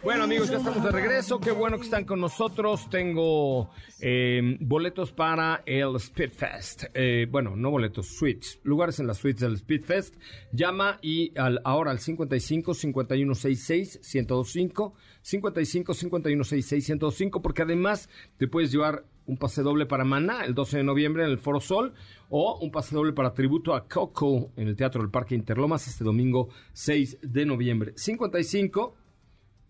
Bueno 0.02 0.24
amigos, 0.24 0.50
ya 0.50 0.56
estamos 0.56 0.82
de 0.82 0.90
regreso. 0.90 1.38
Qué 1.38 1.52
bueno 1.52 1.78
que 1.78 1.84
están 1.84 2.04
con 2.04 2.20
nosotros. 2.20 2.90
Tengo 2.90 3.70
eh, 4.00 4.56
boletos 4.58 5.12
para 5.12 5.62
el 5.64 5.98
Speedfest. 6.00 6.86
Eh, 6.92 7.28
bueno, 7.30 7.54
no 7.54 7.70
boletos, 7.70 8.08
suites. 8.08 8.58
Lugares 8.64 8.98
en 8.98 9.06
las 9.06 9.18
suites 9.18 9.42
del 9.42 9.56
Speedfest. 9.58 10.16
Llama 10.50 10.98
y 11.02 11.32
al, 11.38 11.60
ahora 11.62 11.92
al 11.92 12.00
55 12.00 12.74
5166 12.74 14.00
1025 14.02 14.94
55 15.22 15.94
5166 15.94 16.90
1025 16.90 17.42
porque 17.42 17.62
además 17.62 18.08
te 18.36 18.48
puedes 18.48 18.70
llevar 18.70 19.04
un 19.26 19.38
pase 19.38 19.62
doble 19.62 19.86
para 19.86 20.04
Maná 20.04 20.44
el 20.44 20.54
12 20.54 20.78
de 20.78 20.84
noviembre 20.84 21.24
en 21.24 21.30
el 21.30 21.38
Foro 21.38 21.60
Sol 21.60 21.94
o 22.28 22.58
un 22.60 22.70
pase 22.70 22.94
doble 22.94 23.12
para 23.12 23.34
tributo 23.34 23.74
a 23.74 23.88
Coco 23.88 24.52
en 24.56 24.68
el 24.68 24.76
Teatro 24.76 25.00
del 25.00 25.10
Parque 25.10 25.34
Interlomas 25.34 25.86
este 25.86 26.04
domingo 26.04 26.48
6 26.72 27.18
de 27.22 27.46
noviembre. 27.46 27.92
55 27.96 28.96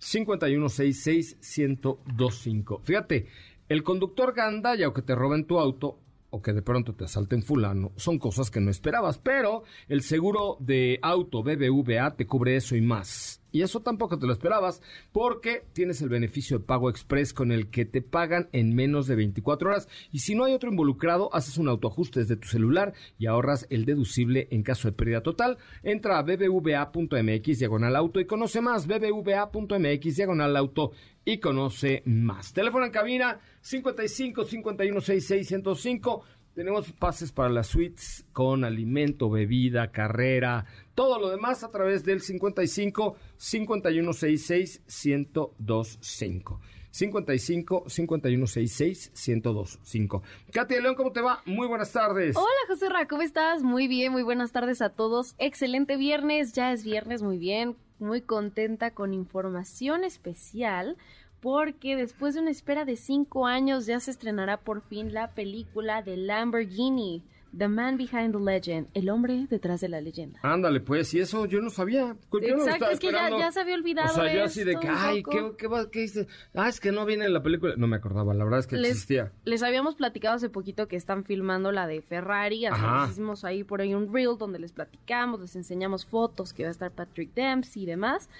5166-1025. 0.02 2.80
Fíjate, 2.82 3.26
el 3.68 3.84
conductor 3.84 4.34
gandalla 4.34 4.88
o 4.88 4.92
que 4.92 5.02
te 5.02 5.14
roben 5.14 5.46
tu 5.46 5.60
auto 5.60 6.00
o 6.30 6.42
que 6.42 6.52
de 6.52 6.62
pronto 6.62 6.94
te 6.94 7.04
asalten 7.04 7.42
fulano, 7.42 7.92
son 7.96 8.18
cosas 8.18 8.50
que 8.50 8.60
no 8.60 8.70
esperabas, 8.70 9.18
pero 9.18 9.64
el 9.88 10.00
seguro 10.00 10.56
de 10.60 10.98
auto 11.02 11.42
BBVA 11.42 12.16
te 12.16 12.26
cubre 12.26 12.56
eso 12.56 12.74
y 12.74 12.80
más. 12.80 13.41
Y 13.52 13.62
eso 13.62 13.80
tampoco 13.80 14.18
te 14.18 14.26
lo 14.26 14.32
esperabas 14.32 14.82
porque 15.12 15.64
tienes 15.72 16.02
el 16.02 16.08
beneficio 16.08 16.58
de 16.58 16.64
pago 16.64 16.90
express 16.90 17.32
con 17.32 17.52
el 17.52 17.68
que 17.70 17.84
te 17.84 18.02
pagan 18.02 18.48
en 18.52 18.74
menos 18.74 19.06
de 19.06 19.14
24 19.14 19.70
horas 19.70 19.88
y 20.10 20.20
si 20.20 20.34
no 20.34 20.44
hay 20.44 20.54
otro 20.54 20.70
involucrado, 20.70 21.32
haces 21.34 21.58
un 21.58 21.68
autoajuste 21.68 22.20
desde 22.20 22.36
tu 22.36 22.48
celular 22.48 22.94
y 23.18 23.26
ahorras 23.26 23.66
el 23.70 23.84
deducible 23.84 24.48
en 24.50 24.62
caso 24.62 24.88
de 24.88 24.92
pérdida 24.92 25.22
total. 25.22 25.58
Entra 25.82 26.18
a 26.18 26.22
bbva.mx 26.22 27.58
diagonal 27.58 27.96
auto 27.96 28.20
y 28.20 28.26
conoce 28.26 28.60
más 28.60 28.86
bbva.mx 28.86 30.16
diagonal 30.16 30.56
auto 30.56 30.92
y 31.24 31.38
conoce 31.38 32.02
más. 32.04 32.52
Teléfono 32.52 32.84
en 32.84 32.90
cabina 32.90 33.40
55 33.60 34.44
51 34.44 35.00
66 35.00 35.48
105. 35.48 36.24
Tenemos 36.54 36.92
pases 36.92 37.32
para 37.32 37.48
las 37.48 37.68
suites 37.68 38.26
con 38.34 38.64
alimento, 38.64 39.30
bebida, 39.30 39.90
carrera, 39.90 40.66
todo 40.94 41.18
lo 41.18 41.30
demás 41.30 41.64
a 41.64 41.70
través 41.70 42.04
del 42.04 42.20
55 42.20 43.16
51 43.38 44.12
66 44.12 44.82
1025. 44.86 46.60
55 46.90 47.84
51 47.88 48.46
66 48.46 49.12
1025. 49.14 50.22
Katia 50.52 50.80
León, 50.82 50.94
¿cómo 50.94 51.12
te 51.12 51.22
va? 51.22 51.40
Muy 51.46 51.66
buenas 51.66 51.90
tardes. 51.90 52.36
Hola, 52.36 52.46
José 52.68 52.90
Ra, 52.90 53.08
¿cómo 53.08 53.22
estás? 53.22 53.62
Muy 53.62 53.88
bien, 53.88 54.12
muy 54.12 54.22
buenas 54.22 54.52
tardes 54.52 54.82
a 54.82 54.90
todos. 54.90 55.34
Excelente 55.38 55.96
viernes, 55.96 56.52
ya 56.52 56.70
es 56.74 56.84
viernes, 56.84 57.22
muy 57.22 57.38
bien. 57.38 57.76
Muy 57.98 58.20
contenta 58.20 58.90
con 58.90 59.14
información 59.14 60.04
especial 60.04 60.98
porque 61.42 61.96
después 61.96 62.34
de 62.34 62.40
una 62.40 62.50
espera 62.50 62.84
de 62.86 62.96
cinco 62.96 63.46
años 63.46 63.84
ya 63.84 64.00
se 64.00 64.12
estrenará 64.12 64.58
por 64.60 64.80
fin 64.80 65.12
la 65.12 65.32
película 65.32 66.00
de 66.00 66.16
Lamborghini. 66.16 67.24
The 67.54 67.68
Man 67.68 67.98
Behind 67.98 68.32
the 68.32 68.40
Legend, 68.42 68.88
el 68.94 69.10
hombre 69.10 69.46
detrás 69.50 69.82
de 69.82 69.88
la 69.90 70.00
leyenda. 70.00 70.40
Ándale, 70.42 70.80
pues, 70.80 71.12
y 71.12 71.20
eso 71.20 71.44
yo 71.44 71.60
no 71.60 71.68
sabía. 71.68 72.16
Yo 72.32 72.40
no 72.40 72.64
Exacto, 72.64 72.72
estaba 72.72 72.92
es 72.92 72.98
que 72.98 73.12
ya, 73.12 73.28
ya 73.28 73.52
se 73.52 73.60
había 73.60 73.74
olvidado. 73.74 74.08
O 74.10 74.14
sea, 74.14 74.34
yo 74.34 74.44
así 74.44 74.64
de 74.64 74.74
que, 74.76 74.88
ay. 74.88 75.22
¿qué, 75.22 75.52
qué, 75.58 75.68
qué 75.90 76.00
dice? 76.00 76.26
Ah, 76.54 76.70
es 76.70 76.80
que 76.80 76.92
no 76.92 77.04
viene 77.04 77.26
en 77.26 77.34
la 77.34 77.42
película. 77.42 77.74
No 77.76 77.86
me 77.88 77.96
acordaba, 77.96 78.32
la 78.32 78.44
verdad 78.44 78.60
es 78.60 78.66
que 78.66 78.78
Les, 78.78 78.92
existía. 78.92 79.32
les 79.44 79.62
habíamos 79.62 79.96
platicado 79.96 80.36
hace 80.36 80.48
poquito 80.48 80.88
que 80.88 80.96
están 80.96 81.24
filmando 81.24 81.72
la 81.72 81.86
de 81.86 82.00
Ferrari, 82.00 82.60
les 82.60 83.10
hicimos 83.10 83.44
ahí 83.44 83.64
por 83.64 83.82
ahí 83.82 83.92
un 83.92 84.10
reel 84.10 84.38
donde 84.38 84.58
les 84.58 84.72
platicamos, 84.72 85.38
les 85.38 85.54
enseñamos 85.54 86.06
fotos 86.06 86.54
que 86.54 86.62
va 86.62 86.70
a 86.70 86.72
estar 86.72 86.90
Patrick 86.90 87.34
Dempsey 87.34 87.82
y 87.82 87.86
demás. 87.86 88.30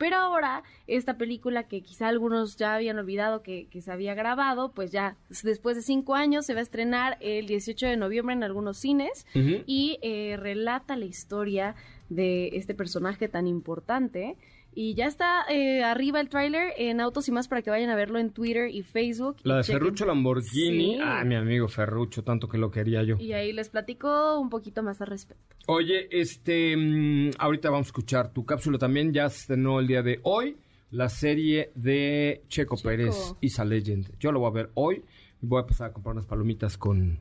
Pero 0.00 0.16
ahora, 0.16 0.62
esta 0.86 1.18
película 1.18 1.64
que 1.64 1.82
quizá 1.82 2.08
algunos 2.08 2.56
ya 2.56 2.74
habían 2.74 2.98
olvidado 2.98 3.42
que, 3.42 3.66
que 3.66 3.82
se 3.82 3.92
había 3.92 4.14
grabado, 4.14 4.72
pues 4.72 4.90
ya 4.92 5.18
después 5.42 5.76
de 5.76 5.82
cinco 5.82 6.14
años 6.14 6.46
se 6.46 6.54
va 6.54 6.60
a 6.60 6.62
estrenar 6.62 7.18
el 7.20 7.46
18 7.46 7.86
de 7.86 7.98
noviembre 7.98 8.34
en 8.34 8.42
algunos 8.42 8.78
cines 8.78 9.26
y 9.34 9.98
eh, 10.00 10.38
relata 10.38 10.96
la 10.96 11.04
historia 11.04 11.74
de 12.08 12.48
este 12.54 12.72
personaje 12.72 13.28
tan 13.28 13.46
importante. 13.46 14.38
Y 14.72 14.94
ya 14.94 15.06
está 15.06 15.44
eh, 15.50 15.82
arriba 15.82 16.20
el 16.20 16.28
tráiler 16.28 16.72
en 16.76 17.00
Autos 17.00 17.28
y 17.28 17.32
más 17.32 17.48
para 17.48 17.62
que 17.62 17.70
vayan 17.70 17.90
a 17.90 17.96
verlo 17.96 18.18
en 18.18 18.30
Twitter 18.30 18.70
y 18.70 18.82
Facebook. 18.82 19.36
La 19.42 19.56
de 19.56 19.62
chequen. 19.62 19.80
Ferrucho 19.80 20.06
Lamborghini. 20.06 20.94
Sí. 20.94 21.00
Ah, 21.02 21.24
mi 21.24 21.34
amigo 21.34 21.68
Ferrucho, 21.68 22.22
tanto 22.22 22.48
que 22.48 22.58
lo 22.58 22.70
quería 22.70 23.02
yo. 23.02 23.16
Y 23.18 23.32
ahí 23.32 23.52
les 23.52 23.68
platico 23.68 24.38
un 24.38 24.48
poquito 24.48 24.82
más 24.82 25.00
al 25.00 25.08
respecto. 25.08 25.56
Oye, 25.66 26.08
este, 26.10 26.76
mm, 26.76 27.30
ahorita 27.38 27.70
vamos 27.70 27.86
a 27.86 27.88
escuchar 27.88 28.32
tu 28.32 28.44
cápsula 28.44 28.78
también. 28.78 29.12
Ya 29.12 29.28
se 29.28 29.40
estrenó 29.40 29.80
el 29.80 29.86
día 29.86 30.02
de 30.02 30.20
hoy 30.22 30.56
la 30.90 31.08
serie 31.08 31.70
de 31.74 32.42
Checo, 32.48 32.76
Checo. 32.76 32.88
Pérez, 32.88 33.34
Isa 33.40 33.64
Legend. 33.64 34.18
Yo 34.18 34.32
lo 34.32 34.40
voy 34.40 34.50
a 34.50 34.52
ver 34.52 34.70
hoy. 34.74 35.02
Voy 35.40 35.62
a 35.62 35.66
pasar 35.66 35.90
a 35.90 35.92
comprar 35.92 36.14
unas 36.14 36.26
palomitas 36.26 36.76
con, 36.76 37.18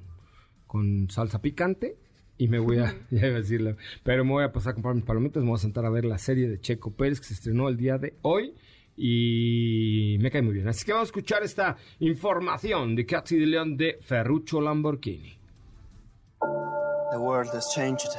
con 0.67 1.09
salsa 1.09 1.41
picante. 1.41 1.97
Y 2.39 2.47
me 2.47 2.58
voy 2.58 2.80
a, 2.80 2.95
ya 3.12 3.28
iba 3.28 3.36
a 3.36 3.41
decirlo, 3.41 3.75
pero 4.02 4.23
me 4.23 4.32
voy 4.32 4.45
a 4.45 4.52
pasar 4.52 4.71
a 4.71 4.73
comprar 4.73 4.95
mis 4.95 5.04
palomitas. 5.04 5.43
Me 5.43 5.49
voy 5.49 5.58
a 5.58 5.62
sentar 5.62 5.86
a 5.86 5.89
ver 5.89 6.06
la 6.06 6.17
serie 6.17 6.47
de 6.47 6.60
Checo 6.60 6.91
Pérez 6.91 7.19
que 7.19 7.28
se 7.28 7.34
estrenó 7.36 7.67
el 7.67 7.78
día 7.78 7.97
de 7.97 8.15
hoy. 8.23 8.56
Y 8.95 10.17
me 10.19 10.32
cae 10.32 10.41
muy 10.41 10.54
bien. 10.54 10.67
Así 10.67 10.86
que 10.86 10.93
vamos 10.93 11.08
a 11.08 11.10
escuchar 11.10 11.43
esta 11.43 11.78
información 11.99 12.95
de 12.95 13.06
Katy 13.06 13.38
de 13.38 13.45
León 13.45 13.78
de 13.78 13.99
Ferrucho 14.02 14.60
Lamborghini. 14.60 15.38
The 17.12 17.17
world 17.17 17.49
has 17.54 17.69
changed. 17.73 18.10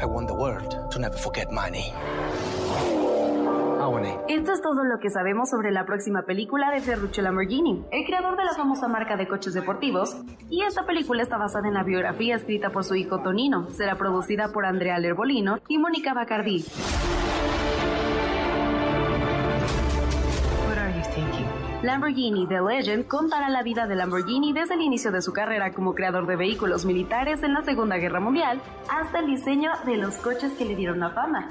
I 0.00 0.04
want 0.04 0.28
the 0.28 0.34
world 0.34 0.90
to 0.92 0.98
never 0.98 1.16
forget 1.16 1.50
my 1.50 1.70
name. 1.70 1.94
Esto 4.28 4.52
es 4.52 4.62
todo 4.62 4.84
lo 4.84 5.00
que 5.00 5.10
sabemos 5.10 5.50
sobre 5.50 5.72
la 5.72 5.84
próxima 5.84 6.22
película 6.22 6.70
de 6.70 6.80
Ferruccio 6.80 7.22
Lamborghini, 7.22 7.84
el 7.90 8.04
creador 8.06 8.36
de 8.36 8.44
la 8.44 8.54
famosa 8.54 8.86
marca 8.86 9.16
de 9.16 9.26
coches 9.26 9.54
deportivos, 9.54 10.16
y 10.48 10.62
esta 10.62 10.86
película 10.86 11.22
está 11.22 11.36
basada 11.36 11.66
en 11.66 11.74
la 11.74 11.82
biografía 11.82 12.36
escrita 12.36 12.70
por 12.70 12.84
su 12.84 12.94
hijo 12.94 13.20
Tonino. 13.22 13.68
Será 13.70 13.96
producida 13.96 14.52
por 14.52 14.66
Andrea 14.66 14.98
Lerbolino 14.98 15.58
y 15.68 15.78
Mónica 15.78 16.14
Bacardi. 16.14 16.64
What 20.68 20.78
are 20.78 20.94
you 20.96 21.02
thinking? 21.14 21.46
Lamborghini 21.82 22.46
The 22.46 22.60
Legend 22.60 23.06
contará 23.06 23.48
la 23.48 23.62
vida 23.62 23.86
de 23.86 23.96
Lamborghini 23.96 24.52
desde 24.52 24.74
el 24.74 24.82
inicio 24.82 25.10
de 25.10 25.22
su 25.22 25.32
carrera 25.32 25.72
como 25.72 25.94
creador 25.94 26.26
de 26.26 26.36
vehículos 26.36 26.84
militares 26.84 27.42
en 27.42 27.54
la 27.54 27.62
Segunda 27.62 27.96
Guerra 27.96 28.20
Mundial 28.20 28.60
hasta 28.90 29.20
el 29.20 29.26
diseño 29.26 29.70
de 29.86 29.96
los 29.96 30.16
coches 30.16 30.52
que 30.52 30.64
le 30.64 30.76
dieron 30.76 31.00
la 31.00 31.10
fama. 31.10 31.48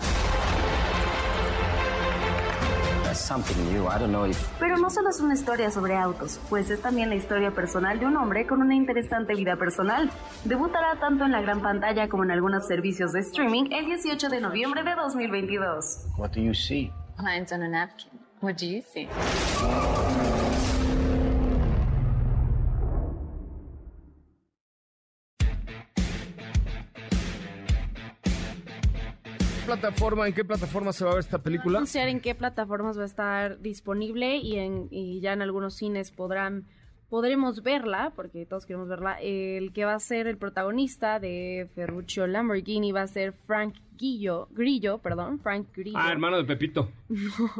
Pero 4.60 4.78
no 4.78 4.90
solo 4.90 5.10
es 5.10 5.20
una 5.20 5.34
historia 5.34 5.72
sobre 5.72 5.96
autos, 5.96 6.40
pues 6.50 6.70
es 6.70 6.82
también 6.82 7.10
la 7.10 7.16
historia 7.16 7.52
personal 7.52 8.00
de 8.00 8.06
un 8.06 8.18
hombre 8.18 8.48
con 8.48 8.62
una 8.62 8.76
interesante 8.76 9.34
vida 9.36 9.56
personal. 9.56 10.10
Debutará 10.46 11.00
tanto 11.00 11.26
en 11.26 11.32
la 11.32 11.42
gran 11.42 11.62
pantalla 11.62 12.08
como 12.10 12.24
en 12.24 12.32
algunos 12.32 12.68
servicios 12.68 13.13
de 13.13 13.20
streaming 13.22 13.72
el 13.72 13.86
18 13.86 14.30
de 14.30 14.42
noviembre 14.42 14.84
de 14.84 14.96
2022. 14.96 16.08
what 16.18 16.32
do 16.32 16.42
you 16.42 16.54
see? 16.54 16.92
Lines 17.20 17.52
on 17.52 17.63
a 17.63 17.68
napkin. 17.68 18.12
What 18.42 18.58
do 18.58 18.66
you 18.66 18.82
see? 18.82 19.08
Plataforma, 29.68 30.28
en 30.28 30.34
qué 30.34 30.46
plataforma 30.46 30.94
se 30.94 31.04
va 31.04 31.12
a 31.12 31.14
ver 31.16 31.20
esta 31.24 31.40
película? 31.44 31.78
anunciar 31.78 32.08
en 32.08 32.22
qué 32.22 32.34
plataformas 32.34 32.98
va 32.98 33.04
a 33.04 33.06
estar 33.06 33.60
disponible 33.62 34.38
y, 34.38 34.58
en, 34.58 34.88
y 34.92 35.20
ya 35.20 35.34
en 35.34 35.42
algunos 35.42 35.76
cines 35.76 36.12
podrán 36.12 36.66
podremos 37.10 37.64
verla, 37.64 38.12
porque 38.16 38.46
todos 38.46 38.66
queremos 38.66 38.90
verla. 38.90 39.18
El 39.22 39.72
que 39.72 39.86
va 39.86 39.94
a 39.94 40.00
ser 40.00 40.28
el 40.28 40.38
protagonista 40.38 41.20
de 41.20 41.70
Ferruccio 41.74 42.28
Lamborghini 42.28 42.92
va 42.92 43.04
a 43.04 43.08
ser 43.08 43.34
Frank 43.46 43.76
Grillo, 43.98 44.48
Grillo, 44.52 44.98
perdón, 45.00 45.40
Frank 45.40 45.68
Grillo. 45.74 45.98
Ah, 45.98 46.12
hermano 46.12 46.38
de 46.38 46.44
Pepito. 46.44 46.92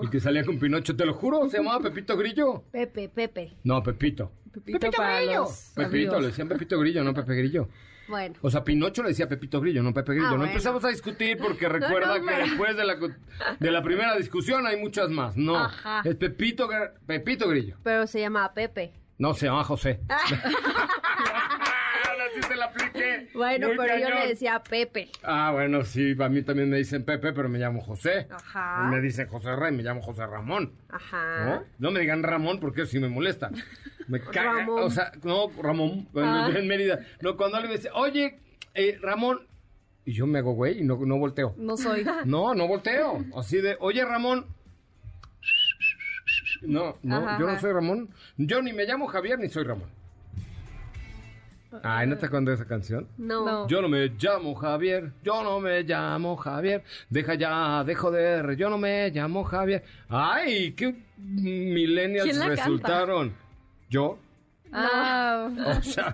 El 0.02 0.10
que 0.10 0.20
salía 0.20 0.44
con 0.44 0.60
Pinocho, 0.60 0.96
te 0.96 1.06
lo 1.06 1.14
juro, 1.14 1.50
se 1.50 1.58
llamaba 1.58 1.80
Pepito 1.82 2.18
Grillo. 2.18 2.64
Pepe, 2.72 3.10
Pepe. 3.10 3.54
No, 3.64 3.82
Pepito. 3.82 4.32
Pepito 4.52 4.92
para 4.92 5.22
los 5.22 5.72
Pepito, 5.76 5.96
amigos. 5.96 6.22
le 6.22 6.28
decían 6.28 6.48
Pepito 6.48 6.80
Grillo, 6.80 7.04
no 7.04 7.14
Pepe 7.14 7.36
Grillo. 7.36 7.70
Bueno. 8.08 8.36
O 8.42 8.50
sea, 8.50 8.64
Pinocho 8.64 9.04
le 9.04 9.10
decía 9.10 9.28
Pepito 9.28 9.60
Grillo, 9.60 9.84
no 9.84 9.94
Pepe 9.94 10.14
Grillo. 10.14 10.28
Ah, 10.28 10.32
no 10.32 10.38
bueno. 10.38 10.52
empezamos 10.52 10.84
a 10.86 10.90
discutir 10.90 11.38
porque 11.38 11.68
recuerda 11.70 12.18
no, 12.20 12.26
que 12.26 12.34
después 12.36 12.78
de 12.78 12.86
la, 12.86 12.98
de 13.60 13.72
la 13.72 13.82
primera 13.84 14.16
discusión 14.16 14.66
hay 14.66 14.78
muchas 14.78 15.10
más. 15.10 15.36
No, 15.36 15.58
Ajá. 15.58 16.02
es 16.06 16.16
Pepito, 16.16 16.70
Pepito 17.06 17.50
Grillo. 17.50 17.78
Pero 17.84 18.08
se 18.08 18.20
llama 18.20 18.54
Pepe. 18.54 18.94
No, 19.18 19.34
se 19.34 19.48
llama 19.48 19.64
José. 19.64 20.00
Ahora 22.38 22.48
sí 22.48 22.50
te 22.50 22.56
la 22.56 22.66
apliqué. 22.66 23.30
Bueno, 23.34 23.68
Muy 23.68 23.78
pero 23.78 23.98
yo 24.00 24.10
le 24.10 24.28
decía 24.28 24.62
Pepe. 24.68 25.10
Ah, 25.24 25.52
bueno, 25.54 25.84
sí, 25.84 26.16
a 26.20 26.30
mí 26.30 26.42
también 26.44 26.70
me 26.70 26.78
dicen 26.78 27.04
Pepe, 27.04 27.34
pero 27.34 27.50
me 27.50 27.60
llamo 27.60 27.82
José. 27.82 28.28
Ajá. 28.30 28.84
Y 28.88 28.92
me 28.96 29.02
dicen 29.02 29.28
José 29.28 29.56
Rey, 29.56 29.72
me 29.72 29.84
llamo 29.84 30.02
José 30.02 30.26
Ramón. 30.26 30.74
Ajá. 30.90 31.46
¿No? 31.46 31.64
No 31.80 31.92
me 31.92 32.00
digan 32.00 32.24
Ramón 32.24 32.60
porque 32.60 32.82
eso 32.84 32.92
sí 32.92 33.00
me 33.00 33.10
molesta. 33.10 33.50
Me 34.08 34.20
caga. 34.22 34.54
Ramón. 34.54 34.84
O 34.84 34.90
sea, 34.90 35.12
no, 35.24 35.52
Ramón, 35.62 36.08
Ah. 36.16 36.50
en 36.56 36.68
Mérida. 36.68 37.00
No, 37.22 37.36
cuando 37.38 37.58
alguien 37.58 37.72
me 37.72 37.78
dice, 37.78 37.90
oye, 37.94 38.40
eh, 38.74 38.98
Ramón. 39.02 39.46
Y 40.06 40.14
yo 40.14 40.26
me 40.26 40.40
hago 40.40 40.54
güey 40.54 40.80
y 40.80 40.84
no, 40.84 40.98
no 41.06 41.18
volteo. 41.18 41.54
No 41.58 41.76
soy. 41.76 42.06
No, 42.26 42.54
no 42.54 42.68
volteo. 42.68 43.26
Así 43.36 43.58
de, 43.58 43.76
oye, 43.80 44.06
Ramón. 44.06 44.46
No, 46.62 46.98
no, 47.04 47.18
Ajá, 47.18 47.38
yo 47.40 47.46
no 47.48 47.60
soy 47.60 47.72
Ramón. 47.72 48.10
Yo 48.38 48.62
ni 48.62 48.74
me 48.74 48.86
llamo 48.86 49.08
Javier 49.08 49.38
ni 49.40 49.50
soy 49.50 49.64
Ramón. 49.64 49.90
Ay, 51.84 52.08
¿no 52.08 52.18
te 52.18 52.26
acuerdas 52.26 52.48
de 52.48 52.54
esa 52.56 52.66
canción? 52.66 53.08
No. 53.18 53.46
No. 53.46 53.68
Yo 53.68 53.82
no 53.82 53.90
me 53.90 54.08
llamo 54.08 54.56
Javier, 54.56 55.12
yo 55.24 55.44
no 55.44 55.60
me 55.60 55.84
llamo 55.84 56.36
Javier, 56.38 56.84
deja 57.10 57.36
ya 57.36 57.84
de 57.84 57.96
joder, 57.96 58.56
yo 58.56 58.70
no 58.70 58.78
me 58.78 59.10
llamo 59.10 59.44
Javier. 59.44 59.84
Ay, 60.10 60.72
qué 60.74 60.96
millennials 61.18 62.24
¿Quién 62.26 62.40
la 62.40 62.46
canta? 62.48 62.62
resultaron. 62.64 63.34
Yo, 63.90 64.20
Ah, 64.72 65.50
o 65.80 65.82
sea, 65.82 66.14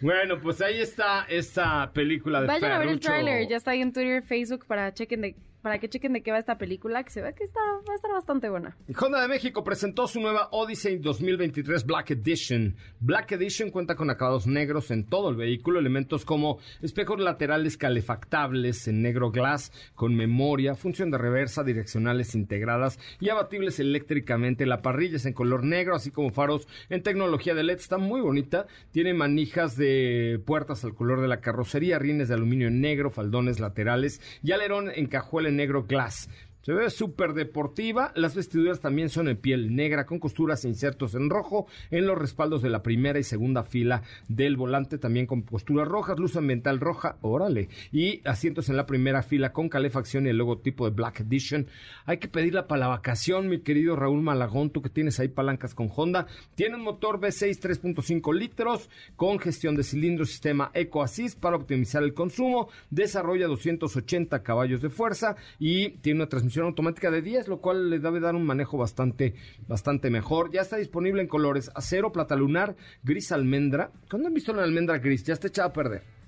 bueno, 0.00 0.40
pues 0.40 0.60
ahí 0.60 0.80
está 0.80 1.26
esta 1.28 1.90
película 1.92 2.40
de 2.40 2.46
Vayan 2.46 2.72
a 2.72 2.78
ver 2.78 2.88
el 2.88 3.00
tráiler, 3.00 3.48
ya 3.48 3.56
está 3.56 3.72
ahí 3.72 3.80
en 3.82 3.92
Twitter, 3.92 4.22
Facebook 4.22 4.64
para 4.66 4.92
chequen 4.94 5.20
de 5.20 5.36
para 5.62 5.78
que 5.78 5.88
chequen 5.88 6.12
de 6.12 6.22
qué 6.22 6.30
va 6.30 6.38
esta 6.38 6.58
película, 6.58 7.02
que 7.02 7.10
se 7.10 7.22
ve 7.22 7.34
que 7.34 7.44
está, 7.44 7.60
va 7.60 7.92
a 7.92 7.96
estar 7.96 8.12
bastante 8.12 8.48
buena. 8.48 8.76
Honda 8.98 9.20
de 9.20 9.28
México 9.28 9.64
presentó 9.64 10.06
su 10.06 10.20
nueva 10.20 10.48
Odyssey 10.52 10.98
2023 10.98 11.84
Black 11.84 12.12
Edition. 12.12 12.76
Black 13.00 13.32
Edition 13.32 13.70
cuenta 13.70 13.96
con 13.96 14.10
acabados 14.10 14.46
negros 14.46 14.90
en 14.90 15.04
todo 15.04 15.30
el 15.30 15.36
vehículo, 15.36 15.78
elementos 15.78 16.24
como 16.24 16.58
espejos 16.80 17.18
laterales 17.18 17.76
calefactables 17.76 18.86
en 18.88 19.02
negro 19.02 19.30
glass 19.30 19.72
con 19.94 20.14
memoria, 20.14 20.74
función 20.74 21.10
de 21.10 21.18
reversa, 21.18 21.64
direccionales 21.64 22.34
integradas 22.34 22.98
y 23.20 23.30
abatibles 23.30 23.80
eléctricamente. 23.80 24.66
La 24.66 24.82
parrilla 24.82 25.16
es 25.16 25.26
en 25.26 25.32
color 25.32 25.64
negro, 25.64 25.96
así 25.96 26.10
como 26.10 26.30
faros 26.30 26.68
en 26.88 27.02
tecnología 27.02 27.54
de 27.54 27.64
LED. 27.64 27.78
Está 27.78 27.98
muy 27.98 28.20
bonita. 28.20 28.66
Tiene 28.92 29.14
manijas 29.14 29.76
de 29.76 30.40
puertas 30.44 30.84
al 30.84 30.94
color 30.94 31.20
de 31.20 31.28
la 31.28 31.40
carrocería, 31.40 31.98
rines 31.98 32.28
de 32.28 32.34
aluminio 32.34 32.70
negro, 32.70 33.10
faldones 33.10 33.60
laterales 33.60 34.20
y 34.42 34.52
alerón 34.52 34.90
en 34.94 35.06
cajuela 35.06 35.47
negro 35.50 35.82
glass. 35.86 36.28
Se 36.68 36.74
ve 36.74 36.90
súper 36.90 37.32
deportiva. 37.32 38.12
Las 38.14 38.34
vestiduras 38.34 38.80
también 38.80 39.08
son 39.08 39.26
en 39.28 39.38
piel 39.38 39.74
negra 39.74 40.04
con 40.04 40.18
costuras 40.18 40.66
e 40.66 40.68
insertos 40.68 41.14
en 41.14 41.30
rojo 41.30 41.66
en 41.90 42.06
los 42.06 42.18
respaldos 42.18 42.60
de 42.60 42.68
la 42.68 42.82
primera 42.82 43.18
y 43.18 43.22
segunda 43.22 43.62
fila 43.64 44.02
del 44.28 44.58
volante, 44.58 44.98
también 44.98 45.24
con 45.24 45.40
costuras 45.40 45.88
rojas, 45.88 46.18
luz 46.18 46.36
ambiental 46.36 46.78
roja, 46.78 47.16
órale, 47.22 47.70
y 47.90 48.20
asientos 48.28 48.68
en 48.68 48.76
la 48.76 48.84
primera 48.84 49.22
fila 49.22 49.54
con 49.54 49.70
calefacción 49.70 50.26
y 50.26 50.28
el 50.28 50.36
logotipo 50.36 50.84
de 50.84 50.94
Black 50.94 51.20
Edition. 51.20 51.68
Hay 52.04 52.18
que 52.18 52.28
pedirla 52.28 52.66
para 52.66 52.80
la 52.80 52.88
vacación, 52.88 53.48
mi 53.48 53.60
querido 53.60 53.96
Raúl 53.96 54.20
Malagón, 54.20 54.68
tú 54.68 54.82
que 54.82 54.90
tienes 54.90 55.18
ahí 55.20 55.28
palancas 55.28 55.74
con 55.74 55.88
Honda. 55.96 56.26
Tiene 56.54 56.76
un 56.76 56.82
motor 56.82 57.18
V6 57.18 57.60
3.5 57.60 58.34
litros 58.34 58.90
con 59.16 59.38
gestión 59.38 59.74
de 59.74 59.84
cilindros, 59.84 60.28
sistema 60.28 60.70
Eco 60.74 61.02
Assist 61.02 61.40
para 61.40 61.56
optimizar 61.56 62.02
el 62.02 62.12
consumo. 62.12 62.68
Desarrolla 62.90 63.46
280 63.46 64.42
caballos 64.42 64.82
de 64.82 64.90
fuerza 64.90 65.34
y 65.58 65.92
tiene 66.00 66.20
una 66.20 66.28
transmisión 66.28 66.57
automática 66.66 67.10
de 67.10 67.22
10, 67.22 67.48
lo 67.48 67.60
cual 67.60 67.90
le 67.90 67.98
debe 67.98 68.20
dar 68.20 68.34
un 68.34 68.44
manejo 68.44 68.76
bastante, 68.76 69.34
bastante 69.66 70.10
mejor. 70.10 70.50
Ya 70.52 70.62
está 70.62 70.76
disponible 70.76 71.22
en 71.22 71.28
colores 71.28 71.70
acero, 71.74 72.12
plata 72.12 72.36
lunar, 72.36 72.76
gris 73.02 73.32
almendra. 73.32 73.90
¿Cuándo 74.10 74.28
han 74.28 74.34
visto 74.34 74.52
una 74.52 74.62
almendra 74.62 74.98
gris? 74.98 75.24
Ya 75.24 75.34
está 75.34 75.48
echada 75.48 75.68
a 75.68 75.72
perder. 75.72 76.18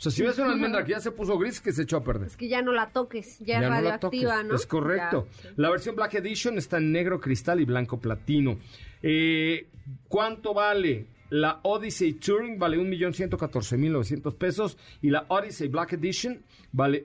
O 0.00 0.02
sea, 0.02 0.12
si 0.12 0.22
ves 0.22 0.38
una 0.38 0.52
almendra 0.52 0.82
que 0.82 0.92
ya 0.92 1.00
se 1.00 1.10
puso 1.10 1.36
gris, 1.36 1.60
que 1.60 1.72
se 1.72 1.82
echó 1.82 1.98
a 1.98 2.02
perder. 2.02 2.28
Es 2.28 2.36
que 2.38 2.48
ya 2.48 2.62
no 2.62 2.72
la 2.72 2.88
toques, 2.88 3.38
ya, 3.40 3.56
es 3.56 3.60
Ya 3.60 3.60
no 3.60 3.68
la 3.68 3.76
radioactiva. 3.82 4.42
¿no? 4.42 4.54
Es 4.54 4.64
correcto. 4.64 5.28
Ya, 5.30 5.42
sí. 5.42 5.48
La 5.56 5.68
versión 5.68 5.94
Black 5.94 6.14
Edition 6.14 6.56
está 6.56 6.78
en 6.78 6.90
negro 6.90 7.20
cristal 7.20 7.60
y 7.60 7.66
blanco 7.66 8.00
platino. 8.00 8.58
Eh, 9.02 9.66
¿Cuánto 10.08 10.54
vale? 10.54 11.06
La 11.28 11.60
Odyssey 11.64 12.14
Touring 12.14 12.58
vale 12.58 12.78
1.114.900 12.78 14.36
pesos 14.36 14.78
y 15.02 15.10
la 15.10 15.26
Odyssey 15.28 15.68
Black 15.68 15.92
Edition 15.92 16.42
vale 16.72 17.04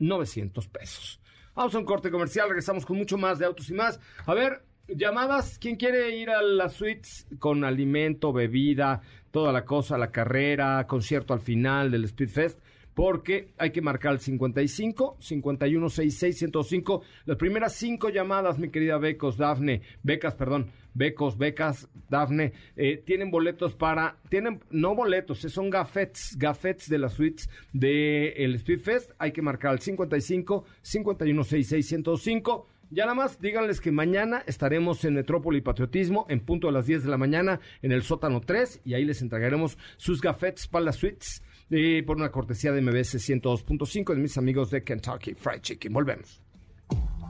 1.144.900 0.00 0.68
pesos. 0.68 1.20
Vamos 1.54 1.74
a 1.74 1.78
un 1.78 1.84
corte 1.84 2.10
comercial, 2.10 2.48
regresamos 2.48 2.84
con 2.84 2.96
mucho 2.96 3.16
más 3.16 3.38
de 3.38 3.46
autos 3.46 3.70
y 3.70 3.74
más. 3.74 4.00
A 4.26 4.34
ver, 4.34 4.64
llamadas, 4.88 5.58
¿quién 5.58 5.76
quiere 5.76 6.16
ir 6.16 6.30
a 6.30 6.42
las 6.42 6.72
suites 6.72 7.26
con 7.38 7.64
alimento, 7.64 8.32
bebida, 8.32 9.02
toda 9.30 9.52
la 9.52 9.64
cosa, 9.64 9.96
la 9.96 10.10
carrera, 10.10 10.86
concierto 10.86 11.32
al 11.32 11.40
final 11.40 11.90
del 11.90 12.08
Speedfest? 12.08 12.58
porque 12.94 13.52
hay 13.58 13.72
que 13.72 13.82
marcar 13.82 14.12
el 14.12 14.20
55 14.20 15.16
51 15.18 15.88
66 15.88 16.38
105. 16.38 17.02
Las 17.26 17.36
primeras 17.36 17.74
cinco 17.74 18.08
llamadas, 18.08 18.58
mi 18.58 18.70
querida 18.70 18.98
Becos, 18.98 19.36
Dafne, 19.36 19.82
Becas, 20.02 20.34
perdón, 20.34 20.70
Becos, 20.94 21.36
Becas, 21.36 21.88
Dafne, 22.08 22.52
eh, 22.76 23.02
tienen 23.04 23.30
boletos 23.30 23.74
para, 23.74 24.16
tienen, 24.28 24.60
no 24.70 24.94
boletos, 24.94 25.44
eh, 25.44 25.48
son 25.48 25.70
gafetes, 25.70 26.36
gafetes 26.38 26.88
de 26.88 26.98
las 26.98 27.14
suites 27.14 27.50
del 27.72 28.32
el 28.36 28.58
Speedfest. 28.58 29.10
Hay 29.18 29.32
que 29.32 29.42
marcar 29.42 29.74
el 29.74 29.80
55 29.80 30.64
51 30.82 31.44
66 31.44 31.86
105. 31.86 32.68
Ya 32.90 33.04
nada 33.04 33.14
más, 33.14 33.40
díganles 33.40 33.80
que 33.80 33.90
mañana 33.90 34.44
estaremos 34.46 35.04
en 35.04 35.14
Metrópoli 35.14 35.60
Patriotismo 35.60 36.26
en 36.28 36.40
punto 36.40 36.68
a 36.68 36.72
las 36.72 36.86
10 36.86 37.02
de 37.04 37.10
la 37.10 37.18
mañana 37.18 37.58
en 37.82 37.90
el 37.90 38.02
sótano 38.02 38.40
3 38.40 38.82
y 38.84 38.94
ahí 38.94 39.04
les 39.04 39.20
entregaremos 39.20 39.78
sus 39.96 40.20
gafetes 40.20 40.68
para 40.68 40.84
las 40.84 40.96
suites 40.96 41.42
eh, 41.70 42.04
por 42.06 42.16
una 42.16 42.30
cortesía 42.30 42.70
de 42.70 42.82
MBS 42.82 43.16
102.5 43.16 44.14
de 44.14 44.20
mis 44.20 44.38
amigos 44.38 44.70
de 44.70 44.84
Kentucky 44.84 45.34
Fried 45.34 45.60
Chicken. 45.60 45.92
Volvemos. 45.92 46.43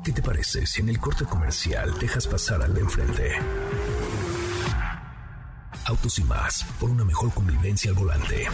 ¿Qué 0.05 0.13
te 0.13 0.23
parece 0.23 0.67
si 0.67 0.81
en 0.83 0.89
el 0.91 0.99
corte 1.01 1.25
comercial 1.25 1.99
dejas 1.99 2.27
pasar 2.27 2.63
al 2.63 2.75
de 2.75 2.81
enfrente? 2.81 3.33
Autos 5.87 6.19
y 6.19 6.25
más, 6.25 6.65
por 6.79 6.91
una 6.91 7.05
mejor 7.05 7.33
convivencia 7.33 7.91
al 7.91 7.97
volante. 7.97 8.47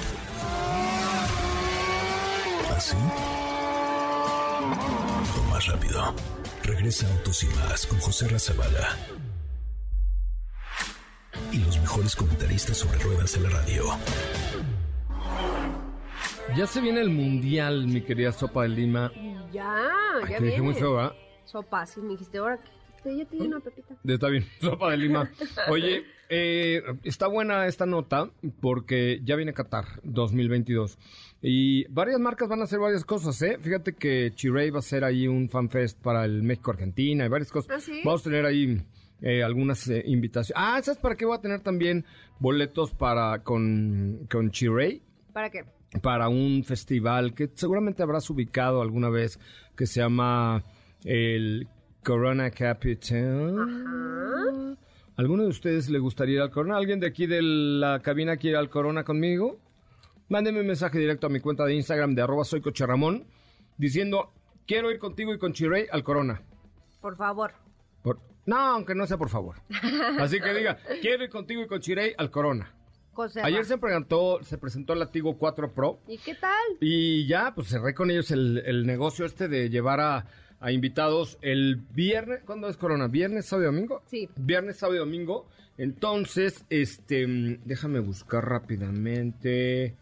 ¿Así? 2.76 2.96
O 5.38 5.50
más 5.50 5.66
rápido. 5.66 6.14
Regresa 6.64 7.08
Autos 7.12 7.42
y 7.42 7.46
más 7.48 7.86
con 7.86 7.98
José 8.00 8.28
Razabala. 8.28 8.96
Y 11.52 11.58
los 11.58 11.78
mejores 11.80 12.14
comentaristas 12.14 12.76
sobre 12.78 12.98
ruedas 13.00 13.32
de 13.32 13.40
la 13.40 13.50
radio. 13.50 13.84
Ya 16.56 16.66
se 16.66 16.80
viene 16.80 17.00
el 17.00 17.10
mundial, 17.10 17.86
mi 17.86 18.02
querida 18.02 18.32
Sopa 18.32 18.62
de 18.62 18.68
Lima. 18.68 19.10
Ya, 19.52 19.72
Ay, 20.22 20.30
ya 20.32 20.38
te 20.38 20.44
dije 20.44 20.56
viene. 20.56 20.62
muy 20.62 20.74
feo, 20.74 20.94
¿verdad? 20.94 21.12
Sopa, 21.50 21.84
sí, 21.84 22.00
me 22.00 22.10
dijiste, 22.10 22.38
ahora 22.38 22.60
que 23.02 23.16
ya 23.16 23.24
te 23.24 23.36
di 23.36 23.42
una 23.42 23.58
pepita. 23.58 23.96
Está 24.04 24.28
bien, 24.28 24.44
Sopa 24.60 24.90
de 24.90 24.98
Lima. 24.98 25.28
Oye, 25.68 26.04
eh, 26.28 26.80
está 27.02 27.26
buena 27.26 27.66
esta 27.66 27.86
nota 27.86 28.30
porque 28.60 29.20
ya 29.24 29.34
viene 29.34 29.52
Qatar 29.52 29.86
2022 30.04 30.96
y 31.42 31.86
varias 31.88 32.20
marcas 32.20 32.48
van 32.48 32.60
a 32.60 32.64
hacer 32.64 32.78
varias 32.78 33.04
cosas, 33.04 33.40
¿eh? 33.42 33.58
Fíjate 33.60 33.94
que 33.94 34.30
Chiray 34.32 34.70
va 34.70 34.76
a 34.76 34.78
hacer 34.78 35.02
ahí 35.02 35.26
un 35.26 35.48
fanfest 35.48 36.00
para 36.00 36.24
el 36.24 36.42
México-Argentina 36.44 37.24
y 37.24 37.28
varias 37.28 37.50
cosas. 37.50 37.70
¿Ah, 37.76 37.80
sí? 37.80 38.00
Vamos 38.04 38.20
a 38.20 38.24
tener 38.24 38.46
ahí 38.46 38.80
eh, 39.20 39.42
algunas 39.42 39.88
eh, 39.88 40.04
invitaciones. 40.06 40.62
Ah, 40.62 40.80
¿sabes 40.82 41.00
para 41.00 41.16
qué 41.16 41.24
voy 41.24 41.36
a 41.36 41.40
tener 41.40 41.62
también 41.62 42.04
boletos 42.38 42.92
para 42.92 43.42
con, 43.42 44.28
con 44.30 44.52
Chiray? 44.52 45.02
¿Para 45.32 45.50
qué? 45.50 45.64
para 46.02 46.28
un 46.28 46.62
festival 46.62 47.34
que 47.34 47.50
seguramente 47.52 48.02
habrás 48.02 48.30
ubicado 48.30 48.80
alguna 48.80 49.08
vez 49.08 49.40
que 49.76 49.86
se 49.86 50.00
llama 50.00 50.62
el 51.04 51.68
Corona 52.04 52.50
Capital. 52.50 53.56
¿Alguno 55.16 55.42
de 55.42 55.48
ustedes 55.50 55.90
le 55.90 55.98
gustaría 55.98 56.36
ir 56.36 56.40
al 56.40 56.50
Corona? 56.50 56.76
¿Alguien 56.76 57.00
de 57.00 57.06
aquí 57.06 57.26
de 57.26 57.42
la 57.42 58.00
cabina 58.00 58.36
quiere 58.36 58.54
ir 58.54 58.58
al 58.58 58.70
Corona 58.70 59.04
conmigo? 59.04 59.58
Mándeme 60.28 60.60
un 60.60 60.66
mensaje 60.66 60.98
directo 60.98 61.26
a 61.26 61.30
mi 61.30 61.40
cuenta 61.40 61.64
de 61.64 61.74
Instagram 61.74 62.14
de 62.14 62.22
arroba 62.22 62.44
soy 62.44 62.62
Ramón 62.78 63.26
diciendo 63.76 64.32
quiero 64.66 64.90
ir 64.90 64.98
contigo 64.98 65.34
y 65.34 65.38
con 65.38 65.52
Chirey 65.52 65.86
al 65.90 66.04
Corona. 66.04 66.42
Por 67.00 67.16
favor. 67.16 67.52
Por- 68.02 68.20
No, 68.46 68.56
aunque 68.58 68.94
no 68.94 69.06
sea 69.06 69.18
por 69.18 69.28
favor. 69.28 69.56
Así 70.18 70.40
que 70.40 70.54
diga, 70.54 70.78
quiero 71.02 71.24
ir 71.24 71.30
contigo 71.30 71.62
y 71.62 71.66
con 71.66 71.80
Chirey 71.80 72.14
al 72.16 72.30
Corona. 72.30 72.74
Ayer 73.42 73.66
se 73.66 73.76
presentó, 73.76 74.38
se 74.42 74.56
presentó 74.56 74.94
el 74.94 75.00
Latigo 75.00 75.36
4 75.36 75.74
Pro. 75.74 75.98
¿Y 76.08 76.16
qué 76.18 76.34
tal? 76.36 76.54
Y 76.80 77.26
ya, 77.26 77.52
pues 77.54 77.68
cerré 77.68 77.92
con 77.92 78.10
ellos 78.10 78.30
el, 78.30 78.62
el 78.64 78.86
negocio 78.86 79.26
este 79.26 79.46
de 79.48 79.68
llevar 79.68 80.00
a, 80.00 80.26
a 80.60 80.72
invitados 80.72 81.38
el 81.40 81.76
viernes. 81.76 82.42
¿Cuándo 82.44 82.68
es 82.68 82.76
Corona? 82.76 83.08
¿Viernes, 83.08 83.46
sábado 83.46 83.70
y 83.70 83.74
domingo? 83.74 84.02
Sí. 84.06 84.28
Viernes, 84.36 84.76
sábado 84.76 84.96
y 84.96 84.98
domingo. 85.00 85.46
Entonces, 85.78 86.64
este, 86.68 87.26
mm, 87.26 87.60
déjame 87.64 88.00
buscar 88.00 88.46
rápidamente. 88.46 89.96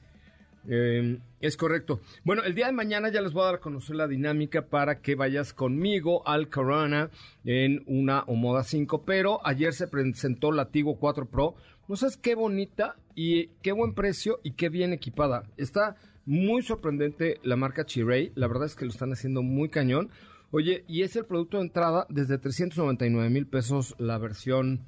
Eh, 0.68 1.18
es 1.40 1.56
correcto. 1.56 2.00
Bueno, 2.24 2.42
el 2.42 2.54
día 2.54 2.66
de 2.66 2.72
mañana 2.72 3.08
ya 3.10 3.22
les 3.22 3.32
voy 3.32 3.42
a 3.42 3.46
dar 3.46 3.54
a 3.56 3.60
conocer 3.60 3.96
la 3.96 4.08
dinámica 4.08 4.66
para 4.66 5.00
que 5.00 5.14
vayas 5.14 5.54
conmigo 5.54 6.26
al 6.26 6.48
Corona 6.48 7.10
en 7.44 7.84
una 7.86 8.22
Omoda 8.26 8.64
5, 8.64 9.04
pero 9.04 9.40
ayer 9.46 9.72
se 9.72 9.86
presentó 9.86 10.52
la 10.52 10.70
Tigo 10.70 10.98
4 10.98 11.26
Pro. 11.26 11.54
No 11.86 11.96
sabes 11.96 12.16
qué 12.16 12.34
bonita 12.34 12.96
y 13.14 13.46
qué 13.62 13.72
buen 13.72 13.94
precio 13.94 14.40
y 14.42 14.52
qué 14.52 14.68
bien 14.68 14.92
equipada. 14.92 15.44
Está 15.56 15.96
muy 16.26 16.60
sorprendente 16.62 17.38
la 17.42 17.56
marca 17.56 17.86
Chiray. 17.86 18.32
La 18.34 18.48
verdad 18.48 18.66
es 18.66 18.74
que 18.74 18.84
lo 18.84 18.90
están 18.90 19.12
haciendo 19.12 19.42
muy 19.42 19.70
cañón. 19.70 20.10
Oye, 20.50 20.84
y 20.88 21.02
es 21.02 21.14
el 21.16 21.26
producto 21.26 21.58
de 21.58 21.64
entrada 21.64 22.06
desde 22.08 22.38
399 22.38 23.28
mil 23.28 23.46
pesos 23.46 23.94
la 23.98 24.16
versión 24.16 24.80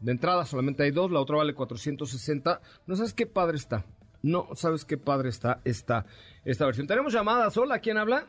de 0.00 0.12
entrada. 0.12 0.46
Solamente 0.46 0.84
hay 0.84 0.90
dos, 0.90 1.10
la 1.10 1.20
otra 1.20 1.36
vale 1.36 1.54
460. 1.54 2.60
No 2.86 2.96
sabes 2.96 3.12
qué 3.12 3.26
padre 3.26 3.58
está. 3.58 3.84
No 4.22 4.48
sabes 4.54 4.86
qué 4.86 4.96
padre 4.96 5.28
está 5.28 5.60
esta, 5.64 6.06
esta 6.44 6.64
versión. 6.64 6.86
Tenemos 6.86 7.12
llamadas. 7.12 7.56
Hola, 7.58 7.80
¿quién 7.80 7.98
habla? 7.98 8.26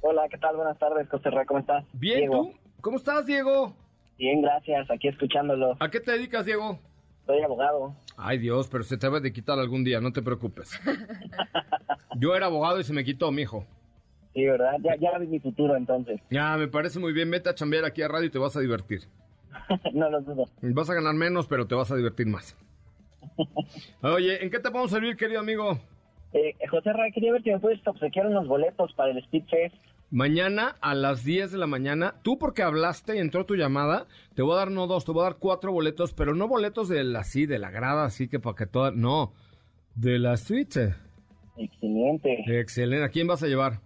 Hola, 0.00 0.22
¿qué 0.28 0.38
tal? 0.38 0.56
Buenas 0.56 0.78
tardes, 0.78 1.08
José 1.08 1.30
Ra, 1.30 1.44
¿cómo 1.44 1.60
estás? 1.60 1.84
Bien, 1.92 2.20
Diego. 2.20 2.50
¿tú? 2.52 2.58
¿Cómo 2.80 2.96
estás, 2.96 3.24
Diego? 3.26 3.76
Bien, 4.18 4.42
gracias, 4.42 4.90
aquí 4.90 5.08
escuchándolo. 5.08 5.76
¿A 5.78 5.90
qué 5.90 6.00
te 6.00 6.12
dedicas, 6.12 6.44
Diego? 6.44 6.78
Soy 7.26 7.40
abogado. 7.42 7.94
Ay, 8.16 8.38
Dios, 8.38 8.68
pero 8.68 8.82
se 8.82 8.96
te 8.96 9.08
va 9.08 9.18
a 9.18 9.20
de 9.20 9.32
quitar 9.32 9.58
algún 9.58 9.84
día, 9.84 10.00
no 10.00 10.12
te 10.12 10.22
preocupes. 10.22 10.80
Yo 12.18 12.34
era 12.34 12.46
abogado 12.46 12.80
y 12.80 12.84
se 12.84 12.92
me 12.92 13.04
quitó, 13.04 13.30
mijo. 13.30 13.66
Sí, 14.36 14.44
¿verdad? 14.44 14.76
Ya, 14.82 14.96
ya 14.96 15.18
vi 15.18 15.28
mi 15.28 15.40
futuro 15.40 15.74
entonces. 15.76 16.20
Ya, 16.30 16.58
me 16.58 16.68
parece 16.68 16.98
muy 16.98 17.14
bien. 17.14 17.30
Vete 17.30 17.48
a 17.48 17.54
chambear 17.54 17.86
aquí 17.86 18.02
a 18.02 18.08
radio 18.08 18.26
y 18.26 18.30
te 18.30 18.38
vas 18.38 18.54
a 18.54 18.60
divertir. 18.60 19.00
no 19.94 20.10
lo 20.10 20.20
dudo. 20.20 20.44
Vas 20.60 20.90
a 20.90 20.94
ganar 20.94 21.14
menos, 21.14 21.46
pero 21.46 21.66
te 21.66 21.74
vas 21.74 21.90
a 21.90 21.96
divertir 21.96 22.26
más. 22.26 22.54
Oye, 24.02 24.44
¿en 24.44 24.50
qué 24.50 24.58
te 24.58 24.70
podemos 24.70 24.90
servir, 24.90 25.16
querido 25.16 25.40
amigo? 25.40 25.78
Eh, 26.34 26.54
José 26.70 26.92
Ra, 26.92 27.10
quería 27.14 27.32
ver 27.32 27.42
si 27.44 27.50
me 27.50 27.58
puedes 27.60 27.80
obsequiar 27.86 28.26
unos 28.26 28.46
boletos 28.46 28.92
para 28.92 29.10
el 29.10 29.18
Speed 29.18 29.44
Fest. 29.48 29.76
Mañana 30.10 30.76
a 30.82 30.94
las 30.94 31.24
10 31.24 31.52
de 31.52 31.58
la 31.58 31.66
mañana, 31.66 32.16
tú 32.22 32.38
porque 32.38 32.62
hablaste 32.62 33.16
y 33.16 33.20
entró 33.20 33.46
tu 33.46 33.56
llamada, 33.56 34.06
te 34.34 34.42
voy 34.42 34.52
a 34.52 34.58
dar 34.58 34.70
no 34.70 34.86
dos, 34.86 35.06
te 35.06 35.12
voy 35.12 35.22
a 35.22 35.30
dar 35.30 35.36
cuatro 35.38 35.72
boletos, 35.72 36.12
pero 36.12 36.34
no 36.34 36.46
boletos 36.46 36.90
de 36.90 37.02
la, 37.04 37.20
así, 37.20 37.46
de 37.46 37.58
la 37.58 37.70
grada, 37.70 38.04
así 38.04 38.28
que 38.28 38.38
para 38.38 38.54
que 38.54 38.66
toda, 38.66 38.90
no, 38.90 39.32
de 39.94 40.18
la 40.18 40.36
suite. 40.36 40.94
Excelente. 41.56 42.44
Excelente. 42.46 43.04
¿A 43.04 43.08
quién 43.08 43.26
vas 43.26 43.42
a 43.42 43.46
llevar? 43.46 43.85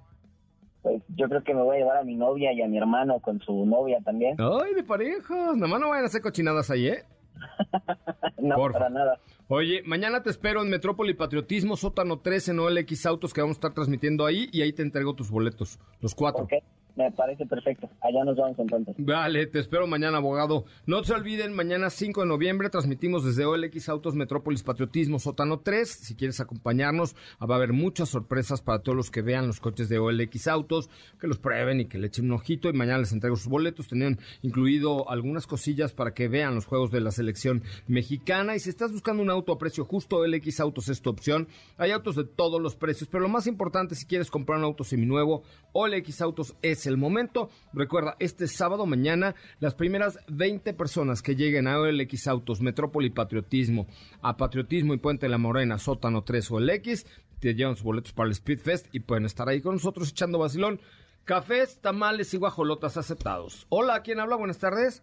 Pues 0.82 1.02
yo 1.16 1.28
creo 1.28 1.44
que 1.44 1.54
me 1.54 1.62
voy 1.62 1.76
a 1.76 1.78
llevar 1.80 1.96
a 1.98 2.04
mi 2.04 2.16
novia 2.16 2.52
y 2.52 2.62
a 2.62 2.68
mi 2.68 2.78
hermano 2.78 3.20
con 3.20 3.40
su 3.40 3.66
novia 3.66 3.98
también. 4.04 4.36
Ay, 4.38 4.74
de 4.74 4.82
parejas. 4.82 5.54
Nada 5.56 5.66
más 5.66 5.80
no 5.80 5.90
vayan 5.90 6.04
a 6.04 6.06
hacer 6.06 6.22
cochinadas 6.22 6.70
ahí, 6.70 6.88
¿eh? 6.88 7.04
no, 8.38 8.56
para 8.70 8.88
nada. 8.88 9.18
Oye, 9.48 9.82
mañana 9.84 10.22
te 10.22 10.30
espero 10.30 10.62
en 10.62 10.70
Metrópoli 10.70 11.14
Patriotismo, 11.14 11.76
sótano 11.76 12.20
13 12.20 12.52
en 12.52 12.60
OLX 12.60 13.06
Autos, 13.06 13.34
que 13.34 13.40
vamos 13.40 13.56
a 13.56 13.58
estar 13.58 13.74
transmitiendo 13.74 14.24
ahí, 14.24 14.48
y 14.52 14.62
ahí 14.62 14.72
te 14.72 14.82
entrego 14.82 15.14
tus 15.14 15.30
boletos, 15.30 15.80
los 16.00 16.14
cuatro. 16.14 16.44
Ok, 16.44 16.52
me 16.96 17.10
parece 17.12 17.46
perfecto. 17.46 17.88
Allá 18.00 18.24
nos 18.24 18.36
vamos 18.36 18.58
entonces. 18.58 18.94
Vale, 18.98 19.46
te 19.46 19.58
espero 19.58 19.86
mañana, 19.86 20.18
abogado. 20.18 20.64
No 20.86 21.02
se 21.04 21.12
olviden, 21.12 21.54
mañana 21.54 21.90
5 21.90 22.22
de 22.22 22.26
noviembre 22.26 22.70
transmitimos 22.70 23.24
desde 23.24 23.44
OLX 23.44 23.88
Autos 23.88 24.14
Metrópolis 24.14 24.62
Patriotismo 24.62 25.18
Sótano 25.18 25.60
3. 25.60 25.88
Si 25.88 26.14
quieres 26.14 26.40
acompañarnos, 26.40 27.14
va 27.40 27.54
a 27.54 27.58
haber 27.58 27.72
muchas 27.72 28.08
sorpresas 28.08 28.62
para 28.62 28.80
todos 28.80 28.96
los 28.96 29.10
que 29.10 29.22
vean 29.22 29.46
los 29.46 29.60
coches 29.60 29.88
de 29.88 29.98
OLX 29.98 30.48
Autos, 30.48 30.90
que 31.20 31.26
los 31.26 31.38
prueben 31.38 31.80
y 31.80 31.86
que 31.86 31.98
le 31.98 32.08
echen 32.08 32.26
un 32.26 32.32
ojito. 32.32 32.68
Y 32.68 32.72
mañana 32.72 32.98
les 32.98 33.12
entrego 33.12 33.36
sus 33.36 33.48
boletos. 33.48 33.88
Tenían 33.88 34.18
incluido 34.42 35.08
algunas 35.10 35.46
cosillas 35.46 35.92
para 35.92 36.14
que 36.14 36.28
vean 36.28 36.54
los 36.54 36.66
juegos 36.66 36.90
de 36.90 37.00
la 37.00 37.10
selección 37.10 37.62
mexicana. 37.86 38.56
Y 38.56 38.60
si 38.60 38.70
estás 38.70 38.92
buscando 38.92 39.22
un 39.22 39.30
auto 39.30 39.52
a 39.52 39.58
precio 39.58 39.84
justo, 39.84 40.16
OLX 40.16 40.60
Autos 40.60 40.88
es 40.88 41.02
tu 41.02 41.10
opción. 41.10 41.48
Hay 41.76 41.90
autos 41.90 42.16
de 42.16 42.24
todos 42.24 42.60
los 42.60 42.76
precios, 42.76 43.08
pero 43.10 43.22
lo 43.22 43.28
más 43.28 43.46
importante, 43.46 43.94
si 43.94 44.06
quieres 44.06 44.30
comprar 44.30 44.58
un 44.58 44.64
auto 44.64 44.84
seminuevo, 44.84 45.42
OLX 45.72 46.20
Autos 46.20 46.54
es 46.62 46.79
el 46.86 46.96
momento. 46.96 47.50
Recuerda, 47.72 48.16
este 48.18 48.46
sábado 48.46 48.86
mañana, 48.86 49.34
las 49.58 49.74
primeras 49.74 50.18
20 50.28 50.72
personas 50.74 51.22
que 51.22 51.36
lleguen 51.36 51.66
a 51.66 51.78
OLX 51.78 52.28
Autos, 52.28 52.60
Metrópoli 52.60 53.10
Patriotismo, 53.10 53.86
a 54.22 54.36
Patriotismo 54.36 54.94
y 54.94 54.98
Puente 54.98 55.26
de 55.26 55.30
la 55.30 55.38
Morena, 55.38 55.78
Sótano 55.78 56.22
3 56.22 56.50
OLX, 56.50 57.06
te 57.40 57.54
llevan 57.54 57.76
sus 57.76 57.84
boletos 57.84 58.12
para 58.12 58.28
el 58.28 58.34
Speedfest 58.34 58.94
y 58.94 59.00
pueden 59.00 59.24
estar 59.24 59.48
ahí 59.48 59.60
con 59.60 59.74
nosotros 59.74 60.10
echando 60.10 60.38
vacilón. 60.38 60.80
Cafés, 61.24 61.80
tamales 61.80 62.32
y 62.34 62.38
guajolotas 62.38 62.96
aceptados. 62.96 63.66
Hola, 63.68 64.02
¿quién 64.02 64.20
habla? 64.20 64.36
Buenas 64.36 64.58
tardes. 64.58 65.02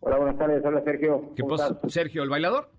Hola, 0.00 0.18
buenas 0.18 0.38
tardes. 0.38 0.62
Hola, 0.64 0.82
Sergio. 0.84 1.30
¿Qué 1.36 1.44
pasa? 1.44 1.78
Sergio, 1.88 2.22
¿el 2.22 2.28
bailador? 2.28 2.70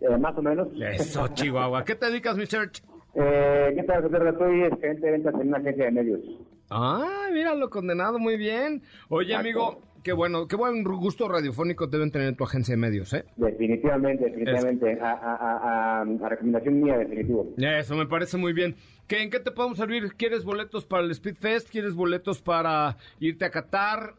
Eh, 0.00 0.16
más 0.18 0.36
o 0.36 0.42
menos. 0.42 0.68
Eso, 0.80 1.28
Chihuahua. 1.34 1.84
¿Qué 1.84 1.94
te 1.94 2.06
dedicas, 2.06 2.36
mi 2.36 2.46
church? 2.46 2.82
Eh, 3.14 3.72
¿Qué 3.76 3.82
tal? 3.84 4.02
Soy 4.38 4.60
gerente 4.80 5.06
de 5.06 5.12
ventas 5.12 5.34
en 5.34 5.48
una 5.48 5.58
agencia 5.58 5.84
de 5.86 5.90
medios. 5.90 6.20
Ah, 6.70 7.28
míralo, 7.32 7.70
condenado, 7.70 8.18
muy 8.18 8.36
bien. 8.36 8.82
Oye, 9.08 9.34
amigo, 9.34 9.80
qué 10.02 10.12
bueno, 10.12 10.46
qué 10.46 10.56
buen 10.56 10.84
gusto 10.84 11.28
radiofónico 11.28 11.86
deben 11.86 12.10
tener 12.10 12.28
en 12.28 12.36
tu 12.36 12.44
agencia 12.44 12.72
de 12.72 12.78
medios, 12.78 13.12
¿eh? 13.14 13.24
Definitivamente, 13.36 14.24
definitivamente. 14.24 14.98
A, 15.00 15.12
a, 15.12 15.34
a, 15.34 16.00
a, 16.02 16.28
recomendación 16.28 16.80
mía, 16.80 16.98
definitivo. 16.98 17.54
Eso 17.56 17.96
me 17.96 18.06
parece 18.06 18.36
muy 18.36 18.52
bien. 18.52 18.76
¿Qué, 19.06 19.22
¿En 19.22 19.30
qué 19.30 19.40
te 19.40 19.50
podemos 19.50 19.78
servir? 19.78 20.14
¿Quieres 20.16 20.44
boletos 20.44 20.84
para 20.84 21.04
el 21.04 21.14
Speedfest? 21.14 21.70
¿Quieres 21.70 21.94
boletos 21.94 22.42
para 22.42 22.96
irte 23.20 23.44
a 23.46 23.50
Qatar? 23.50 24.14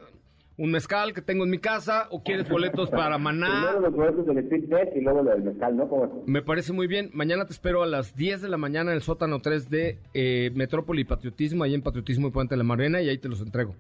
Un 0.60 0.72
mezcal 0.72 1.14
que 1.14 1.22
tengo 1.22 1.46
en 1.46 1.50
mi 1.50 1.58
casa 1.58 2.08
o 2.12 2.22
quieres 2.22 2.50
boletos 2.50 2.90
para 2.90 3.18
Maná. 3.18 3.48
Primero 3.48 3.80
los 3.80 3.94
boletos 3.94 4.26
del 4.26 4.38
Speed 4.40 4.68
Fest 4.68 4.96
y 4.96 5.02
luego 5.02 5.24
lo 5.24 5.32
del 5.32 5.42
mezcal, 5.42 5.78
¿no? 5.78 5.88
¿Cómo? 5.88 6.24
Me 6.28 6.42
parece 6.42 6.74
muy 6.74 6.86
bien. 6.86 7.10
Mañana 7.14 7.46
te 7.46 7.54
espero 7.54 7.82
a 7.82 7.88
las 7.88 8.14
10 8.16 8.42
de 8.42 8.50
la 8.50 8.58
mañana 8.58 8.92
en 8.92 8.98
el 8.98 9.02
sótano 9.02 9.40
3 9.40 9.70
de 9.70 10.00
eh, 10.14 10.52
Metrópoli 10.54 11.06
Patriotismo, 11.06 11.64
ahí 11.64 11.74
en 11.74 11.82
Patriotismo 11.82 12.28
y 12.28 12.32
Puente 12.32 12.56
de 12.56 12.58
la 12.58 12.66
Marena, 12.66 13.02
y 13.02 13.08
ahí 13.08 13.18
te 13.18 13.30
los 13.30 13.42
entrego. 13.42 13.74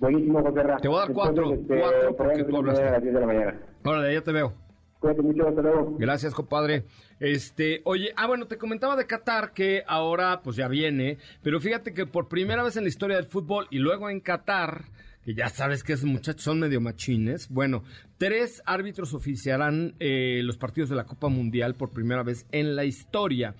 Buenísimo, 0.00 0.42
José 0.42 0.62
Ra. 0.64 0.76
Te 0.78 0.88
voy 0.88 0.96
a 0.96 1.00
dar 1.02 1.12
cuatro, 1.12 1.52
Entonces, 1.52 1.80
cuatro 1.80 2.16
porque 2.16 2.44
tú 2.44 2.56
hablas. 2.56 2.78
A 2.80 2.90
las 2.90 3.02
10 3.02 3.14
de 3.14 3.20
la 3.20 3.26
mañana. 3.26 3.60
Órale, 3.84 4.12
ya 4.12 4.20
te 4.20 4.32
veo. 4.32 4.52
Cuídate 4.98 5.22
mucho, 5.22 5.46
hasta 5.46 5.62
luego. 5.62 5.96
Gracias, 5.98 6.34
compadre. 6.34 6.84
Este, 7.20 7.80
oye, 7.84 8.12
ah, 8.16 8.26
bueno, 8.26 8.46
te 8.46 8.58
comentaba 8.58 8.96
de 8.96 9.06
Qatar 9.06 9.52
que 9.52 9.84
ahora 9.86 10.40
pues 10.42 10.56
ya 10.56 10.66
viene, 10.66 11.18
pero 11.42 11.60
fíjate 11.60 11.94
que 11.94 12.06
por 12.06 12.28
primera 12.28 12.64
vez 12.64 12.76
en 12.76 12.82
la 12.82 12.88
historia 12.88 13.16
del 13.16 13.26
fútbol 13.26 13.66
y 13.70 13.78
luego 13.78 14.10
en 14.10 14.20
Qatar 14.20 14.86
que 15.24 15.34
ya 15.34 15.48
sabes 15.48 15.82
que 15.82 15.94
esos 15.94 16.04
muchachos 16.04 16.42
son 16.42 16.60
medio 16.60 16.80
machines. 16.80 17.48
Bueno, 17.48 17.84
tres 18.18 18.62
árbitros 18.66 19.14
oficiarán 19.14 19.94
eh, 19.98 20.40
los 20.44 20.56
partidos 20.56 20.90
de 20.90 20.96
la 20.96 21.04
Copa 21.04 21.28
Mundial 21.28 21.74
por 21.74 21.90
primera 21.90 22.22
vez 22.22 22.46
en 22.52 22.76
la 22.76 22.84
historia. 22.84 23.54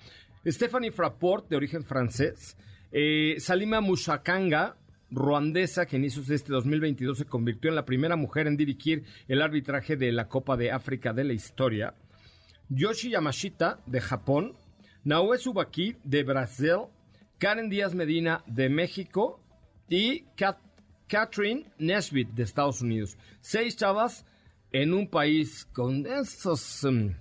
Stephanie 0.45 0.91
Frapport, 0.91 1.49
de 1.49 1.55
origen 1.55 1.83
francés, 1.83 2.55
eh, 2.91 3.35
Salima 3.39 3.81
Mushakanga, 3.81 4.77
ruandesa, 5.09 5.85
que 5.85 5.95
en 5.95 6.03
inicios 6.03 6.27
de 6.27 6.35
este 6.35 6.51
2022 6.51 7.17
se 7.17 7.25
convirtió 7.25 7.69
en 7.69 7.75
la 7.75 7.85
primera 7.85 8.15
mujer 8.15 8.47
en 8.47 8.57
dirigir 8.57 9.03
el 9.27 9.41
arbitraje 9.41 9.95
de 9.95 10.11
la 10.11 10.27
Copa 10.27 10.57
de 10.57 10.71
África 10.71 11.13
de 11.13 11.23
la 11.23 11.33
historia, 11.33 11.95
Yoshi 12.69 13.11
Yamashita, 13.11 13.79
de 13.85 14.01
Japón, 14.01 14.53
Naue 15.03 15.37
Subaki, 15.37 15.95
de 16.03 16.23
Brasil, 16.23 16.87
Karen 17.37 17.69
Díaz 17.69 17.93
Medina, 17.93 18.43
de 18.47 18.69
México, 18.69 19.39
y 19.87 20.21
Kat 20.35 20.57
Catherine 21.07 21.65
Nesbitt 21.77 22.29
de 22.29 22.43
Estados 22.43 22.81
Unidos. 22.81 23.17
Seis 23.41 23.75
chavas 23.75 24.25
en 24.71 24.93
un 24.93 25.07
país 25.07 25.65
con 25.71 26.05
esos 26.05 26.83
um, 26.83 27.13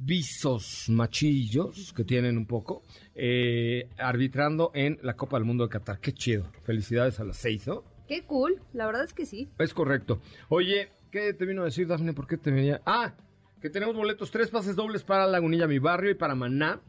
visos 0.00 0.88
machillos 0.88 1.92
que 1.92 2.04
tienen 2.04 2.38
un 2.38 2.46
poco, 2.46 2.82
eh, 3.14 3.88
arbitrando 3.98 4.70
en 4.74 4.98
la 5.02 5.14
Copa 5.14 5.36
del 5.36 5.44
Mundo 5.44 5.64
de 5.64 5.70
Qatar. 5.70 6.00
Qué 6.00 6.12
chido. 6.12 6.50
Felicidades 6.62 7.20
a 7.20 7.24
las 7.24 7.36
seis, 7.36 7.66
¿no? 7.66 7.84
Qué 8.08 8.24
cool, 8.24 8.60
la 8.72 8.86
verdad 8.86 9.04
es 9.04 9.12
que 9.12 9.26
sí. 9.26 9.48
Es 9.58 9.72
correcto. 9.72 10.20
Oye, 10.48 10.88
¿qué 11.10 11.32
te 11.32 11.46
vino 11.46 11.62
a 11.62 11.66
decir, 11.66 11.86
Dafne? 11.86 12.12
¿Por 12.12 12.26
qué 12.26 12.36
te 12.36 12.50
venía? 12.50 12.82
Ah, 12.84 13.14
que 13.60 13.70
tenemos 13.70 13.94
boletos, 13.94 14.30
tres 14.30 14.48
pases 14.48 14.74
dobles 14.74 15.04
para 15.04 15.26
Lagunilla, 15.26 15.66
mi 15.66 15.78
barrio, 15.78 16.10
y 16.10 16.14
para 16.14 16.34
Maná. 16.34 16.80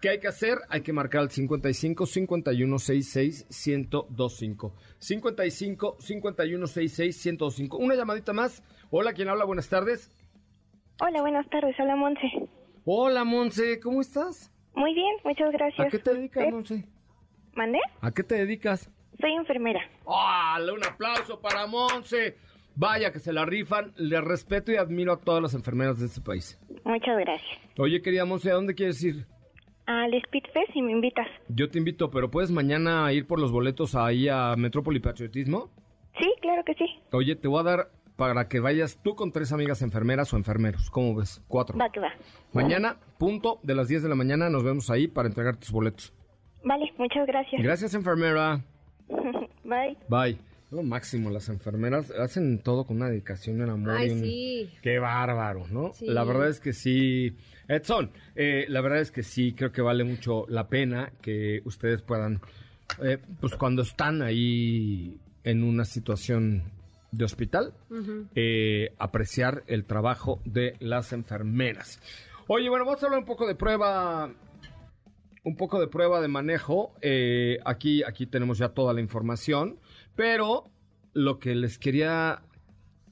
¿Qué 0.00 0.10
hay 0.10 0.20
que 0.20 0.28
hacer? 0.28 0.58
Hay 0.68 0.82
que 0.82 0.92
marcar 0.92 1.22
al 1.22 1.30
55 1.30 2.06
51 2.06 2.78
66 2.78 3.46
1025. 3.66 4.74
55 4.98 5.96
51 5.98 6.66
66 6.66 7.26
1025. 7.26 7.76
Una 7.78 7.94
llamadita 7.96 8.32
más. 8.32 8.62
Hola, 8.90 9.12
¿quién 9.12 9.28
habla? 9.28 9.44
Buenas 9.44 9.68
tardes. 9.68 10.12
Hola, 11.00 11.20
buenas 11.20 11.48
tardes. 11.50 11.74
Hola, 11.80 11.96
Monse. 11.96 12.28
Hola, 12.84 13.24
Monse. 13.24 13.80
¿Cómo 13.80 14.00
estás? 14.00 14.52
Muy 14.74 14.94
bien, 14.94 15.16
muchas 15.24 15.50
gracias. 15.52 15.86
¿A 15.86 15.90
qué 15.90 15.98
te 15.98 16.14
dedicas, 16.14 16.44
¿Eh? 16.44 16.50
Monse? 16.52 16.84
¿Mandé? 17.54 17.80
¿A 18.00 18.12
qué 18.12 18.22
te 18.22 18.36
dedicas? 18.36 18.88
Soy 19.20 19.32
enfermera. 19.32 19.80
¡Hala! 20.06 20.72
Un 20.74 20.84
aplauso 20.84 21.40
para 21.40 21.66
Monse. 21.66 22.36
Vaya 22.76 23.10
que 23.10 23.18
se 23.18 23.32
la 23.32 23.44
rifan. 23.44 23.92
Le 23.96 24.20
respeto 24.20 24.70
y 24.70 24.76
admiro 24.76 25.12
a 25.12 25.20
todas 25.20 25.42
las 25.42 25.54
enfermeras 25.54 25.98
de 25.98 26.06
este 26.06 26.20
país. 26.20 26.56
Muchas 26.84 27.18
gracias. 27.18 27.58
Oye, 27.76 28.00
querida 28.00 28.24
Monse, 28.24 28.52
¿a 28.52 28.54
dónde 28.54 28.76
quieres 28.76 29.02
ir? 29.02 29.26
Al 29.88 30.12
Speedfest 30.26 30.70
si 30.74 30.82
me 30.82 30.92
invitas. 30.92 31.26
Yo 31.48 31.70
te 31.70 31.78
invito, 31.78 32.10
pero 32.10 32.30
¿puedes 32.30 32.50
mañana 32.50 33.10
ir 33.14 33.26
por 33.26 33.40
los 33.40 33.50
boletos 33.50 33.94
ahí 33.94 34.28
a 34.28 34.54
Metrópoli 34.54 35.00
Patriotismo? 35.00 35.70
Sí, 36.20 36.30
claro 36.42 36.62
que 36.62 36.74
sí. 36.74 36.84
Oye, 37.10 37.36
te 37.36 37.48
voy 37.48 37.60
a 37.60 37.62
dar 37.62 37.90
para 38.14 38.48
que 38.48 38.60
vayas 38.60 39.00
tú 39.02 39.14
con 39.14 39.32
tres 39.32 39.50
amigas 39.50 39.80
enfermeras 39.80 40.30
o 40.34 40.36
enfermeros. 40.36 40.90
¿Cómo 40.90 41.14
ves? 41.14 41.42
Cuatro. 41.48 41.78
Va 41.78 41.88
que 41.88 42.00
va. 42.00 42.12
Mañana, 42.52 42.98
punto 43.16 43.60
de 43.62 43.74
las 43.74 43.88
10 43.88 44.02
de 44.02 44.08
la 44.10 44.14
mañana, 44.14 44.50
nos 44.50 44.62
vemos 44.62 44.90
ahí 44.90 45.08
para 45.08 45.28
entregar 45.28 45.56
tus 45.56 45.70
boletos. 45.70 46.12
Vale, 46.64 46.92
muchas 46.98 47.26
gracias. 47.26 47.62
Gracias, 47.62 47.94
enfermera. 47.94 48.60
Bye. 49.64 49.96
Bye. 50.10 50.47
Lo 50.70 50.82
máximo, 50.82 51.30
las 51.30 51.48
enfermeras 51.48 52.10
hacen 52.10 52.58
todo 52.62 52.84
con 52.84 52.96
una 52.96 53.08
dedicación 53.08 53.58
y 53.58 53.60
un 53.62 53.70
amor. 53.70 53.96
Ay, 53.96 54.08
y 54.08 54.10
un- 54.12 54.20
sí. 54.20 54.70
Qué 54.82 54.98
bárbaro, 54.98 55.66
¿no? 55.68 55.92
Sí. 55.94 56.06
La 56.06 56.24
verdad 56.24 56.48
es 56.48 56.60
que 56.60 56.72
sí. 56.74 57.34
Edson, 57.68 58.10
eh, 58.36 58.66
la 58.68 58.80
verdad 58.82 59.00
es 59.00 59.10
que 59.10 59.22
sí, 59.22 59.52
creo 59.54 59.72
que 59.72 59.80
vale 59.80 60.04
mucho 60.04 60.44
la 60.48 60.68
pena 60.68 61.12
que 61.22 61.62
ustedes 61.64 62.02
puedan, 62.02 62.40
eh, 63.02 63.18
pues 63.40 63.54
cuando 63.56 63.80
están 63.82 64.20
ahí 64.22 65.16
en 65.44 65.62
una 65.64 65.84
situación 65.86 66.64
de 67.12 67.24
hospital, 67.24 67.72
eh, 68.34 68.92
apreciar 68.98 69.64
el 69.68 69.86
trabajo 69.86 70.42
de 70.44 70.76
las 70.80 71.14
enfermeras. 71.14 71.98
Oye, 72.46 72.68
bueno, 72.68 72.84
vamos 72.84 73.02
a 73.02 73.06
hablar 73.06 73.20
un 73.20 73.26
poco 73.26 73.46
de 73.46 73.54
prueba, 73.54 74.30
un 75.44 75.56
poco 75.56 75.80
de 75.80 75.88
prueba 75.88 76.20
de 76.20 76.28
manejo. 76.28 76.92
Eh, 77.00 77.58
aquí, 77.64 78.02
aquí 78.02 78.26
tenemos 78.26 78.58
ya 78.58 78.68
toda 78.70 78.92
la 78.92 79.00
información, 79.00 79.78
pero 80.18 80.64
lo 81.12 81.38
que 81.38 81.54
les 81.54 81.78
quería, 81.78 82.42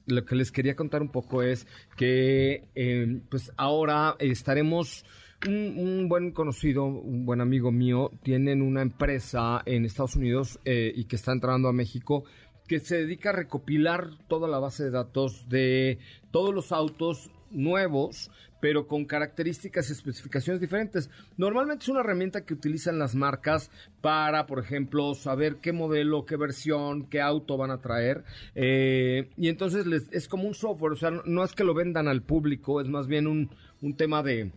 lo 0.07 0.25
que 0.25 0.35
les 0.35 0.51
quería 0.51 0.75
contar 0.75 1.01
un 1.01 1.07
poco 1.07 1.41
es 1.41 1.65
que, 1.95 2.67
eh, 2.75 3.21
pues 3.29 3.53
ahora 3.55 4.17
estaremos. 4.19 5.05
Un, 5.47 5.75
un 5.77 6.09
buen 6.09 6.31
conocido, 6.31 6.85
un 6.85 7.23
buen 7.23 7.41
amigo 7.41 7.71
mío, 7.71 8.11
tienen 8.23 8.63
una 8.63 8.81
empresa 8.81 9.61
en 9.67 9.85
Estados 9.85 10.15
Unidos 10.15 10.59
eh, 10.65 10.91
y 10.95 11.05
que 11.05 11.15
está 11.15 11.31
entrando 11.31 11.67
a 11.67 11.73
México 11.73 12.23
que 12.67 12.79
se 12.79 12.97
dedica 12.97 13.29
a 13.29 13.33
recopilar 13.33 14.09
toda 14.27 14.47
la 14.47 14.57
base 14.57 14.85
de 14.85 14.89
datos 14.89 15.47
de 15.47 15.99
todos 16.31 16.55
los 16.55 16.71
autos 16.71 17.29
nuevos, 17.51 18.31
pero 18.59 18.87
con 18.87 19.05
características 19.05 19.89
y 19.89 19.93
especificaciones 19.93 20.59
diferentes. 20.59 21.09
Normalmente 21.37 21.83
es 21.83 21.89
una 21.89 21.99
herramienta 21.99 22.45
que 22.45 22.53
utilizan 22.53 22.99
las 22.99 23.15
marcas 23.15 23.69
para, 24.01 24.45
por 24.47 24.59
ejemplo, 24.59 25.13
saber 25.13 25.57
qué 25.57 25.73
modelo, 25.73 26.25
qué 26.25 26.37
versión, 26.37 27.07
qué 27.07 27.21
auto 27.21 27.57
van 27.57 27.71
a 27.71 27.81
traer. 27.81 28.23
eh, 28.55 29.29
y 29.37 29.49
entonces 29.49 29.85
es 30.11 30.27
como 30.27 30.47
un 30.47 30.53
software, 30.53 30.93
o 30.93 30.95
sea, 30.95 31.11
no, 31.11 31.21
no 31.25 31.43
es 31.43 31.53
que 31.53 31.63
lo 31.63 31.73
vendan 31.73 32.07
al 32.07 32.21
público, 32.23 32.81
es 32.81 32.87
más 32.87 33.07
bien 33.07 33.27
un, 33.27 33.49
un 33.81 33.95
tema 33.95 34.23
de 34.23 34.51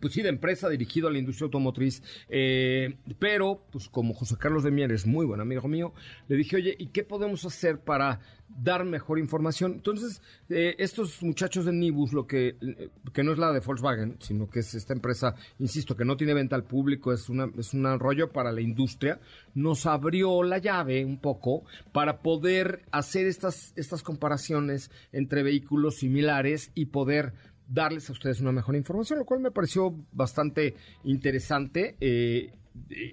pues 0.00 0.12
sí, 0.12 0.22
de 0.22 0.28
empresa 0.28 0.68
dirigido 0.68 1.08
a 1.08 1.12
la 1.12 1.18
industria 1.18 1.46
automotriz, 1.46 2.02
eh, 2.28 2.96
pero 3.18 3.64
pues 3.70 3.88
como 3.88 4.14
José 4.14 4.36
Carlos 4.38 4.64
de 4.64 4.70
Mier 4.70 4.92
es 4.92 5.06
muy 5.06 5.26
buen 5.26 5.40
amigo 5.40 5.68
mío, 5.68 5.92
le 6.28 6.36
dije, 6.36 6.56
oye, 6.56 6.74
¿y 6.78 6.88
qué 6.88 7.04
podemos 7.04 7.44
hacer 7.44 7.80
para 7.80 8.20
dar 8.48 8.84
mejor 8.84 9.18
información? 9.18 9.72
Entonces, 9.72 10.22
eh, 10.48 10.74
estos 10.78 11.22
muchachos 11.22 11.64
de 11.64 11.72
Nibus, 11.72 12.12
lo 12.12 12.26
que, 12.26 12.56
eh, 12.60 12.90
que 13.12 13.22
no 13.22 13.32
es 13.32 13.38
la 13.38 13.52
de 13.52 13.60
Volkswagen, 13.60 14.16
sino 14.20 14.48
que 14.48 14.60
es 14.60 14.74
esta 14.74 14.92
empresa, 14.92 15.34
insisto, 15.58 15.96
que 15.96 16.04
no 16.04 16.16
tiene 16.16 16.34
venta 16.34 16.56
al 16.56 16.64
público, 16.64 17.12
es, 17.12 17.28
una, 17.28 17.48
es 17.58 17.74
un 17.74 17.98
rollo 17.98 18.30
para 18.32 18.52
la 18.52 18.60
industria, 18.60 19.20
nos 19.54 19.86
abrió 19.86 20.42
la 20.42 20.58
llave 20.58 21.04
un 21.04 21.18
poco 21.18 21.64
para 21.92 22.20
poder 22.20 22.82
hacer 22.90 23.26
estas, 23.26 23.72
estas 23.76 24.02
comparaciones 24.02 24.90
entre 25.12 25.42
vehículos 25.42 25.96
similares 25.96 26.70
y 26.74 26.86
poder 26.86 27.32
darles 27.66 28.08
a 28.08 28.12
ustedes 28.12 28.40
una 28.40 28.52
mejor 28.52 28.76
información, 28.76 29.18
lo 29.18 29.24
cual 29.24 29.40
me 29.40 29.50
pareció 29.50 29.94
bastante 30.12 30.74
interesante. 31.04 31.96
Eh, 32.00 32.52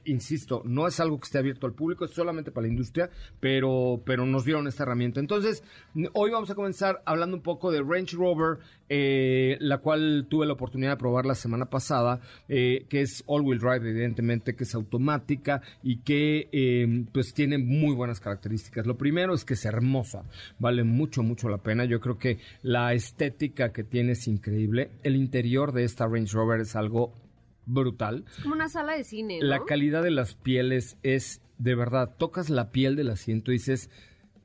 insisto, 0.05 0.64
no 0.66 0.88
es 0.88 0.99
algo 0.99 1.20
que 1.20 1.26
esté 1.26 1.38
abierto 1.38 1.68
al 1.68 1.74
público, 1.74 2.05
es 2.05 2.12
solamente 2.12 2.51
para 2.51 2.68
la 2.68 2.72
industria, 2.72 3.09
pero, 3.39 4.01
pero 4.05 4.26
nos 4.26 4.45
dieron 4.45 4.68
esta 4.68 4.84
herramienta. 4.84 5.20
Entonces, 5.20 5.64
hoy 6.14 6.32
vamos 6.32 6.49
a 6.49 6.55
comenzar 6.55 7.01
hablando 7.05 7.38
un 7.38 7.43
poco 7.43 7.72
de 7.72 7.82
Range 7.82 8.16
Rover, 8.16 8.59
eh, 8.89 9.57
la 9.59 9.78
cual 9.78 10.28
tuve 10.30 10.45
la 10.45 10.53
oportunidad 10.53 10.91
de 10.91 10.97
probar 10.97 11.26
la 11.26 11.36
semana 11.36 11.68
pasada, 11.68 12.20
eh, 12.49 12.86
que 12.89 13.01
es 13.01 13.24
all-wheel 13.28 13.59
drive, 13.59 13.89
evidentemente, 13.89 14.55
que 14.55 14.64
es 14.64 14.76
automática 14.76 15.62
y 15.84 15.97
que 15.99 16.49
eh, 16.51 17.05
pues 17.14 17.34
tiene 17.34 17.57
muy 17.57 17.95
buenas 17.95 18.20
características. 18.20 18.86
Lo 18.86 18.97
primero 18.97 19.34
es 19.34 19.45
que 19.45 19.53
es 19.53 19.66
hermosa, 19.66 20.24
vale 20.59 20.84
mucho, 20.84 21.24
mucho 21.24 21.49
la 21.49 21.59
pena. 21.59 21.86
Yo 21.86 21.99
creo 21.99 22.18
que 22.18 22.39
la 22.64 22.93
estética 22.93 23.72
que 23.72 23.84
tiene 23.84 24.14
es 24.14 24.28
increíble. 24.28 24.91
El 25.03 25.16
interior 25.16 25.72
de 25.72 25.84
esta 25.84 26.07
Range 26.07 26.34
Rover 26.34 26.62
es 26.62 26.76
algo 26.76 27.14
brutal. 27.66 28.26
Es 28.38 28.43
como 28.43 28.55
una 28.55 28.70
sala 28.70 28.93
de 28.93 29.03
cine, 29.03 29.39
¿no? 29.39 29.45
La 29.45 29.64
calidad 29.66 30.03
de 30.03 30.12
las 30.12 30.36
pieles 30.36 30.97
es 31.03 31.41
de 31.57 31.76
verdad. 31.76 32.16
Tocas 32.18 32.49
la 32.49 32.72
piel 32.72 32.95
del 32.95 33.09
asiento 33.09 33.51
y 33.51 33.55
dices 33.55 33.89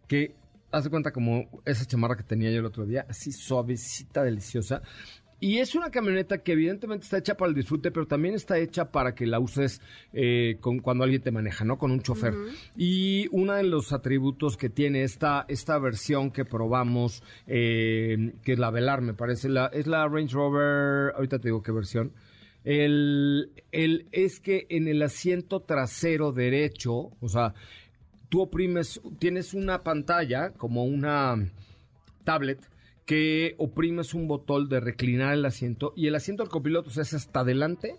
que 0.09 0.35
haz 0.71 0.85
de 0.85 0.91
cuenta 0.91 1.13
como 1.13 1.49
esa 1.65 1.85
chamarra 1.85 2.17
que 2.17 2.23
tenía 2.23 2.51
yo 2.51 2.59
el 2.59 2.67
otro 2.67 2.87
día, 2.87 3.07
así 3.09 3.33
suavecita, 3.33 4.23
deliciosa. 4.23 4.83
Y 5.39 5.59
es 5.59 5.75
una 5.75 5.91
camioneta 5.91 6.39
que 6.39 6.53
evidentemente 6.53 7.05
está 7.05 7.19
hecha 7.19 7.37
para 7.37 7.51
el 7.51 7.55
disfrute, 7.55 7.91
pero 7.91 8.07
también 8.07 8.35
está 8.35 8.57
hecha 8.57 8.91
para 8.91 9.15
que 9.15 9.27
la 9.27 9.39
uses 9.39 9.83
eh, 10.15 10.57
con, 10.61 10.79
cuando 10.79 11.05
alguien 11.05 11.21
te 11.21 11.31
maneja, 11.31 11.63
¿no? 11.65 11.77
Con 11.77 11.91
un 11.91 12.01
chofer. 12.01 12.33
Y 12.75 13.29
uno 13.33 13.53
de 13.53 13.65
los 13.65 13.93
atributos 13.93 14.57
que 14.57 14.71
tiene 14.71 15.03
esta, 15.03 15.45
esta 15.49 15.79
versión 15.79 16.31
que 16.31 16.47
probamos, 16.47 17.23
eh, 17.47 18.33
que 18.43 18.55
es 18.55 18.59
la 18.59 18.71
Velar, 18.71 19.03
me 19.03 19.13
parece, 19.13 19.51
la, 19.51 19.67
es 19.67 19.87
la 19.87 20.09
Range 20.09 20.33
Rover, 20.33 21.13
ahorita 21.15 21.39
te 21.39 21.49
digo 21.49 21.63
qué 21.63 21.71
versión. 21.71 22.13
El, 22.67 23.53
el, 23.71 24.09
es 24.11 24.41
que 24.41 24.67
en 24.71 24.89
el 24.89 25.01
asiento 25.03 25.61
trasero 25.61 26.33
derecho, 26.33 27.13
o 27.21 27.29
sea, 27.29 27.55
tú 28.29 28.43
oprimes, 28.43 29.01
tienes 29.21 29.55
una 29.55 29.85
pantalla 29.85 30.51
como 30.51 30.85
una 30.85 31.49
tablet 32.25 32.59
que 33.05 33.55
oprimes 33.59 34.15
un 34.15 34.27
botón 34.27 34.69
de 34.69 34.81
reclinar 34.81 35.33
el 35.35 35.45
asiento 35.45 35.93
y 35.97 36.09
el 36.09 36.17
asiento 36.17 36.43
del 36.43 36.51
copiloto 36.51 36.91
se 36.91 37.03
hace 37.03 37.15
hasta 37.15 37.41
adelante, 37.41 37.95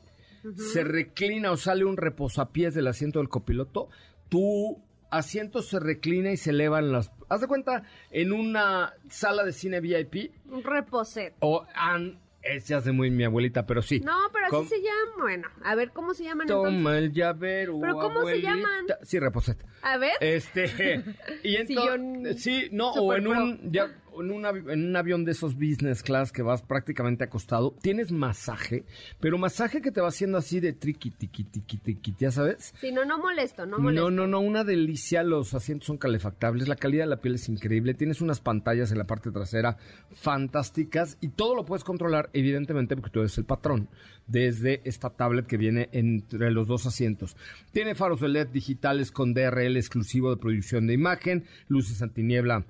se 0.58 0.84
reclina 0.84 1.52
o 1.52 1.56
sale 1.58 1.86
un 1.86 1.96
reposapiés 1.96 2.74
del 2.74 2.88
asiento 2.88 3.20
del 3.20 3.30
copiloto, 3.30 3.88
tu 4.28 4.82
asiento 5.10 5.62
se 5.62 5.80
reclina 5.80 6.32
y 6.34 6.38
se 6.38 6.50
elevan 6.50 6.92
las... 6.92 7.10
Haz 7.30 7.40
de 7.40 7.48
cuenta, 7.48 7.84
en 8.12 8.34
una 8.34 8.94
sala 9.10 9.46
de 9.46 9.54
cine 9.54 9.80
VIP 9.80 10.34
Un 10.52 10.62
reposet. 10.62 11.34
o... 11.40 11.66
an- 11.74 12.20
es 12.50 12.68
ya 12.68 12.82
de 12.82 12.92
muy 12.92 13.12
mi 13.12 13.24
abuelita, 13.24 13.66
pero 13.66 13.82
sí. 13.82 14.00
No, 14.00 14.18
pero 14.32 14.62
así 14.62 14.70
se 14.70 14.82
llama. 14.82 15.24
Bueno, 15.24 15.48
a 15.64 15.76
ver 15.76 15.92
cómo 15.92 16.14
se 16.14 16.24
llaman 16.24 16.48
entonces. 16.48 16.78
Toma 16.78 16.98
el 16.98 17.12
llavero, 17.12 17.80
¿Pero 17.80 17.96
cómo 17.96 18.26
se 18.26 18.42
llaman? 18.42 18.86
Sí, 19.04 19.20
reposet. 19.20 19.64
A 19.82 19.98
ver. 19.98 20.14
Este, 20.20 21.04
y 21.44 21.56
entonces, 21.56 22.42
sí, 22.42 22.70
no, 22.72 22.92
o 22.92 23.14
en 23.14 23.28
un, 23.28 23.72
ya, 23.72 23.90
en, 24.22 24.32
un 24.32 24.44
avi- 24.44 24.72
en 24.72 24.86
un 24.88 24.96
avión 24.96 25.26
de 25.26 25.32
esos 25.32 25.56
business 25.56 26.04
class 26.04 26.32
que 26.32 26.42
vas 26.42 26.62
prácticamente 26.62 27.24
acostado, 27.24 27.76
tienes 27.82 28.12
masaje, 28.12 28.86
pero 29.20 29.38
masaje 29.38 29.82
que 29.82 29.92
te 29.92 30.02
va 30.02 30.08
haciendo 30.10 30.38
así 30.38 30.60
de 30.60 30.74
triqui, 30.74 31.12
tiqui, 31.12 31.44
tiqui, 31.44 31.78
tiqui, 31.78 32.16
¿ya 32.20 32.32
sabes? 32.32 32.74
Sí, 32.82 32.92
no, 32.92 33.06
no 33.06 33.18
molesto, 33.20 33.66
no 33.66 33.80
molesto. 33.80 34.10
No, 34.10 34.16
no, 34.16 34.28
no, 34.28 34.40
una 34.40 34.64
delicia. 34.64 35.24
Los 35.24 35.54
asientos 35.54 35.88
son 35.88 35.98
calefactables, 35.98 36.68
la 36.68 36.76
calidad 36.76 37.04
de 37.06 37.10
la 37.10 37.22
piel 37.22 37.36
es 37.36 37.50
increíble. 37.50 37.94
Tienes 37.94 38.22
unas 38.22 38.40
pantallas 38.40 38.92
en 38.92 38.98
la 38.98 39.06
parte 39.08 39.32
trasera 39.32 39.78
fantásticas 40.14 41.18
y 41.22 41.30
todo 41.30 41.56
lo 41.56 41.66
puedes 41.66 41.84
controlar, 41.84 42.30
evidentemente, 42.34 42.96
porque 42.96 43.10
tú 43.12 43.20
eres 43.22 43.38
el 43.38 43.46
patrón 43.46 43.90
desde 44.28 44.82
esta 44.84 45.10
tablet 45.10 45.48
que 45.48 45.58
viene 45.58 45.90
entre 45.94 46.52
los 46.52 46.68
dos 46.68 46.86
asientos. 46.86 47.38
Tiene 47.72 47.96
faros 47.96 48.20
de 48.20 48.28
LED 48.28 48.48
digitales 48.50 49.12
con 49.12 49.34
DRL 49.34 49.78
exclusivo 49.78 50.30
de 50.30 50.38
producción 50.42 50.86
de 50.86 50.94
imagen, 50.94 51.46
luces 51.70 52.02
antiniebla 52.02 52.66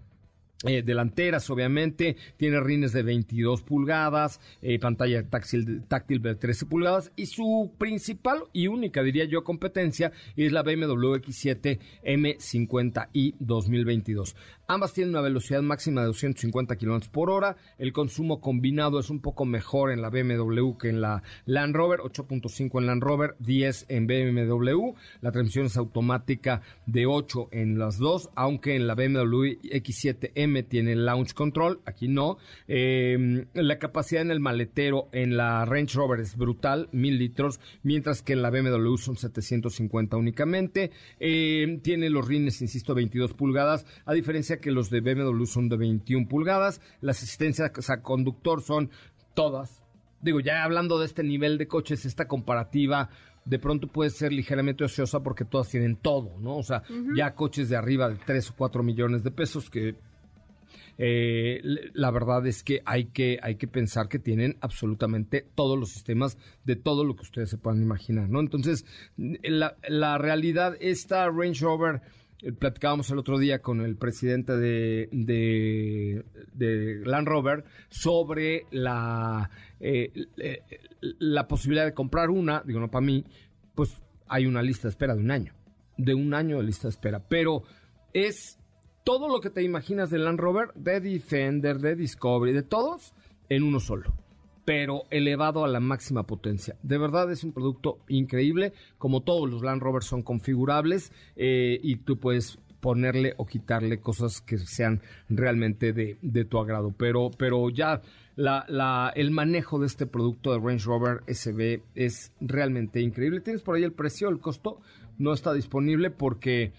eh, 0.65 0.81
delanteras, 0.81 1.49
obviamente, 1.49 2.17
tiene 2.35 2.59
rines 2.59 2.91
de 2.91 3.03
22 3.03 3.61
pulgadas, 3.61 4.39
eh, 4.61 4.79
pantalla 4.79 5.23
táctil, 5.29 5.83
táctil 5.87 6.21
de 6.21 6.35
13 6.35 6.65
pulgadas 6.65 7.11
y 7.15 7.27
su 7.27 7.71
principal 7.77 8.45
y 8.53 8.67
única, 8.67 9.03
diría 9.03 9.25
yo, 9.25 9.43
competencia 9.43 10.11
es 10.35 10.51
la 10.51 10.63
BMW 10.63 11.15
X7 11.17 11.79
M50i 12.03 13.35
2022. 13.39 14.35
Ambas 14.69 14.91
tienen 14.91 15.11
una 15.11 15.21
velocidad 15.21 15.61
máxima 15.61 16.01
de 16.01 16.07
250 16.07 16.75
kilómetros 16.75 17.09
por 17.09 17.29
hora. 17.29 17.55
El 17.77 17.93
consumo 17.93 18.41
combinado 18.41 18.99
es 18.99 19.09
un 19.09 19.21
poco 19.21 19.45
mejor 19.45 19.91
en 19.91 20.01
la 20.01 20.09
BMW 20.09 20.73
que 20.77 20.89
en 20.89 20.99
la 20.99 21.23
Land 21.45 21.73
Rover, 21.73 22.01
8.5 22.01 22.77
en 22.77 22.87
Land 22.87 23.01
Rover, 23.01 23.35
10 23.39 23.85
en 23.87 24.07
BMW. 24.07 24.91
La 25.21 25.31
transmisión 25.31 25.67
es 25.67 25.77
automática 25.77 26.63
de 26.85 27.05
8 27.05 27.47
en 27.51 27.79
las 27.79 27.97
dos, 27.97 28.29
aunque 28.35 28.75
en 28.75 28.87
la 28.87 28.95
BMW 28.95 29.55
X7M 29.63 30.67
tiene 30.67 30.97
Launch 30.97 31.33
Control, 31.33 31.79
aquí 31.85 32.09
no. 32.09 32.37
Eh, 32.67 33.45
la 33.53 33.79
capacidad 33.79 34.21
en 34.21 34.31
el 34.31 34.41
maletero 34.41 35.07
en 35.13 35.37
la 35.37 35.63
Range 35.63 35.95
Rover 35.95 36.19
es 36.19 36.35
brutal, 36.35 36.89
1000 36.91 37.17
litros, 37.17 37.61
mientras 37.83 38.21
que 38.21 38.33
en 38.33 38.41
la 38.41 38.49
BMW 38.49 38.97
son 38.97 39.15
750 39.15 40.17
únicamente. 40.17 40.91
Eh, 41.21 41.79
tiene 41.83 42.09
los 42.09 42.27
rines, 42.27 42.61
insisto, 42.61 42.93
22 42.93 43.31
pulgadas, 43.31 43.85
a 44.03 44.11
diferencia 44.11 44.56
que 44.59 44.71
los 44.71 44.89
de 44.89 45.01
BMW 45.01 45.45
son 45.45 45.69
de 45.69 45.77
21 45.77 46.27
pulgadas. 46.27 46.81
Las 47.01 47.17
asistencias 47.17 47.89
a 47.89 48.01
conductor 48.01 48.61
son 48.61 48.89
todas. 49.33 49.83
Digo, 50.21 50.39
ya 50.39 50.63
hablando 50.63 50.99
de 50.99 51.05
este 51.05 51.23
nivel 51.23 51.57
de 51.57 51.67
coches, 51.67 52.05
esta 52.05 52.27
comparativa 52.27 53.09
de 53.45 53.59
pronto 53.59 53.87
puede 53.87 54.09
ser 54.09 54.33
ligeramente 54.33 54.83
ociosa 54.83 55.21
porque 55.21 55.45
todas 55.45 55.69
tienen 55.69 55.95
todo, 55.95 56.37
¿no? 56.39 56.57
O 56.57 56.63
sea, 56.63 56.83
ya 57.15 57.33
coches 57.33 57.69
de 57.69 57.77
arriba 57.77 58.09
de 58.09 58.15
3 58.15 58.49
o 58.49 58.55
4 58.57 58.83
millones 58.83 59.23
de 59.23 59.31
pesos 59.31 59.69
que 59.69 59.95
eh, 60.97 61.61
la 61.93 62.11
verdad 62.11 62.45
es 62.47 62.63
que 62.63 62.81
hay, 62.85 63.05
que 63.05 63.39
hay 63.41 63.55
que 63.55 63.67
pensar 63.67 64.09
que 64.09 64.19
tienen 64.19 64.57
absolutamente 64.61 65.45
todos 65.55 65.77
los 65.77 65.89
sistemas 65.89 66.37
de 66.65 66.75
todo 66.75 67.03
lo 67.03 67.15
que 67.15 67.21
ustedes 67.21 67.49
se 67.49 67.57
puedan 67.57 67.81
imaginar, 67.81 68.29
¿no? 68.29 68.39
Entonces, 68.39 68.85
la, 69.15 69.77
la 69.87 70.17
realidad, 70.17 70.75
esta 70.79 71.29
Range 71.29 71.63
Rover, 71.63 72.01
platicábamos 72.59 73.09
el 73.09 73.17
otro 73.17 73.37
día 73.39 73.61
con 73.61 73.81
el 73.81 73.95
presidente 73.95 74.55
de, 74.55 75.09
de, 75.11 76.23
de 76.53 77.01
Land 77.03 77.27
Rover 77.27 77.65
sobre 77.89 78.65
la, 78.71 79.49
eh, 79.79 80.11
eh, 80.37 80.61
la 81.19 81.47
posibilidad 81.47 81.85
de 81.85 81.93
comprar 81.93 82.29
una, 82.29 82.61
digo, 82.65 82.79
no 82.79 82.91
para 82.91 83.05
mí, 83.05 83.25
pues 83.75 84.01
hay 84.27 84.45
una 84.45 84.61
lista 84.61 84.87
de 84.87 84.91
espera 84.91 85.15
de 85.15 85.21
un 85.21 85.31
año, 85.31 85.53
de 85.97 86.13
un 86.13 86.33
año 86.33 86.57
de 86.57 86.63
lista 86.63 86.87
de 86.87 86.91
espera, 86.91 87.27
pero 87.27 87.63
es 88.13 88.59
todo 89.03 89.29
lo 89.29 89.39
que 89.39 89.49
te 89.49 89.63
imaginas 89.63 90.09
de 90.09 90.19
Land 90.19 90.39
Rover, 90.39 90.73
de 90.75 90.99
Defender, 90.99 91.79
de 91.79 91.95
Discovery, 91.95 92.53
de 92.53 92.63
todos, 92.63 93.13
en 93.49 93.63
uno 93.63 93.79
solo. 93.79 94.13
Pero 94.67 95.03
elevado 95.11 95.63
a 95.63 95.69
la 95.69 95.79
máxima 95.79 96.23
potencia. 96.23 96.75
De 96.83 96.97
verdad 96.97 97.31
es 97.31 97.45
un 97.45 97.53
producto 97.53 97.99
increíble. 98.09 98.73
Como 98.97 99.21
todos 99.21 99.49
los 99.49 99.61
Land 99.61 99.81
Rover 99.81 100.03
son 100.03 100.23
configurables 100.23 101.13
eh, 101.37 101.79
y 101.81 101.95
tú 101.95 102.19
puedes 102.19 102.59
ponerle 102.81 103.33
o 103.37 103.45
quitarle 103.45 104.01
cosas 104.01 104.41
que 104.41 104.57
sean 104.57 105.01
realmente 105.29 105.93
de, 105.93 106.45
tu 106.45 106.57
agrado. 106.57 106.93
Pero, 106.97 107.31
pero 107.37 107.69
ya 107.69 108.01
el 109.15 109.31
manejo 109.31 109.79
de 109.79 109.87
este 109.87 110.05
producto 110.05 110.51
de 110.51 110.59
Range 110.59 110.83
Rover 110.85 111.23
SB 111.33 111.83
es 111.95 112.33
realmente 112.41 112.99
increíble. 112.99 113.39
¿Tienes 113.39 113.61
por 113.61 113.77
ahí 113.77 113.83
el 113.83 113.93
precio, 113.93 114.27
el 114.27 114.41
costo? 114.41 114.81
No 115.17 115.31
está 115.31 115.53
disponible 115.53 116.09
porque 116.09 116.73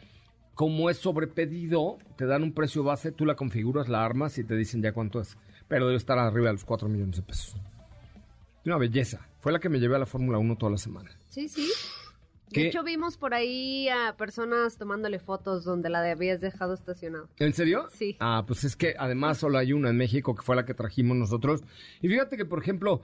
como 0.52 0.90
es 0.90 0.98
sobrepedido, 0.98 1.96
te 2.18 2.26
dan 2.26 2.42
un 2.42 2.52
precio 2.52 2.82
base, 2.82 3.12
tú 3.12 3.24
la 3.24 3.34
configuras, 3.34 3.88
la 3.88 4.04
armas 4.04 4.36
y 4.36 4.44
te 4.44 4.56
dicen 4.56 4.82
ya 4.82 4.92
cuánto 4.92 5.22
es. 5.22 5.38
pero 5.68 5.86
debe 5.86 5.96
estar 5.96 6.18
arriba 6.18 6.48
de 6.48 6.52
los 6.52 6.66
4 6.66 6.86
millones 6.86 7.16
de 7.16 7.22
pesos. 7.22 7.56
Una 8.68 8.76
belleza. 8.78 9.26
Fue 9.40 9.50
la 9.50 9.58
que 9.60 9.68
me 9.70 9.78
llevé 9.80 9.96
a 9.96 9.98
la 9.98 10.04
Fórmula 10.06 10.36
1 10.38 10.56
toda 10.56 10.72
la 10.72 10.78
semana. 10.78 11.10
Sí, 11.30 11.48
sí. 11.48 11.66
¿Qué? 12.52 12.62
De 12.62 12.66
hecho, 12.68 12.82
vimos 12.84 13.16
por 13.16 13.32
ahí 13.34 13.88
a 13.88 14.14
personas 14.16 14.76
tomándole 14.76 15.18
fotos 15.18 15.64
donde 15.64 15.88
la 15.90 16.02
habías 16.10 16.40
dejado 16.40 16.74
estacionada. 16.74 17.26
¿En 17.38 17.52
serio? 17.54 17.88
Sí. 17.92 18.16
Ah, 18.20 18.44
pues 18.46 18.64
es 18.64 18.76
que 18.76 18.94
además 18.98 19.38
solo 19.38 19.56
hay 19.58 19.72
una 19.72 19.88
en 19.90 19.96
México 19.96 20.34
que 20.34 20.42
fue 20.42 20.54
la 20.56 20.64
que 20.66 20.74
trajimos 20.74 21.16
nosotros. 21.16 21.62
Y 22.02 22.08
fíjate 22.08 22.36
que, 22.36 22.44
por 22.44 22.60
ejemplo, 22.62 23.00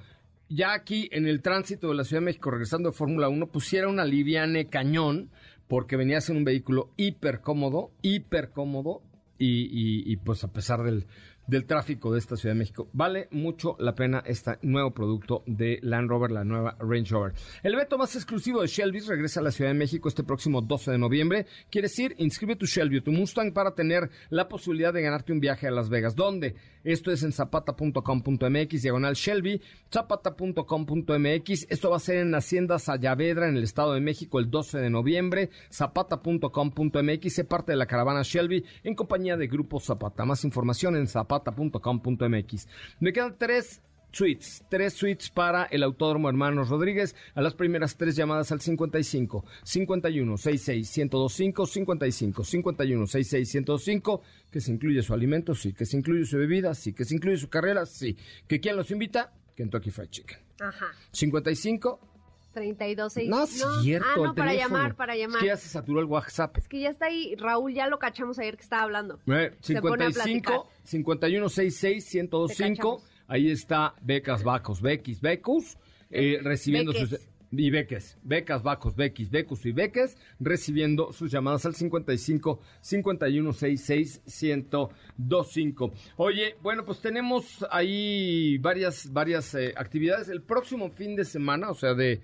ya 0.51 0.75
aquí 0.75 1.09
en 1.13 1.27
el 1.27 1.41
tránsito 1.41 1.89
de 1.89 1.95
la 1.95 2.05
Ciudad 2.05 2.21
de 2.21 2.27
México, 2.27 2.51
regresando 2.51 2.91
de 2.91 2.97
Fórmula 2.97 3.29
1, 3.31 3.47
pusiera 3.49 3.89
una 3.89 4.05
liviane 4.05 4.67
cañón 4.69 5.31
porque 5.67 5.97
venías 5.97 6.29
en 6.29 6.37
un 6.37 6.45
vehículo 6.45 6.91
hiper 6.99 7.41
cómodo, 7.41 7.91
hiper 8.03 8.51
cómodo 8.51 9.03
y, 9.39 9.63
y- 9.65 10.11
y, 10.13 10.17
pues 10.19 10.45
a 10.45 10.53
pesar 10.53 10.83
del, 10.85 11.07
del 11.47 11.67
tráfico 11.67 12.13
de 12.13 12.19
esta 12.19 12.37
Ciudad 12.37 12.55
de 12.55 12.59
México, 12.59 12.89
vale 12.93 13.29
mucho 13.31 13.77
la 13.79 13.95
pena 13.95 14.23
este 14.27 14.59
nuevo 14.63 14.93
producto 14.93 15.43
de 15.47 15.79
Land 15.83 16.09
Rover, 16.09 16.31
la 16.31 16.45
nueva 16.45 16.77
Range 16.79 17.11
Rover. 17.11 17.33
El 17.63 17.75
evento 17.75 17.99
más 17.99 18.15
exclusivo 18.17 18.63
de 18.63 18.67
Shelby's 18.67 19.07
regresa 19.07 19.41
a 19.41 19.43
la 19.43 19.51
Ciudad 19.51 19.71
de 19.71 19.79
México 19.79 20.09
este 20.09 20.25
próximo 20.25 20.61
12 20.61 20.93
de 20.93 20.99
noviembre. 20.99 21.47
¿Quieres 21.71 21.99
ir? 21.99 22.15
Inscribe 22.19 22.57
tu 22.57 22.67
Shelby 22.67 23.01
tu 23.01 23.13
Mustang 23.13 23.53
para 23.53 23.75
tener 23.75 24.11
la 24.31 24.49
posibilidad 24.49 24.93
de 24.93 25.03
ganarte 25.03 25.33
un 25.33 25.41
viaje 25.41 25.69
a 25.69 25.71
Las 25.71 25.89
Vegas. 25.89 26.15
¿Dónde? 26.15 26.55
Esto 26.85 27.11
es 27.11 27.23
en 27.23 27.33
zapata.com.mx, 27.33 28.83
diagonal 28.83 29.15
Shelby, 29.15 29.61
zapata.com.mx. 29.93 31.67
Esto 31.71 31.91
va 31.91 31.97
a 31.97 32.01
ser 32.01 32.19
en 32.19 32.35
Hacienda 32.35 32.79
Sayavedra, 32.79 33.49
en 33.49 33.57
el 33.57 33.65
Estado 33.65 33.95
de 33.95 34.01
México, 34.01 34.39
el 34.39 34.51
12 34.51 34.79
de 34.79 34.91
noviembre. 34.91 35.51
Zapata.com.mx, 35.73 37.35
se 37.35 37.45
parte 37.45 37.73
de 37.73 37.77
la 37.77 37.87
caravana 37.87 38.23
Shelby 38.23 38.65
en 38.83 38.95
compañía 38.95 39.37
de 39.37 39.47
Grupo 39.47 39.81
Zapata. 39.81 40.25
Más 40.27 40.45
información 40.45 40.97
en 40.97 41.07
zapata.com.mx. 41.35 42.69
Me 43.01 43.13
quedan 43.13 43.37
tres 43.39 43.83
suites, 44.13 44.65
tres 44.69 44.93
suites 44.93 45.31
para 45.31 45.65
el 45.65 45.83
Autódromo 45.83 46.29
Hermanos 46.29 46.69
Rodríguez 46.69 47.17
a 47.35 47.43
las 47.43 47.55
primeras 47.55 47.97
tres 47.97 48.15
llamadas 48.15 48.53
al 48.53 48.61
55 48.61 49.45
51 49.65 50.37
66 50.37 50.99
1025 50.99 51.67
55 51.67 52.45
51 52.45 53.07
66 53.07 53.55
1025 53.55 54.23
que 54.51 54.61
se 54.61 54.73
incluye 54.73 55.03
su 55.03 55.15
alimento, 55.15 55.55
sí, 55.55 55.73
que 55.73 55.85
se 55.85 55.97
incluye 55.97 56.25
su 56.25 56.39
bebida, 56.39 56.75
sí, 56.75 56.93
que 56.93 57.05
se 57.05 57.15
incluye 57.17 57.39
su 57.39 57.49
carrera, 57.49 57.87
sí, 57.87 58.17
que 58.47 58.61
quién 58.61 58.77
los 58.77 58.91
invita, 58.91 59.33
Kentucky 59.57 59.91
Fried 59.91 60.11
Chicken. 60.11 60.39
Ajá. 60.61 60.87
55 61.11 62.14
32, 62.55 63.13
6. 63.13 63.29
no 63.29 63.45
es 63.45 63.51
cierto, 63.83 64.07
Ah, 64.09 64.15
el 64.17 64.23
no, 64.23 64.35
para 64.35 64.51
teléfono. 64.53 64.77
llamar, 64.77 64.97
para 64.97 65.15
Es 65.15 65.21
llamar. 65.21 65.41
que 65.41 65.47
ya 65.47 65.57
se 65.59 65.69
saturó 65.69 66.01
el 66.01 66.07
WhatsApp. 66.07 66.57
Es 66.57 66.69
que 66.69 66.81
ya 66.81 66.89
está 66.91 67.07
ahí. 67.07 67.35
Raúl 67.37 67.75
ya 67.75 67.87
lo 67.89 67.99
cachamos 67.99 68.39
ayer 68.39 68.57
que 68.57 68.63
estaba 68.63 68.83
hablando. 68.85 69.19
Eh, 69.27 69.53
Se 69.61 69.81
pone 69.83 70.05
a 70.05 70.11
55 70.13 70.69
5166 70.85 72.15
1025 72.15 73.03
Te 73.03 73.15
ahí 73.27 73.51
está 73.51 73.95
Becas 74.01 74.43
Bacos 74.45 74.81
Bequis 74.81 75.21
Becus 75.21 75.77
eh, 76.11 76.39
recibiendo 76.43 76.93
Beques. 76.93 77.09
sus 77.11 77.21
y 77.57 77.71
Beques, 77.71 78.19
Becas 78.25 78.63
Bacos 78.65 78.97
Bequis 78.97 79.31
Becus 79.31 79.65
y 79.65 79.71
Beques 79.71 80.17
recibiendo 80.41 81.13
sus 81.13 81.31
llamadas 81.31 81.65
al 81.67 81.75
55 81.77 82.61
5166 82.81 84.23
1025. 84.27 85.93
Oye, 86.17 86.57
bueno, 86.63 86.85
pues 86.85 87.01
tenemos 87.01 87.65
ahí 87.71 88.59
varias 88.59 89.13
varias 89.13 89.55
eh, 89.55 89.73
actividades 89.77 90.29
el 90.29 90.43
próximo 90.43 90.91
fin 90.91 91.15
de 91.17 91.25
semana, 91.25 91.71
o 91.71 91.75
sea, 91.75 91.95
de 91.95 92.21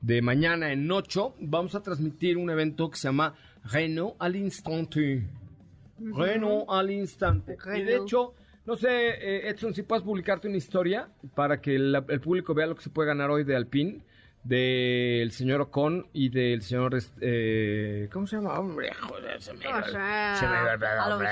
de 0.00 0.22
mañana 0.22 0.72
en 0.72 0.90
8 0.90 1.34
vamos 1.40 1.74
a 1.74 1.82
transmitir 1.82 2.36
un 2.36 2.50
evento 2.50 2.90
que 2.90 2.96
se 2.96 3.08
llama 3.08 3.34
Renault 3.64 4.14
al 4.18 4.36
instante. 4.36 5.26
Renault 5.98 6.66
al 6.68 6.90
instante. 6.90 7.56
Y 7.74 7.82
de 7.82 7.96
hecho, 7.96 8.34
no 8.66 8.76
sé, 8.76 8.88
eh, 8.90 9.48
Edson, 9.48 9.74
si 9.74 9.82
puedes 9.82 10.04
publicarte 10.04 10.48
una 10.48 10.56
historia 10.58 11.08
para 11.34 11.60
que 11.60 11.78
la- 11.78 12.04
el 12.08 12.20
público 12.20 12.54
vea 12.54 12.66
lo 12.66 12.74
que 12.76 12.82
se 12.82 12.90
puede 12.90 13.08
ganar 13.08 13.30
hoy 13.30 13.44
de 13.44 13.56
Alpine, 13.56 14.02
del 14.44 15.32
señor 15.32 15.60
Ocon 15.60 16.06
y 16.12 16.28
del 16.28 16.62
señor, 16.62 16.94
este, 16.94 18.08
¿cómo 18.12 18.28
se 18.28 18.36
llama? 18.36 18.60
Hombre, 18.60 18.92
joder, 18.94 19.42
se 19.42 19.52
me 19.54 19.64
iba- 19.64 19.80
O 19.80 19.84
sea, 19.88 20.36
se 20.38 20.46
me 20.46 20.54
el 21.06 21.12
hombre, 21.12 21.28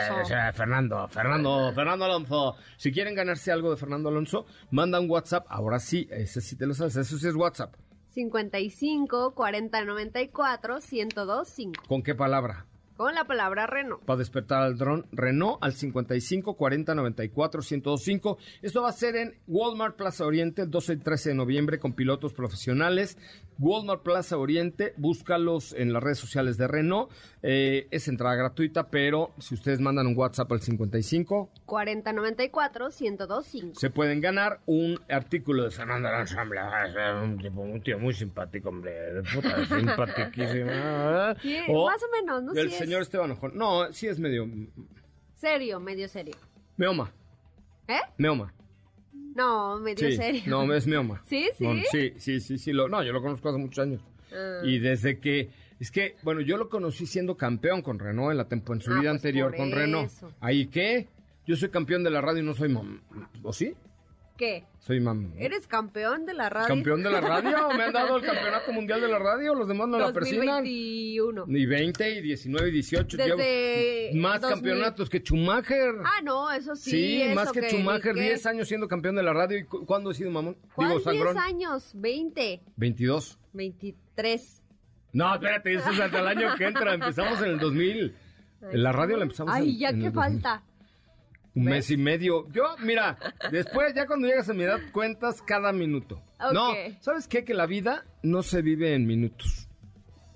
Fernando, 0.53 1.09
Fernando, 1.09 1.73
Fernando 1.73 2.05
Alonso. 2.07 2.57
Si 2.77 2.91
quieren 2.91 3.15
ganarse 3.15 3.53
algo 3.53 3.71
de 3.71 3.77
Fernando 3.77 4.09
Alonso, 4.09 4.47
manda 4.73 4.99
un 4.99 5.09
WhatsApp. 5.09 5.47
Ahora 5.49 5.79
sí, 5.79 6.09
ese 6.11 6.41
sí 6.41 6.57
te 6.57 6.67
lo 6.67 6.75
sabes, 6.75 6.97
eso 6.97 7.17
sí 7.17 7.29
es 7.29 7.35
WhatsApp. 7.37 7.75
55 8.15 9.35
40 9.35 9.85
94 9.85 10.81
102 10.81 11.49
5. 11.49 11.83
¿Con 11.89 12.03
qué 12.03 12.15
palabra? 12.15 12.67
Con 12.97 13.14
la 13.14 13.24
palabra 13.24 13.66
Reno. 13.66 13.99
para 14.05 14.18
despertar 14.18 14.62
al 14.62 14.76
dron 14.78 15.07
Renault 15.11 15.59
al 15.62 15.72
55 15.72 16.55
40 16.55 16.95
94 16.95 17.61
1025. 17.61 18.38
Esto 18.62 18.82
va 18.82 18.90
a 18.90 18.92
ser 18.92 19.16
en 19.16 19.34
Walmart 19.49 19.97
Plaza 19.97 20.24
Oriente 20.24 20.62
el 20.62 20.70
12 20.70 20.92
y 20.92 20.97
13 20.99 21.30
de 21.30 21.34
noviembre 21.34 21.78
con 21.78 21.92
pilotos 21.95 22.32
profesionales. 22.32 23.18
Walmart 23.59 24.03
Plaza 24.03 24.36
Oriente, 24.36 24.95
búscalos 24.97 25.72
en 25.74 25.92
las 25.92 26.03
redes 26.03 26.18
sociales 26.18 26.57
de 26.57 26.66
Renault. 26.68 27.11
Eh, 27.42 27.86
es 27.90 28.09
entrada 28.09 28.34
gratuita, 28.36 28.88
pero 28.88 29.32
si 29.38 29.55
ustedes 29.55 29.80
mandan 29.80 30.07
un 30.07 30.16
WhatsApp 30.16 30.51
al 30.53 30.61
55, 30.61 31.51
40 31.66 32.12
94 32.12 32.90
102 32.90 33.47
5. 33.47 33.78
se 33.78 33.90
pueden 33.90 34.20
ganar 34.20 34.61
un 34.66 34.99
artículo 35.09 35.64
de 35.64 35.70
Fernando 35.70 36.09
Alonso. 36.09 36.36
hombre, 36.40 36.61
es 36.61 37.22
un, 37.22 37.38
tipo, 37.38 37.61
un 37.61 37.80
tío 37.82 37.99
muy 37.99 38.14
simpático, 38.14 38.68
hombre. 38.68 38.92
De 39.14 39.22
puta. 39.22 39.55
Sí, 41.42 41.57
O 41.68 41.86
más 41.86 42.01
o 42.03 42.07
menos, 42.12 42.42
¿no? 42.42 42.53
El 42.53 42.70
Sí 42.70 42.82
es 42.84 42.84
señor 42.85 43.03
Esteban 43.03 43.30
Ojón. 43.32 43.53
No, 43.55 43.93
sí 43.93 44.07
es 44.07 44.18
medio. 44.18 44.49
Serio, 45.37 45.80
medio 45.80 46.09
serio. 46.09 46.35
Meoma. 46.76 47.12
¿Eh? 47.89 47.99
Meoma. 48.18 48.53
No, 49.35 49.78
medio 49.80 50.09
Sí, 50.11 50.16
serio. 50.16 50.43
no, 50.47 50.72
es 50.72 50.87
Meoma. 50.87 51.22
¿Sí? 51.26 51.49
¿Sí? 51.59 51.64
No, 51.66 51.74
sí, 51.91 52.12
sí, 52.18 52.41
sí, 52.41 52.59
sí. 52.59 52.72
Lo, 52.72 52.89
no, 52.89 53.03
yo 53.03 53.12
lo 53.12 53.20
conozco 53.22 53.49
hace 53.49 53.59
muchos 53.59 53.80
años. 53.85 54.03
Ah. 54.32 54.61
Y 54.64 54.78
desde 54.78 55.18
que, 55.18 55.51
es 55.80 55.91
que, 55.91 56.16
bueno, 56.22 56.41
yo 56.41 56.57
lo 56.57 56.68
conocí 56.68 57.07
siendo 57.07 57.37
campeón 57.37 57.82
con 57.82 57.99
Renault 57.99 58.30
en 58.32 58.37
la 58.39 58.49
tempo- 58.49 58.72
en 58.74 58.80
su 58.80 58.91
Ah, 58.93 59.01
vida 59.01 59.11
pues 59.11 59.20
anterior 59.22 59.51
por 59.51 59.59
con 59.59 59.72
Renault. 59.72 60.07
eso. 60.11 60.32
¿Ahí 60.41 60.66
qué? 60.66 61.09
Yo 61.47 61.57
soy 61.57 61.68
campeón 61.68 62.03
de 62.05 62.11
la 62.11 62.20
radio 62.20 62.43
y 62.43 62.47
no 62.47 62.55
soy 62.55 62.68
mam... 62.70 63.01
¿O 63.43 63.53
sí? 63.53 63.74
¿Qué? 64.37 64.64
Soy 64.80 64.99
mam... 64.99 65.32
¿Eres 65.39 65.68
campeón 65.68 66.26
de 66.26 66.35
la 66.35 66.51
radio? 66.51 66.66
¿Campeón 66.68 67.03
de 67.05 67.11
la 67.11 67.20
radio? 67.20 67.57
¿Me 67.76 67.85
han 67.85 67.93
dado 67.93 68.16
el 68.16 68.22
campeonato 68.24 68.72
mundial 68.72 69.01
de 69.01 69.07
la 69.09 69.18
radio? 69.20 69.55
¿Los 69.55 69.68
demás 69.68 69.87
no 69.87 69.97
la 69.99 70.12
persignan? 70.12 70.64
2021. 70.64 71.45
Ni 71.47 71.66
20, 71.66 72.11
y 72.18 72.20
19, 72.20 72.68
y 72.68 72.72
18. 72.72 73.16
Desde 73.16 74.11
llevo 74.11 74.20
más 74.20 74.41
2000. 74.41 74.55
campeonatos 74.57 75.09
que 75.09 75.18
Schumacher. 75.20 75.95
Ah, 76.05 76.20
no, 76.24 76.51
eso 76.51 76.74
sí. 76.74 76.91
Sí, 76.91 77.22
eso 77.22 77.35
más 77.37 77.53
que, 77.53 77.61
ni 77.61 77.68
Schumacher, 77.68 78.14
qué. 78.14 78.20
10 78.22 78.47
años 78.47 78.66
siendo 78.68 78.89
campeón 78.89 79.14
de 79.14 79.22
la 79.22 79.32
radio. 79.32 79.57
¿Y 79.59 79.64
cu- 79.66 79.87
cuándo 79.87 80.11
he 80.11 80.14
sido 80.14 80.30
mamón? 80.32 80.57
¿Cuál 80.74 80.89
Digo, 80.89 81.01
10 81.01 81.05
sangrón. 81.05 81.39
años? 81.39 81.93
20, 81.95 82.61
22. 82.76 83.39
23. 83.53 84.62
No, 85.12 85.32
espérate, 85.32 85.74
eso 85.74 85.91
es 85.91 86.01
hasta 86.01 86.18
el 86.18 86.26
año 86.26 86.55
que 86.57 86.64
entra. 86.64 86.93
Empezamos 86.95 87.39
en 87.41 87.51
el 87.51 87.59
2000. 87.61 88.14
En 88.72 88.82
la 88.82 88.91
radio 88.93 89.16
la 89.16 89.22
empezamos 89.24 89.55
Ay, 89.55 89.70
en, 89.74 89.78
ya 89.78 89.89
en 89.91 90.01
que 90.01 90.11
2000. 90.11 90.14
falta. 90.43 90.62
Un 91.55 91.65
mes 91.65 91.91
y 91.91 91.97
medio. 91.97 92.51
Yo, 92.53 92.65
mira, 92.81 93.19
después, 93.51 93.95
ya 93.95 94.07
cuando 94.07 94.27
llegas 94.27 94.49
a 94.49 94.55
mi 94.55 94.65
edad, 94.65 94.81
cuentas 94.93 95.41
cada 95.43 95.73
minuto. 95.73 96.21
No, 96.53 96.73
¿sabes 97.01 97.29
qué? 97.29 97.45
Que 97.45 97.55
la 97.55 97.67
vida 97.67 98.05
no 98.23 98.43
se 98.43 98.61
vive 98.61 98.95
en 98.95 99.07
minutos. 99.07 99.69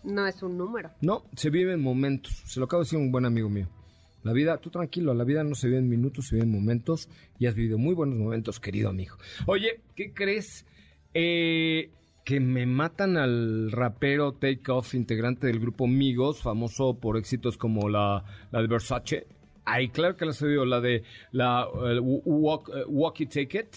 No 0.05 0.27
es 0.27 0.43
un 0.43 0.57
número. 0.57 0.91
No, 1.01 1.25
se 1.35 1.51
vive 1.51 1.73
en 1.73 1.83
momentos. 1.83 2.33
Se 2.47 2.61
lo 2.61 2.67
acabo 2.67 2.83
de 2.83 2.87
decir 2.87 2.99
a 2.99 3.03
un 3.03 3.11
buen 3.11 3.25
amigo 3.25 3.49
mío. 3.49 3.69
La 4.23 4.33
vida, 4.33 4.59
tú 4.59 4.71
tranquilo, 4.71 5.13
la 5.15 5.25
vida 5.25 5.43
no 5.45 5.55
se 5.55 5.69
vive 5.69 5.79
en 5.79 5.89
minutos, 5.89 6.29
se 6.29 6.37
vive 6.37 6.47
en 6.47 6.53
momentos. 6.53 7.09
Y 7.39 7.47
has 7.47 7.55
vivido 7.55 7.79
muy 7.79 7.95
buenos 7.95 8.17
momentos, 8.17 8.61
querido 8.61 8.89
amigo. 8.89 9.17
Oye, 9.47 9.81
¿qué 9.97 10.13
crees? 10.13 10.67
Eh, 11.15 11.91
que 12.25 12.41
me 12.41 12.67
matan 12.67 13.17
al 13.17 13.73
rapero 13.73 14.33
Takeoff, 14.35 14.95
integrante 14.95 15.47
del 15.47 15.61
grupo 15.61 15.87
Migos, 15.87 16.43
famoso 16.43 16.99
por 17.01 17.17
éxitos 17.17 17.57
como 17.57 17.89
la, 17.89 18.25
la 18.51 18.61
de 18.61 18.67
Versace. 18.67 19.27
Ay, 19.71 19.89
claro 19.89 20.17
que 20.17 20.25
la 20.25 20.31
has 20.33 20.43
oído, 20.43 20.65
la 20.65 20.81
de 20.81 21.03
la 21.33 21.67
walk, 21.73 22.71
eh, 22.75 22.85
Walk 22.89 23.21
It 23.21 23.31
Take 23.31 23.59
It. 23.59 23.77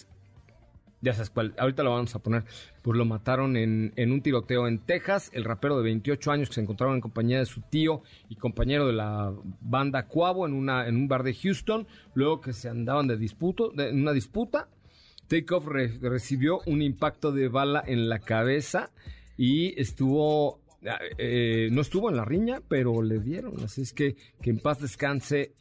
Ya 1.04 1.14
sabes 1.14 1.32
cuál, 1.32 1.56
ahorita 1.58 1.82
lo 1.82 1.89
vamos 1.92 2.14
a 2.16 2.20
poner. 2.20 2.44
Pues 2.84 2.96
lo 2.96 3.06
mataron 3.06 3.58
en, 3.58 3.92
en 3.96 4.12
un 4.12 4.22
tiroteo 4.22 4.68
en 4.68 4.78
Texas. 4.80 5.32
El 5.34 5.44
rapero 5.46 5.76
de 5.78 5.84
28 5.84 6.32
años 6.32 6.50
que 6.50 6.56
se 6.56 6.62
encontraba 6.62 6.94
en 6.94 7.02
compañía 7.02 7.39
de 7.39 7.46
su 7.48 7.62
tío 7.62 8.04
y 8.30 8.36
compañero 8.36 8.86
de 8.86 8.94
la 8.94 9.34
banda 9.62 10.06
Cuavo 10.08 10.46
en, 10.46 10.54
una, 10.54 10.88
en 10.88 10.96
un 10.96 11.08
bar 11.08 11.24
de 11.24 11.34
Houston. 11.34 11.88
Luego 12.14 12.39
que 12.39 12.54
se 12.54 12.70
andaban 12.70 13.08
de, 13.08 13.18
disputo, 13.18 13.70
de 13.70 13.92
una 13.92 14.14
disputa. 14.14 14.68
Takeoff 15.28 15.66
re- 15.66 15.98
recibió 16.02 16.60
un 16.68 16.84
impacto 16.84 17.32
de 17.32 17.48
bala 17.48 17.84
en 17.86 18.08
la 18.08 18.20
cabeza 18.20 18.92
y 19.38 19.80
estuvo. 19.82 20.61
Eh, 21.17 21.69
no 21.71 21.82
estuvo 21.82 22.09
en 22.09 22.17
la 22.17 22.25
riña, 22.25 22.61
pero 22.67 23.01
le 23.01 23.19
dieron. 23.19 23.63
Así 23.63 23.82
es 23.82 23.93
que 23.93 24.15
que 24.41 24.49
en 24.49 24.59
paz 24.59 24.79
descanse. 24.79 25.53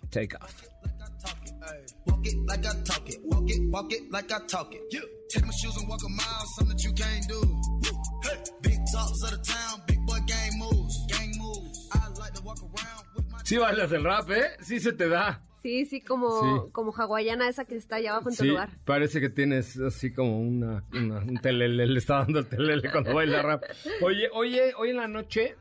Take 5.31 5.47
my 5.47 5.53
shoes 5.53 5.77
and 5.77 5.89
walk 5.89 6.03
a 6.05 6.09
mile, 6.09 6.45
something 6.57 6.77
that 6.77 6.83
you 6.83 6.93
can't 6.93 7.29
do. 7.29 7.41
Hey, 8.25 8.43
big 8.63 8.81
talks 8.93 9.23
of 9.23 9.31
the 9.31 9.39
town, 9.45 9.81
big 9.87 10.05
boy 10.05 10.19
gang 10.27 10.59
moves. 10.59 11.07
Gang 11.07 11.31
moves. 11.39 11.89
I 11.93 12.09
like 12.19 12.35
to 12.35 12.43
walk 12.43 12.59
around 12.59 13.05
with 13.15 13.31
my 13.31 13.39
Sí 13.45 13.57
bailas 13.57 13.93
el 13.93 14.03
rap, 14.03 14.29
¿eh? 14.31 14.57
Sí 14.61 14.81
se 14.81 14.93
te 14.93 15.09
da. 15.09 15.41
Sí, 15.63 15.85
sí, 15.85 16.01
como, 16.01 16.31
Sí. 16.41 16.71
como 16.73 16.93
hawaiana 16.93 17.49
esa 17.49 17.65
que 17.67 17.77
está 17.77 17.97
allá 17.97 18.13
abajo 18.13 18.31
en 18.31 18.37
tu 18.37 18.45
lugar. 18.45 18.71
parece 18.85 19.21
que 19.21 19.29
tienes 19.29 19.79
así 19.79 20.13
como 20.13 20.41
una, 20.41 20.85
una- 20.93 21.19
un 21.19 21.37
telele, 21.41 21.87
le 21.87 21.99
está 21.99 22.19
dando 22.21 22.39
el 22.39 22.47
telele 22.47 22.91
cuando 22.91 23.15
baila 23.15 23.43
rap. 23.43 23.65
Oye, 24.03 24.29
oye, 24.33 24.73
hoy 24.79 24.91
en 24.91 24.97
la 24.97 25.09
noche, 25.09 25.57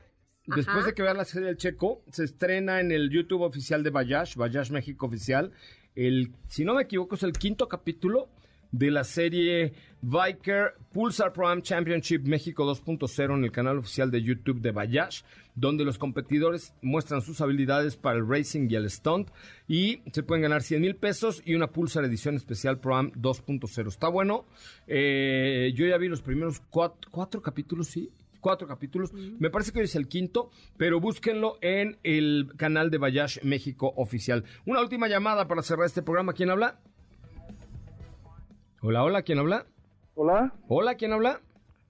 después 0.48 0.86
de 0.86 0.94
que 0.94 1.02
veas 1.02 1.18
la 1.18 1.26
serie 1.26 1.48
del 1.48 1.58
Checo, 1.58 2.02
se 2.12 2.24
estrena 2.24 2.80
en 2.80 2.92
el 2.92 3.10
YouTube 3.10 3.42
oficial 3.42 3.84
de 3.84 3.90
Bayash, 3.90 4.36
Bayash 4.36 4.72
México 4.72 5.06
Oficial, 5.06 5.52
el, 5.96 6.32
si 6.48 6.64
no 6.64 6.76
me 6.76 6.84
equivoco, 6.84 7.16
es 7.16 7.24
el 7.24 7.34
quinto 7.34 7.68
capítulo 7.68 8.30
de 8.72 8.92
la 8.92 9.04
serie 9.04 9.74
Viker 10.02 10.76
Pulsar 10.94 11.34
Pro 11.34 11.48
Am 11.48 11.62
Championship 11.62 12.22
México 12.24 12.64
2.0 12.64 13.36
en 13.36 13.44
el 13.44 13.52
canal 13.52 13.78
oficial 13.78 14.12
de 14.12 14.22
YouTube 14.22 14.62
de 14.62 14.72
Bayash, 14.72 15.22
donde 15.56 15.84
los 15.84 15.98
competidores 15.98 16.74
muestran 16.82 17.22
sus 17.22 17.42
habilidades 17.42 17.98
para 17.98 18.18
el 18.18 18.28
racing 18.28 18.68
y 18.70 18.76
el 18.76 18.90
stunt 18.90 19.30
y 19.68 20.02
se 20.12 20.24
pueden 20.24 20.44
ganar 20.44 20.62
100 20.62 20.82
mil 20.82 20.96
pesos 20.96 21.42
y 21.46 21.56
una 21.56 21.68
Pulsar 21.68 22.06
edición 22.06 22.36
especial 22.36 22.80
Pro 22.80 22.96
Am 22.96 23.12
2.0. 23.14 23.88
Está 23.88 24.08
bueno. 24.08 24.46
Eh, 24.88 25.74
yo 25.76 25.86
ya 25.86 25.98
vi 25.98 26.08
los 26.08 26.22
primeros 26.22 26.62
cuatro, 26.70 27.10
cuatro 27.12 27.42
capítulos, 27.42 27.88
sí. 27.88 28.12
Cuatro 28.40 28.70
capítulos. 28.70 29.12
Me 29.14 29.50
parece 29.50 29.74
que 29.74 29.80
hoy 29.80 29.86
es 29.86 29.96
el 29.96 30.08
quinto, 30.08 30.50
pero 30.78 31.02
búsquenlo 31.02 31.58
en 31.60 31.98
el 32.04 32.54
canal 32.56 32.90
de 32.90 32.98
Bayash 32.98 33.40
México 33.44 33.92
Oficial. 33.98 34.46
Una 34.66 34.80
última 34.80 35.10
llamada 35.10 35.46
para 35.50 35.62
cerrar 35.62 35.88
este 35.88 36.02
programa. 36.02 36.32
¿Quién 36.32 36.50
habla? 36.50 36.80
Hola, 38.82 39.04
hola, 39.04 39.22
¿quién 39.24 39.40
habla? 39.40 39.66
Hola. 40.16 40.54
Hola, 40.68 40.96
¿quién 40.96 41.12
habla? 41.14 41.42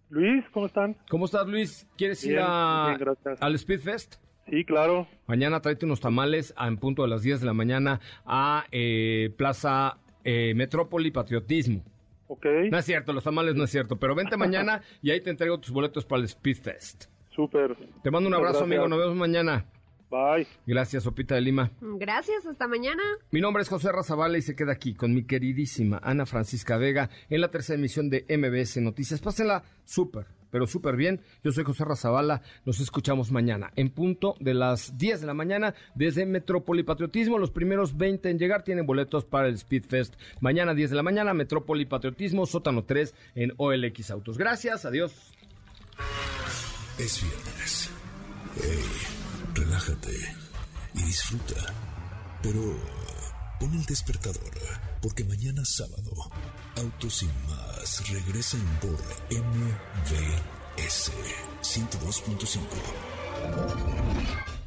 Luis, 0.10 0.44
¿cómo 0.52 0.66
están? 0.66 0.96
¿Cómo 1.10 1.26
estás, 1.26 1.46
Luis? 1.48 1.88
¿Quieres 1.98 2.24
ir 2.26 2.40
a, 2.42 2.96
bien, 2.98 3.38
al 3.40 3.58
Speedfest? 3.60 4.16
Sí, 4.50 4.66
claro. 4.66 5.08
Mañana 5.28 5.62
tráete 5.62 5.86
unos 5.86 6.00
tamales 6.00 6.54
a- 6.58 6.68
en 6.68 6.78
punto 6.78 7.04
de 7.04 7.10
las 7.10 7.22
10 7.22 7.42
de 7.42 7.46
la 7.46 7.54
mañana 7.54 8.00
a 8.26 8.66
eh, 8.72 9.32
Plaza 9.38 9.98
eh, 10.24 10.54
Metrópoli 10.56 11.12
Patriotismo. 11.12 11.84
Ok. 12.28 12.46
No 12.72 12.78
es 12.80 12.86
cierto, 12.86 13.14
los 13.14 13.24
tamales 13.24 13.54
no 13.56 13.64
es 13.66 13.70
cierto, 13.70 13.98
pero 13.98 14.16
vente 14.16 14.36
mañana 14.38 14.82
y 15.04 15.12
ahí 15.12 15.22
te 15.22 15.30
entrego 15.30 15.60
tus 15.60 15.72
boletos 15.72 16.06
para 16.06 16.24
el 16.24 16.28
Speedfest. 16.28 17.06
Súper. 17.30 17.76
Te 18.02 18.10
mando 18.10 18.28
un 18.28 18.34
abrazo, 18.34 18.64
amigo. 18.64 18.88
Nos 18.88 18.98
vemos 19.00 19.16
mañana. 19.16 19.66
Bye. 20.10 20.48
Gracias, 20.66 21.04
Sopita 21.04 21.36
de 21.36 21.42
Lima. 21.42 21.72
Gracias, 21.82 22.46
hasta 22.46 22.68
mañana. 22.68 23.04
Mi 23.32 23.42
nombre 23.42 23.62
es 23.62 23.70
José 23.70 23.92
Razabala 23.92 24.38
y 24.38 24.42
se 24.42 24.56
queda 24.56 24.72
aquí 24.72 24.94
con 24.96 25.14
mi 25.14 25.24
queridísima 25.24 26.00
Ana 26.04 26.26
Francisca 26.26 26.78
Vega 26.78 27.10
en 27.30 27.42
la 27.42 27.52
tercera 27.52 27.78
emisión 27.78 28.10
de 28.10 28.26
MBS 28.28 28.78
Noticias. 28.82 29.22
Pásenla 29.22 29.64
súper, 29.86 30.26
pero 30.50 30.66
súper 30.66 30.96
bien. 30.96 31.22
Yo 31.44 31.52
soy 31.52 31.64
José 31.64 31.86
Razabala. 31.86 32.42
Nos 32.66 32.80
escuchamos 32.80 33.32
mañana 33.32 33.72
en 33.76 33.92
punto 33.92 34.36
de 34.40 34.56
las 34.56 34.98
10 34.98 35.22
de 35.22 35.28
la 35.28 35.34
mañana 35.34 35.76
desde 35.94 36.26
Metrópoli 36.26 36.84
Patriotismo. 36.84 37.38
Los 37.38 37.52
primeros 37.52 37.96
20 37.96 38.30
en 38.30 38.40
llegar 38.40 38.64
tienen 38.64 38.88
boletos 38.88 39.26
para 39.26 39.48
el 39.48 39.58
Speedfest. 39.58 40.16
Mañana 40.42 40.74
10 40.74 40.90
de 40.90 40.96
la 40.96 41.04
mañana, 41.04 41.34
Metrópoli 41.34 41.86
Patriotismo, 41.86 42.46
sótano 42.48 42.84
3 42.84 43.14
en 43.36 43.54
OLX 43.58 44.10
Autos. 44.12 44.38
Gracias, 44.38 44.86
adiós. 44.86 45.14
Es 46.98 47.22
viernes. 47.22 47.92
Hey, 48.56 49.19
relájate 49.70 50.18
y 50.96 51.04
disfruta. 51.04 51.56
Pero 52.42 52.76
pon 53.60 53.72
el 53.76 53.86
despertador, 53.86 54.52
porque 55.02 55.24
mañana 55.24 55.64
sábado, 55.64 56.12
Autos 56.78 57.18
sin 57.18 57.30
más 57.48 58.10
regresan 58.10 58.66
por 58.82 58.98
MVS 59.30 61.12
102.5. 61.62 64.59